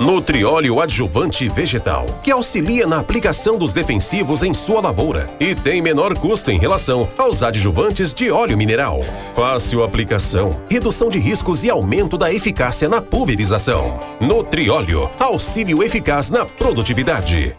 Nutrióleo 0.03 0.81
adjuvante 0.81 1.49
vegetal, 1.49 2.07
que 2.25 2.33
auxilia 2.33 2.89
na 2.89 2.99
aplicação 2.99 3.57
dos 3.57 3.73
defensivos 3.73 4.43
em 4.43 4.53
sua 4.53 4.81
lavoura 4.81 5.29
e 5.39 5.55
tem 5.55 5.81
menor 5.81 6.19
custo 6.19 6.51
em 6.51 6.59
relação 6.59 7.09
aos 7.17 7.41
adjuvantes 7.41 8.13
de 8.13 8.29
óleo 8.29 8.59
mineral. 8.59 9.05
Fácil 9.33 9.85
aplicação, 9.85 10.61
redução 10.69 11.09
de 11.09 11.21
riscos 11.21 11.63
e 11.63 11.71
aumento 11.71 12.19
da 12.19 12.35
eficácia 12.35 12.89
na 12.89 13.01
pulverização. 13.01 14.01
Nutrióleo, 14.21 15.09
auxílio 15.21 15.85
eficaz 15.85 16.31
na 16.31 16.45
produtividade. 16.45 17.57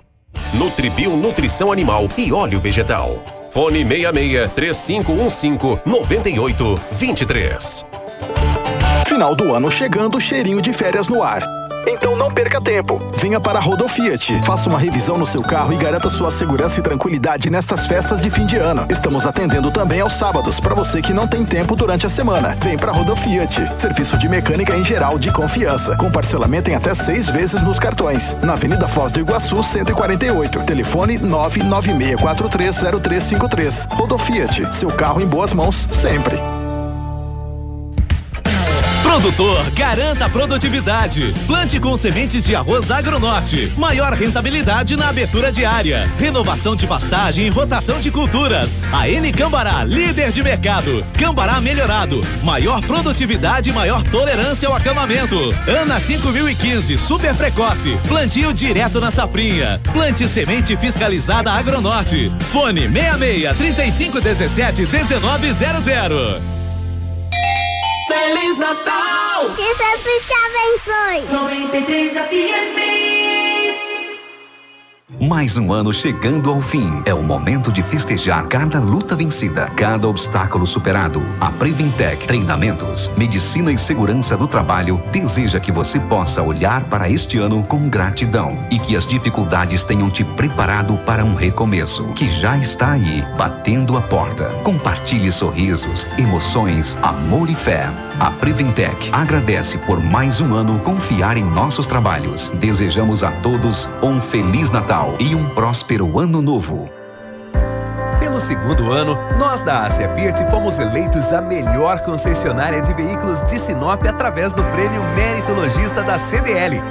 Nutribio 0.53 1.15
Nutrição 1.15 1.71
Animal 1.71 2.09
e 2.17 2.33
Óleo 2.33 2.59
Vegetal. 2.59 3.23
Fone 3.51 3.85
66 3.85 4.51
3515 4.51 5.79
9823. 5.85 7.85
Final 9.07 9.33
do 9.33 9.53
ano 9.53 9.71
chegando, 9.71 10.19
cheirinho 10.19 10.61
de 10.61 10.73
férias 10.73 11.07
no 11.07 11.23
ar. 11.23 11.62
Então 11.85 12.15
não 12.15 12.31
perca 12.31 12.61
tempo. 12.61 12.97
Venha 13.17 13.39
para 13.39 13.59
a 13.59 13.61
Rodofiat. 13.61 14.41
Faça 14.43 14.67
uma 14.69 14.79
revisão 14.79 15.17
no 15.17 15.25
seu 15.25 15.41
carro 15.41 15.73
e 15.73 15.77
garanta 15.77 16.09
sua 16.09 16.29
segurança 16.31 16.79
e 16.79 16.83
tranquilidade 16.83 17.49
nestas 17.49 17.87
festas 17.87 18.21
de 18.21 18.29
fim 18.29 18.45
de 18.45 18.57
ano. 18.57 18.85
Estamos 18.89 19.25
atendendo 19.25 19.71
também 19.71 20.01
aos 20.01 20.13
sábados 20.13 20.59
para 20.59 20.75
você 20.75 21.01
que 21.01 21.13
não 21.13 21.27
tem 21.27 21.45
tempo 21.45 21.75
durante 21.75 22.05
a 22.05 22.09
semana. 22.09 22.55
Vem 22.61 22.77
para 22.77 22.91
a 22.91 22.93
Rodofiat. 22.93 23.75
Serviço 23.75 24.17
de 24.17 24.29
mecânica 24.29 24.75
em 24.75 24.83
geral 24.83 25.19
de 25.19 25.31
confiança. 25.31 25.95
Com 25.95 26.11
parcelamento 26.11 26.69
em 26.69 26.75
até 26.75 26.93
seis 26.93 27.29
vezes 27.29 27.61
nos 27.61 27.79
cartões. 27.79 28.35
Na 28.41 28.53
Avenida 28.53 28.87
Foz 28.87 29.11
do 29.11 29.19
Iguaçu, 29.19 29.63
148. 29.63 30.59
Telefone 30.61 31.17
996430353. 31.19 33.87
Rodofiat. 33.93 34.75
Seu 34.75 34.89
carro 34.89 35.21
em 35.21 35.25
boas 35.25 35.53
mãos 35.53 35.87
sempre. 35.91 36.52
Produtor, 39.13 39.69
garanta 39.75 40.27
produtividade. 40.27 41.35
Plante 41.45 41.79
com 41.79 41.95
sementes 41.95 42.43
de 42.43 42.55
arroz 42.55 42.89
agronorte. 42.89 43.71
Maior 43.77 44.11
rentabilidade 44.13 44.95
na 44.95 45.09
abertura 45.09 45.51
diária. 45.51 46.11
Renovação 46.17 46.75
de 46.75 46.87
pastagem 46.87 47.45
e 47.45 47.49
rotação 47.49 47.99
de 47.99 48.09
culturas. 48.09 48.81
A 48.91 49.07
N 49.07 49.31
Cambará, 49.31 49.83
líder 49.83 50.31
de 50.31 50.41
mercado. 50.41 51.05
Cambará 51.13 51.61
melhorado. 51.61 52.21
Maior 52.41 52.81
produtividade 52.81 53.69
e 53.69 53.73
maior 53.73 54.01
tolerância 54.01 54.67
ao 54.67 54.73
acamamento. 54.73 55.37
Ana 55.67 55.99
5015, 55.99 56.97
super 56.97 57.35
precoce. 57.35 57.95
Plantio 58.07 58.51
direto 58.51 58.99
na 58.99 59.11
safrinha. 59.11 59.79
Plante 59.93 60.27
semente 60.27 60.75
fiscalizada 60.75 61.51
agronorte. 61.51 62.31
Fone 62.51 62.89
66 62.89 63.57
3517 63.57 64.87
1900. 64.87 66.62
Feliz 68.13 68.59
Natal! 68.59 69.49
Que 69.55 69.63
Jesus 69.63 70.21
te 70.27 70.35
abençoe! 70.45 71.25
93 71.31 72.11
FM 72.13 72.92
mais 75.33 75.57
um 75.57 75.73
ano 75.73 75.91
chegando 75.91 76.51
ao 76.51 76.61
fim. 76.61 77.01
É 77.07 77.13
o 77.13 77.23
momento 77.23 77.71
de 77.71 77.81
festejar 77.81 78.45
cada 78.45 78.79
luta 78.79 79.15
vencida, 79.15 79.65
cada 79.65 80.07
obstáculo 80.07 80.67
superado. 80.67 81.25
A 81.41 81.49
Preventec 81.49 82.27
Treinamentos, 82.27 83.09
Medicina 83.17 83.71
e 83.71 83.77
Segurança 83.77 84.37
do 84.37 84.45
Trabalho 84.45 85.01
deseja 85.11 85.59
que 85.59 85.71
você 85.71 85.99
possa 85.99 86.43
olhar 86.43 86.83
para 86.83 87.09
este 87.09 87.39
ano 87.39 87.63
com 87.63 87.89
gratidão 87.89 88.63
e 88.69 88.77
que 88.77 88.95
as 88.95 89.07
dificuldades 89.07 89.83
tenham 89.83 90.11
te 90.11 90.23
preparado 90.23 90.99
para 90.99 91.25
um 91.25 91.33
recomeço 91.33 92.13
que 92.13 92.29
já 92.29 92.55
está 92.55 92.91
aí, 92.91 93.25
batendo 93.35 93.97
a 93.97 94.01
porta. 94.03 94.49
Compartilhe 94.63 95.31
sorrisos, 95.31 96.05
emoções, 96.15 96.95
amor 97.01 97.49
e 97.49 97.55
fé. 97.55 97.89
A 98.19 98.29
Preventec 98.29 99.09
agradece 99.11 99.79
por 99.79 99.99
mais 99.99 100.39
um 100.39 100.53
ano 100.53 100.77
confiar 100.79 101.37
em 101.37 101.43
nossos 101.43 101.87
trabalhos. 101.87 102.49
Desejamos 102.59 103.23
a 103.23 103.31
todos 103.31 103.89
um 104.03 104.21
feliz 104.21 104.69
Natal 104.69 105.15
e 105.23 105.33
um 105.33 105.47
próspero 105.47 106.19
ano 106.19 106.41
novo. 106.41 106.89
Pelo 108.19 108.41
segundo 108.41 108.91
ano, 108.91 109.17
nós 109.39 109.61
da 109.61 109.85
Ásia 109.85 110.09
Fiat 110.09 110.45
fomos 110.51 110.77
eleitos 110.79 111.31
a 111.31 111.39
melhor 111.39 112.01
concessionária 112.01 112.81
de 112.81 112.93
veículos 112.93 113.41
de 113.43 113.57
Sinop 113.57 114.05
através 114.05 114.51
do 114.51 114.61
prêmio 114.65 115.01
Mérito 115.15 115.53
Logista 115.53 116.03
da 116.03 116.19
CDL. 116.19 116.81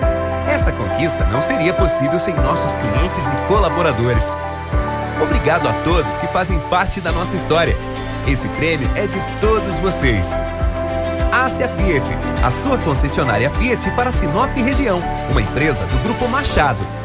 Essa 0.49 0.73
conquista 0.73 1.27
não 1.27 1.43
seria 1.43 1.75
possível 1.75 2.19
sem 2.19 2.35
nossos 2.35 2.73
clientes 2.73 3.31
e 3.31 3.49
colaboradores. 3.49 4.35
Obrigado 5.23 5.69
a 5.69 5.73
todos 5.85 6.17
que 6.17 6.27
fazem 6.29 6.59
parte 6.71 7.03
da 7.03 7.13
nossa 7.13 7.37
história. 7.37 7.77
Esse 8.27 8.49
prêmio 8.49 8.89
é 8.97 9.07
de 9.07 9.21
todos 9.43 9.79
vocês. 9.79 10.43
Ásia 11.31 11.69
Fiat, 11.69 12.17
a 12.43 12.51
sua 12.51 12.79
concessionária 12.79 13.51
Fiat 13.51 13.91
para 13.91 14.11
Sinop 14.11 14.57
região, 14.57 15.01
uma 15.31 15.43
empresa 15.43 15.85
do 15.85 16.03
Grupo 16.03 16.27
Machado. 16.29 17.02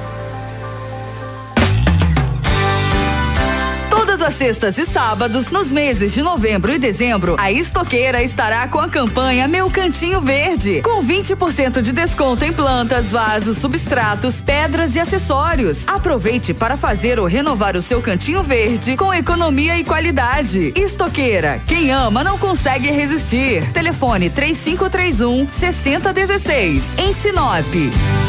As 4.28 4.36
sextas 4.36 4.78
e 4.78 4.86
sábados, 4.86 5.50
nos 5.52 5.72
meses 5.72 6.14
de 6.14 6.22
novembro 6.22 6.74
e 6.74 6.78
dezembro, 6.78 7.38
a 7.40 7.50
Estoqueira 7.50 8.22
estará 8.22 8.68
com 8.68 8.78
a 8.78 8.90
campanha 8.90 9.48
Meu 9.48 9.72
Cantinho 9.72 10.20
Verde, 10.20 10.82
com 10.82 11.02
20% 11.02 11.80
de 11.80 11.94
desconto 11.94 12.44
em 12.44 12.52
plantas, 12.52 13.10
vasos, 13.10 13.58
substratos, 13.58 14.42
pedras 14.42 14.98
e 14.98 15.00
acessórios. 15.00 15.88
Aproveite 15.88 16.54
para 16.54 16.76
fazer 16.76 17.22
ou 17.22 17.26
renovar 17.26 17.78
o 17.78 17.82
seu 17.82 18.02
cantinho 18.02 18.44
verde 18.44 18.98
com 18.98 19.14
economia 19.14 19.80
e 19.80 19.86
qualidade. 19.86 20.74
Estoqueira, 20.76 21.62
quem 21.66 21.94
ama 21.94 22.22
não 22.22 22.38
consegue 22.38 22.92
resistir. 22.92 23.72
Telefone 23.72 24.30
3531 24.30 25.50
6016. 25.50 26.84
Em 26.98 27.14
Sinop. 27.14 28.27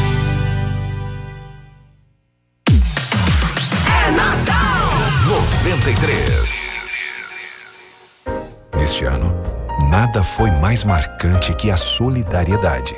Nada 10.09 10.23
foi 10.23 10.49
mais 10.49 10.83
marcante 10.83 11.53
que 11.53 11.69
a 11.69 11.77
solidariedade. 11.77 12.95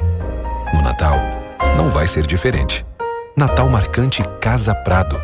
No 0.74 0.82
Natal, 0.82 1.18
não 1.76 1.90
vai 1.90 2.08
ser 2.08 2.26
diferente. 2.26 2.86
Natal 3.36 3.68
Marcante 3.68 4.24
Casa 4.40 4.74
Prado. 4.74 5.22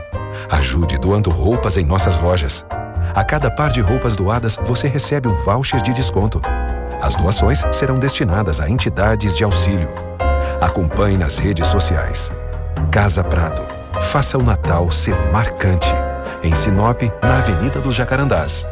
Ajude 0.52 0.98
doando 0.98 1.30
roupas 1.30 1.78
em 1.78 1.86
nossas 1.86 2.18
lojas. 2.18 2.66
A 3.16 3.24
cada 3.24 3.50
par 3.50 3.72
de 3.72 3.80
roupas 3.80 4.18
doadas, 4.18 4.58
você 4.66 4.90
recebe 4.90 5.30
um 5.30 5.36
voucher 5.46 5.82
de 5.82 5.94
desconto. 5.94 6.42
As 7.02 7.16
doações 7.16 7.64
serão 7.72 7.98
destinadas 7.98 8.60
a 8.60 8.70
entidades 8.70 9.38
de 9.38 9.46
auxílio. 9.46 9.88
Acompanhe 10.60 11.18
nas 11.18 11.38
redes 11.38 11.68
sociais. 11.68 12.30
Casa 12.92 13.24
Prado. 13.24 13.62
Faça 14.12 14.38
o 14.38 14.44
Natal 14.44 14.92
ser 14.92 15.16
marcante. 15.32 15.94
Em 16.44 16.54
Sinop, 16.54 17.02
na 17.24 17.38
Avenida 17.38 17.80
dos 17.80 17.96
Jacarandás. 17.96 18.68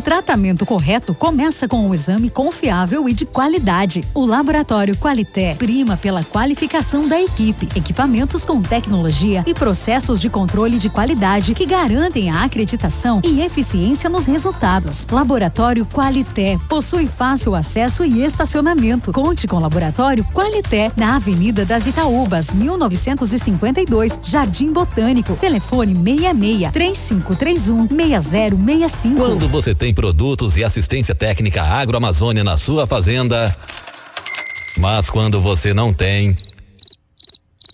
Tratamento 0.00 0.64
correto 0.64 1.14
começa 1.14 1.68
com 1.68 1.86
um 1.86 1.94
exame 1.94 2.30
confiável 2.30 3.08
e 3.08 3.12
de 3.12 3.26
qualidade. 3.26 4.04
O 4.14 4.24
Laboratório 4.24 4.96
Qualité 4.96 5.54
prima 5.54 5.96
pela 5.96 6.24
qualificação 6.24 7.06
da 7.06 7.20
equipe, 7.20 7.68
equipamentos 7.76 8.44
com 8.44 8.62
tecnologia 8.62 9.44
e 9.46 9.54
processos 9.54 10.20
de 10.20 10.28
controle 10.30 10.78
de 10.78 10.88
qualidade 10.88 11.54
que 11.54 11.66
garantem 11.66 12.30
a 12.30 12.44
acreditação 12.44 13.20
e 13.24 13.40
eficiência 13.40 14.08
nos 14.08 14.26
resultados. 14.26 15.06
Laboratório 15.10 15.86
Qualité 15.86 16.58
possui 16.68 17.06
fácil 17.06 17.54
acesso 17.54 18.04
e 18.04 18.24
estacionamento. 18.24 19.12
Conte 19.12 19.46
com 19.46 19.56
o 19.56 19.60
Laboratório 19.60 20.24
Qualité 20.32 20.90
na 20.96 21.16
Avenida 21.16 21.64
das 21.64 21.86
Itaúbas, 21.86 22.52
1952, 22.52 24.18
Jardim 24.22 24.72
Botânico. 24.72 25.36
Telefone 25.36 25.94
66 25.94 26.72
3531 26.72 27.86
6065. 27.88 29.16
Quando 29.16 29.48
você 29.48 29.74
tem 29.74 29.89
produtos 29.94 30.56
e 30.56 30.64
assistência 30.64 31.14
técnica 31.14 31.62
agroamazônia 31.62 32.44
na 32.44 32.56
sua 32.56 32.86
fazenda, 32.86 33.54
mas 34.76 35.08
quando 35.08 35.40
você 35.40 35.72
não 35.74 35.92
tem. 35.92 36.36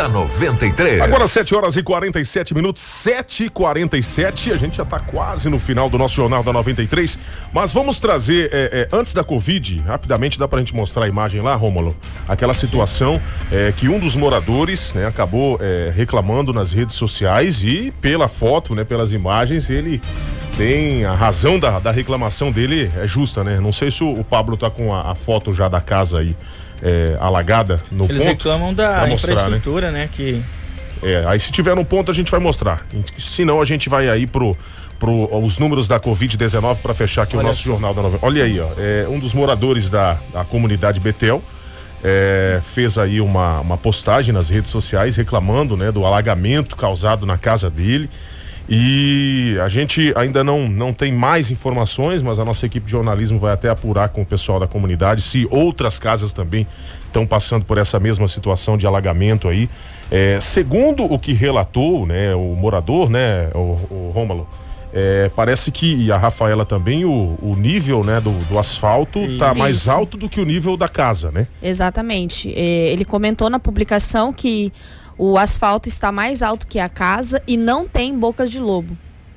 da 0.00 0.08
93. 0.08 0.98
Agora 1.02 1.28
7 1.28 1.54
horas 1.54 1.76
e 1.76 1.82
47 1.82 2.54
minutos, 2.54 2.80
7 2.80 3.44
e 3.44 3.48
47 3.50 4.50
A 4.50 4.56
gente 4.56 4.78
já 4.78 4.82
está 4.82 4.98
quase 4.98 5.50
no 5.50 5.58
final 5.58 5.90
do 5.90 5.98
nosso 5.98 6.14
Jornal 6.14 6.42
da 6.42 6.54
93. 6.54 7.18
Mas 7.52 7.70
vamos 7.70 8.00
trazer, 8.00 8.48
é, 8.50 8.88
é, 8.90 8.96
antes 8.96 9.12
da 9.12 9.22
Covid, 9.22 9.82
rapidamente 9.82 10.38
dá 10.38 10.48
pra 10.48 10.58
gente 10.60 10.74
mostrar 10.74 11.04
a 11.04 11.08
imagem 11.08 11.42
lá, 11.42 11.54
Rômulo? 11.54 11.94
Aquela 12.26 12.54
situação 12.54 13.20
é, 13.52 13.72
que 13.72 13.90
um 13.90 13.98
dos 13.98 14.16
moradores 14.16 14.94
né, 14.94 15.06
acabou 15.06 15.58
é, 15.60 15.92
reclamando 15.94 16.50
nas 16.50 16.72
redes 16.72 16.96
sociais 16.96 17.62
e 17.62 17.92
pela 18.00 18.26
foto, 18.26 18.74
né, 18.74 18.84
pelas 18.84 19.12
imagens, 19.12 19.68
ele 19.68 20.00
tem 20.56 21.04
a 21.04 21.14
razão 21.14 21.58
da, 21.58 21.78
da 21.78 21.90
reclamação 21.90 22.50
dele 22.50 22.90
é 22.96 23.06
justa, 23.06 23.44
né? 23.44 23.60
Não 23.60 23.70
sei 23.70 23.90
se 23.90 24.02
o, 24.02 24.18
o 24.18 24.24
Pablo 24.24 24.56
tá 24.56 24.70
com 24.70 24.94
a, 24.94 25.10
a 25.10 25.14
foto 25.14 25.52
já 25.52 25.68
da 25.68 25.80
casa 25.80 26.20
aí 26.20 26.34
é, 26.82 27.16
alagada 27.20 27.80
no 27.90 28.04
Eles 28.04 28.18
ponto. 28.18 28.28
reclamam 28.28 28.74
da 28.74 29.06
mostrar, 29.06 29.08
né? 29.08 29.14
infraestrutura, 29.14 29.90
né? 29.90 30.08
Que 30.10 30.42
É, 31.02 31.24
aí 31.26 31.38
se 31.40 31.50
tiver 31.52 31.74
no 31.74 31.84
ponto 31.84 32.10
a 32.10 32.14
gente 32.14 32.30
vai 32.30 32.40
mostrar. 32.40 32.86
Se 33.18 33.44
não, 33.44 33.60
a 33.60 33.64
gente 33.64 33.88
vai 33.88 34.08
aí 34.08 34.26
pro, 34.26 34.56
pro 34.98 35.28
os 35.44 35.58
números 35.58 35.88
da 35.88 35.98
Covid-19 36.00 36.76
para 36.82 36.92
fechar 36.94 37.22
aqui 37.22 37.36
o 37.36 37.38
Olha 37.38 37.48
nosso 37.48 37.62
só. 37.62 37.68
jornal 37.70 37.94
da 37.94 38.02
novela. 38.02 38.20
Olha 38.22 38.44
aí, 38.44 38.60
ó. 38.60 38.68
É, 38.78 39.06
um 39.08 39.18
dos 39.18 39.32
moradores 39.34 39.88
da, 39.90 40.18
da 40.32 40.44
comunidade 40.44 41.00
Betel 41.00 41.42
é, 42.02 42.60
fez 42.62 42.96
aí 42.98 43.20
uma, 43.20 43.60
uma 43.60 43.76
postagem 43.76 44.32
nas 44.32 44.48
redes 44.50 44.70
sociais 44.70 45.16
reclamando 45.16 45.76
né, 45.76 45.90
do 45.92 46.04
alagamento 46.06 46.76
causado 46.76 47.24
na 47.26 47.36
casa 47.38 47.68
dele. 47.70 48.08
E 48.72 49.58
a 49.60 49.68
gente 49.68 50.12
ainda 50.16 50.44
não, 50.44 50.68
não 50.68 50.92
tem 50.92 51.10
mais 51.10 51.50
informações, 51.50 52.22
mas 52.22 52.38
a 52.38 52.44
nossa 52.44 52.64
equipe 52.66 52.86
de 52.86 52.92
jornalismo 52.92 53.36
vai 53.36 53.52
até 53.52 53.68
apurar 53.68 54.10
com 54.10 54.22
o 54.22 54.26
pessoal 54.26 54.60
da 54.60 54.68
comunidade 54.68 55.22
se 55.22 55.44
outras 55.50 55.98
casas 55.98 56.32
também 56.32 56.64
estão 57.04 57.26
passando 57.26 57.64
por 57.64 57.78
essa 57.78 57.98
mesma 57.98 58.28
situação 58.28 58.76
de 58.76 58.86
alagamento 58.86 59.48
aí. 59.48 59.68
É, 60.08 60.38
segundo 60.40 61.04
o 61.04 61.18
que 61.18 61.32
relatou, 61.32 62.06
né, 62.06 62.32
o 62.36 62.54
morador, 62.54 63.10
né, 63.10 63.50
o, 63.56 63.58
o 63.58 64.12
Rômulo, 64.14 64.46
é, 64.92 65.28
parece 65.34 65.72
que, 65.72 65.92
e 65.92 66.12
a 66.12 66.16
Rafaela 66.16 66.64
também, 66.64 67.04
o, 67.04 67.36
o 67.42 67.56
nível 67.56 68.04
né, 68.04 68.20
do, 68.20 68.32
do 68.44 68.56
asfalto 68.56 69.36
tá 69.36 69.52
mais 69.52 69.88
alto 69.88 70.16
do 70.16 70.28
que 70.28 70.40
o 70.40 70.44
nível 70.44 70.76
da 70.76 70.88
casa, 70.88 71.30
né? 71.32 71.46
Exatamente. 71.62 72.52
É, 72.56 72.90
Ele 72.90 73.04
comentou 73.04 73.50
na 73.50 73.58
publicação 73.58 74.32
que 74.32 74.72
o 75.22 75.36
asfalto 75.36 75.86
está 75.86 76.10
mais 76.10 76.40
alto 76.40 76.66
que 76.66 76.78
a 76.78 76.88
casa 76.88 77.42
e 77.46 77.54
não 77.54 77.86
tem 77.86 78.18
bocas 78.18 78.50
de 78.50 78.58
lobo. 78.58 78.96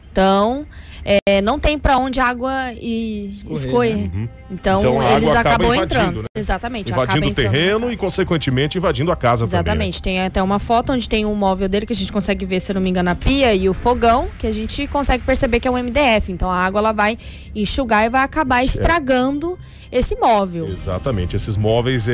Então, 0.09 0.65
é, 1.05 1.41
não 1.41 1.59
tem 1.59 1.77
para 1.77 1.97
onde 1.97 2.19
a 2.19 2.25
água 2.25 2.71
e 2.73 3.29
escorrer. 3.49 3.95
Uhum. 3.95 4.27
Então, 4.49 4.79
Então, 4.81 5.03
eles 5.15 5.29
acaba 5.29 5.49
acabam 5.49 5.67
invadindo, 5.75 5.83
entrando. 5.99 6.21
né? 6.21 6.27
Exatamente. 6.35 6.91
Invadindo 6.91 7.17
acaba 7.17 7.31
o 7.31 7.33
terreno 7.33 7.91
e, 7.91 7.97
consequentemente, 7.97 8.77
invadindo 8.77 9.11
a 9.11 9.15
casa 9.15 9.45
também. 9.45 9.51
né? 9.53 9.59
Exatamente. 9.61 10.01
Tem 10.01 10.21
até 10.21 10.41
uma 10.41 10.59
foto 10.59 10.93
onde 10.93 11.09
tem 11.09 11.25
um 11.25 11.35
móvel 11.35 11.67
dele 11.67 11.85
que 11.85 11.93
a 11.93 11.95
gente 11.95 12.11
consegue 12.11 12.45
ver, 12.45 12.59
se 12.59 12.73
não 12.73 12.81
me 12.81 12.89
engano, 12.89 13.09
a 13.09 13.15
pia 13.15 13.53
e 13.53 13.67
o 13.67 13.73
fogão, 13.73 14.29
que 14.37 14.47
a 14.47 14.51
gente 14.51 14.87
consegue 14.87 15.23
perceber 15.23 15.59
que 15.59 15.67
é 15.67 15.71
um 15.71 15.77
MDF. 15.77 16.31
Então 16.31 16.49
a 16.49 16.57
água 16.57 16.79
ela 16.79 16.91
vai 16.91 17.17
enxugar 17.55 18.05
e 18.05 18.09
vai 18.09 18.21
acabar 18.23 18.63
estragando 18.63 19.57
esse 19.91 20.15
móvel. 20.15 20.65
Exatamente. 20.65 21.35
Esses 21.35 21.55
móveis, 21.55 22.07
é, 22.07 22.13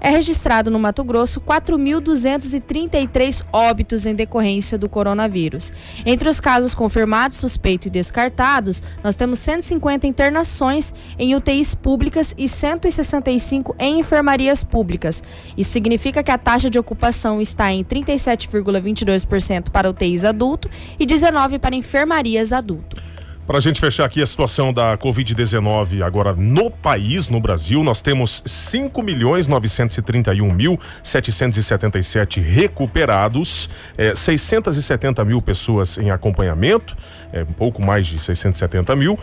É 0.00 0.10
registrado 0.10 0.70
no 0.70 0.78
Mato 0.78 1.02
Grosso 1.02 1.40
4.233 1.40 3.44
óbitos 3.52 4.06
em 4.06 4.14
decorrência 4.14 4.78
do 4.78 4.88
coronavírus. 4.88 5.72
Entre 6.06 6.28
os 6.28 6.38
casos 6.38 6.72
confirmados, 6.74 7.38
suspeitos 7.38 7.88
e 7.88 7.90
descartados, 7.90 8.80
nós 9.02 9.16
temos 9.16 9.40
150 9.40 10.06
internações 10.06 10.94
em 11.18 11.34
UTIs 11.34 11.74
públicas 11.74 12.32
e 12.38 12.46
165 12.46 13.74
em 13.78 13.98
enfermarias 13.98 14.62
públicas. 14.62 15.22
Isso 15.56 15.72
significa 15.72 16.22
que 16.22 16.30
a 16.30 16.38
taxa 16.38 16.70
de 16.70 16.78
ocupação 16.78 17.40
está 17.40 17.72
em 17.72 17.84
37,22% 17.84 19.70
para 19.70 19.90
UTIs 19.90 20.24
adulto 20.24 20.70
e 20.98 21.06
19% 21.06 21.58
para 21.58 21.74
enfermarias 21.74 22.52
adulto. 22.52 23.17
Para 23.48 23.56
a 23.56 23.60
gente 23.62 23.80
fechar 23.80 24.04
aqui 24.04 24.20
a 24.20 24.26
situação 24.26 24.74
da 24.74 24.98
Covid-19 24.98 26.04
agora 26.04 26.34
no 26.34 26.70
país, 26.70 27.30
no 27.30 27.40
Brasil, 27.40 27.82
nós 27.82 28.02
temos 28.02 28.42
5 28.44 29.02
milhões 29.02 29.48
931 29.48 30.52
mil 30.52 30.78
777 31.02 32.42
recuperados, 32.42 33.70
eh, 33.96 34.14
670 34.14 35.24
mil 35.24 35.40
pessoas 35.40 35.96
em 35.96 36.10
acompanhamento, 36.10 36.94
é, 37.32 37.42
um 37.42 37.46
pouco 37.46 37.80
mais 37.80 38.06
de 38.06 38.18
670 38.18 38.94
mil. 38.94 39.18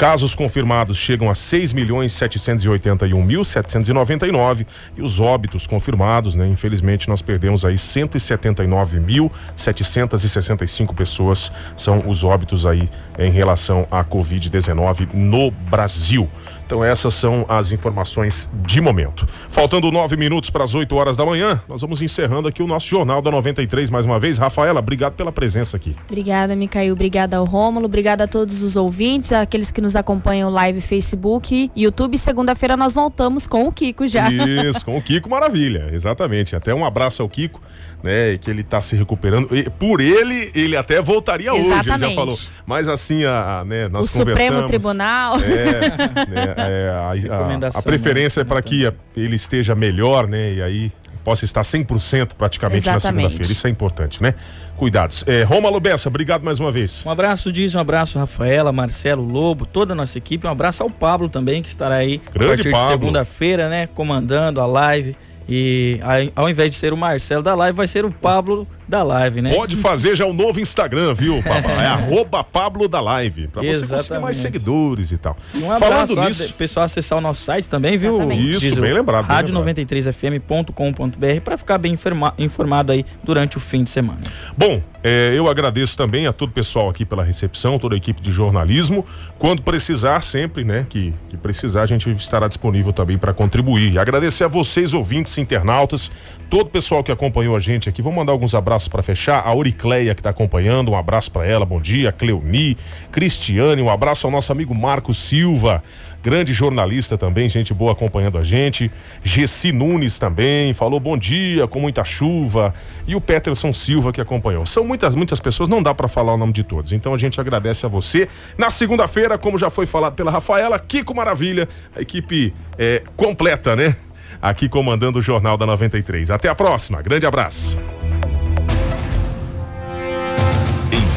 Casos 0.00 0.34
confirmados 0.34 0.96
chegam 0.96 1.28
a 1.28 1.34
6 1.34 1.74
milhões 1.74 2.14
781 2.14 3.22
mil 3.22 3.44
799 3.44 4.66
e 4.96 5.02
os 5.02 5.20
óbitos 5.20 5.66
confirmados, 5.66 6.34
né? 6.34 6.46
Infelizmente 6.46 7.06
nós 7.06 7.20
perdemos 7.20 7.66
aí 7.66 7.76
179 7.76 8.98
mil 8.98 9.30
765 9.54 10.94
pessoas 10.94 11.52
são 11.76 12.08
os 12.08 12.24
óbitos 12.24 12.64
aí 12.64 12.88
em 13.18 13.30
relação 13.30 13.86
à 13.90 14.02
Covid-19 14.02 15.08
no 15.12 15.50
Brasil. 15.50 16.26
Então 16.70 16.84
essas 16.84 17.14
são 17.14 17.44
as 17.48 17.72
informações 17.72 18.48
de 18.62 18.80
momento. 18.80 19.26
Faltando 19.48 19.90
nove 19.90 20.16
minutos 20.16 20.50
para 20.50 20.62
as 20.62 20.72
8 20.72 20.94
horas 20.94 21.16
da 21.16 21.26
manhã, 21.26 21.60
nós 21.68 21.80
vamos 21.80 22.00
encerrando 22.00 22.46
aqui 22.46 22.62
o 22.62 22.66
nosso 22.68 22.86
Jornal 22.86 23.20
da 23.20 23.28
93 23.28 23.90
mais 23.90 24.06
uma 24.06 24.20
vez. 24.20 24.38
Rafaela, 24.38 24.78
obrigado 24.78 25.14
pela 25.14 25.32
presença 25.32 25.76
aqui. 25.76 25.96
Obrigada, 26.08 26.54
Micael. 26.54 26.92
Obrigada 26.92 27.38
ao 27.38 27.44
Rômulo. 27.44 27.86
Obrigada 27.86 28.22
a 28.22 28.28
todos 28.28 28.62
os 28.62 28.76
ouvintes, 28.76 29.32
aqueles 29.32 29.72
que 29.72 29.80
nos 29.80 29.96
acompanham 29.96 30.48
live 30.48 30.80
Facebook, 30.80 31.72
YouTube. 31.76 32.16
Segunda-feira 32.16 32.76
nós 32.76 32.94
voltamos 32.94 33.48
com 33.48 33.66
o 33.66 33.72
Kiko 33.72 34.06
já. 34.06 34.30
Isso, 34.30 34.84
com 34.84 34.96
o 34.96 35.02
Kiko 35.02 35.28
Maravilha, 35.28 35.88
exatamente. 35.90 36.54
Até 36.54 36.72
um 36.72 36.84
abraço 36.84 37.20
ao 37.20 37.28
Kiko, 37.28 37.60
né? 38.00 38.38
Que 38.38 38.48
ele 38.48 38.62
tá 38.62 38.80
se 38.80 38.94
recuperando. 38.94 39.48
E 39.56 39.68
por 39.68 40.00
ele, 40.00 40.52
ele 40.54 40.76
até 40.76 41.00
voltaria 41.02 41.52
hoje, 41.52 41.62
ele 41.62 41.70
já 41.70 41.80
Exatamente. 41.80 42.14
falou. 42.14 42.38
Mas 42.64 42.88
assim, 42.88 43.24
a, 43.24 43.58
a, 43.58 43.64
né, 43.64 43.88
nós 43.88 44.06
o 44.06 44.08
Supremo 44.08 44.36
conversamos. 44.36 44.66
Tribunal. 44.66 45.40
É, 45.40 45.80
né, 46.28 46.54
é, 46.68 46.90
a- 47.30 47.76
a, 47.76 47.78
a, 47.78 47.82
preferência 47.82 48.40
é 48.40 48.44
para 48.44 48.60
que 48.62 48.90
ele 49.16 49.36
esteja 49.36 49.74
melhor, 49.74 50.26
né? 50.26 50.54
E 50.54 50.62
aí 50.62 50.92
possa 51.24 51.44
estar 51.44 51.60
100% 51.60 52.30
praticamente 52.36 52.86
na 52.86 52.96
Exatamente. 52.96 53.22
segunda-feira. 53.24 53.52
Isso 53.52 53.66
é 53.66 53.70
importante, 53.70 54.22
né? 54.22 54.34
Cuidados. 54.76 55.22
É, 55.26 55.42
Roma 55.42 55.68
Lubessa, 55.68 56.08
obrigado 56.08 56.42
mais 56.42 56.58
uma 56.58 56.72
vez. 56.72 57.04
Um 57.04 57.10
abraço, 57.10 57.52
Diz, 57.52 57.74
um 57.74 57.78
abraço, 57.78 58.18
Rafaela, 58.18 58.72
Marcelo, 58.72 59.22
Lobo, 59.22 59.66
toda 59.66 59.92
a 59.92 59.96
nossa 59.96 60.16
equipe. 60.16 60.46
Um 60.46 60.50
abraço 60.50 60.82
ao 60.82 60.90
Pablo 60.90 61.28
também, 61.28 61.62
que 61.62 61.68
estará 61.68 61.96
aí 61.96 62.20
Grande 62.32 62.44
a 62.44 62.48
partir 62.54 62.70
Pablo. 62.70 62.86
de 62.86 62.92
segunda-feira, 62.92 63.68
né? 63.68 63.86
Comandando 63.88 64.60
a 64.60 64.66
live. 64.66 65.14
E 65.48 66.00
ao 66.34 66.48
invés 66.48 66.70
de 66.70 66.76
ser 66.76 66.92
o 66.92 66.96
Marcelo 66.96 67.42
da 67.42 67.54
live, 67.54 67.76
vai 67.76 67.86
ser 67.86 68.04
o 68.04 68.10
Pablo 68.10 68.66
da 68.90 69.02
live, 69.02 69.40
né? 69.40 69.54
Pode 69.54 69.76
fazer 69.76 70.14
já 70.14 70.26
o 70.26 70.32
novo 70.34 70.60
Instagram, 70.60 71.14
viu? 71.14 71.36
É 71.38 71.86
arroba 71.86 72.44
Pablo 72.44 72.88
da 72.88 73.00
Live. 73.00 73.48
Pra 73.48 73.62
você 73.62 73.68
conseguir 73.70 73.90
mais 73.92 74.02
Exatamente. 74.02 74.36
seguidores 74.36 75.12
e 75.12 75.16
tal. 75.18 75.36
E 75.54 75.58
um 75.62 75.72
abraço 75.72 76.14
Falando 76.14 76.28
nisso. 76.28 76.52
pessoal 76.54 76.84
acessar 76.84 77.16
o 77.18 77.20
nosso 77.20 77.40
site 77.42 77.68
também, 77.68 77.96
viu? 77.96 78.16
Exatamente. 78.16 78.66
Isso, 78.66 78.80
bem 78.80 78.92
lembrado, 78.92 79.26
bem 79.26 79.36
Rádio 79.36 79.54
93fm.com.br 79.54 81.40
para 81.44 81.56
ficar 81.56 81.78
bem 81.78 81.92
informa- 81.92 82.34
informado 82.38 82.92
aí 82.92 83.04
durante 83.22 83.56
o 83.56 83.60
fim 83.60 83.84
de 83.84 83.90
semana. 83.90 84.20
Bom, 84.56 84.82
é, 85.02 85.32
eu 85.34 85.48
agradeço 85.48 85.96
também 85.96 86.26
a 86.26 86.32
todo 86.32 86.50
o 86.50 86.52
pessoal 86.52 86.88
aqui 86.90 87.04
pela 87.04 87.22
recepção, 87.24 87.78
toda 87.78 87.94
a 87.94 87.98
equipe 87.98 88.20
de 88.20 88.30
jornalismo. 88.30 89.04
Quando 89.38 89.62
precisar, 89.62 90.20
sempre, 90.22 90.64
né, 90.64 90.84
que, 90.88 91.14
que 91.28 91.36
precisar, 91.36 91.82
a 91.82 91.86
gente 91.86 92.10
estará 92.10 92.48
disponível 92.48 92.92
também 92.92 93.16
para 93.16 93.32
contribuir. 93.32 93.94
E 93.94 93.98
agradecer 93.98 94.44
a 94.44 94.48
vocês, 94.48 94.92
ouvintes, 94.92 95.38
internautas, 95.38 96.10
todo 96.50 96.66
o 96.66 96.70
pessoal 96.70 97.02
que 97.02 97.12
acompanhou 97.12 97.56
a 97.56 97.60
gente 97.60 97.88
aqui. 97.88 98.02
Vou 98.02 98.12
mandar 98.12 98.32
alguns 98.32 98.54
abraços 98.54 98.79
para 98.88 99.02
fechar. 99.02 99.40
A 99.40 99.48
Auricleia 99.48 100.14
que 100.14 100.20
está 100.20 100.30
acompanhando, 100.30 100.92
um 100.92 100.96
abraço 100.96 101.30
para 101.30 101.46
ela, 101.46 101.66
bom 101.66 101.80
dia. 101.80 102.12
Cleoni, 102.12 102.76
Cristiane, 103.10 103.82
um 103.82 103.90
abraço 103.90 104.26
ao 104.26 104.30
nosso 104.30 104.52
amigo 104.52 104.74
Marco 104.74 105.12
Silva. 105.12 105.82
Grande 106.22 106.52
jornalista 106.52 107.16
também, 107.16 107.48
gente 107.48 107.72
boa 107.72 107.92
acompanhando 107.92 108.36
a 108.36 108.42
gente. 108.42 108.90
Gessi 109.22 109.72
Nunes 109.72 110.18
também, 110.18 110.74
falou 110.74 111.00
bom 111.00 111.16
dia, 111.16 111.66
com 111.66 111.80
muita 111.80 112.04
chuva. 112.04 112.74
E 113.06 113.14
o 113.14 113.20
Peterson 113.20 113.72
Silva 113.72 114.12
que 114.12 114.20
acompanhou. 114.20 114.66
São 114.66 114.84
muitas, 114.84 115.14
muitas 115.14 115.40
pessoas, 115.40 115.68
não 115.68 115.82
dá 115.82 115.94
para 115.94 116.08
falar 116.08 116.34
o 116.34 116.36
nome 116.36 116.52
de 116.52 116.62
todos. 116.62 116.92
Então 116.92 117.14
a 117.14 117.18
gente 117.18 117.40
agradece 117.40 117.86
a 117.86 117.88
você. 117.88 118.28
Na 118.58 118.68
segunda-feira, 118.68 119.38
como 119.38 119.56
já 119.56 119.70
foi 119.70 119.86
falado 119.86 120.14
pela 120.14 120.30
Rafaela, 120.30 120.78
Kiko 120.78 121.14
Maravilha, 121.14 121.66
a 121.96 122.02
equipe 122.02 122.52
é, 122.78 123.02
completa, 123.16 123.74
né? 123.74 123.96
Aqui 124.42 124.68
comandando 124.68 125.18
o 125.18 125.22
Jornal 125.22 125.56
da 125.56 125.64
93. 125.64 126.30
Até 126.30 126.48
a 126.48 126.54
próxima, 126.54 127.00
grande 127.00 127.24
abraço. 127.24 127.78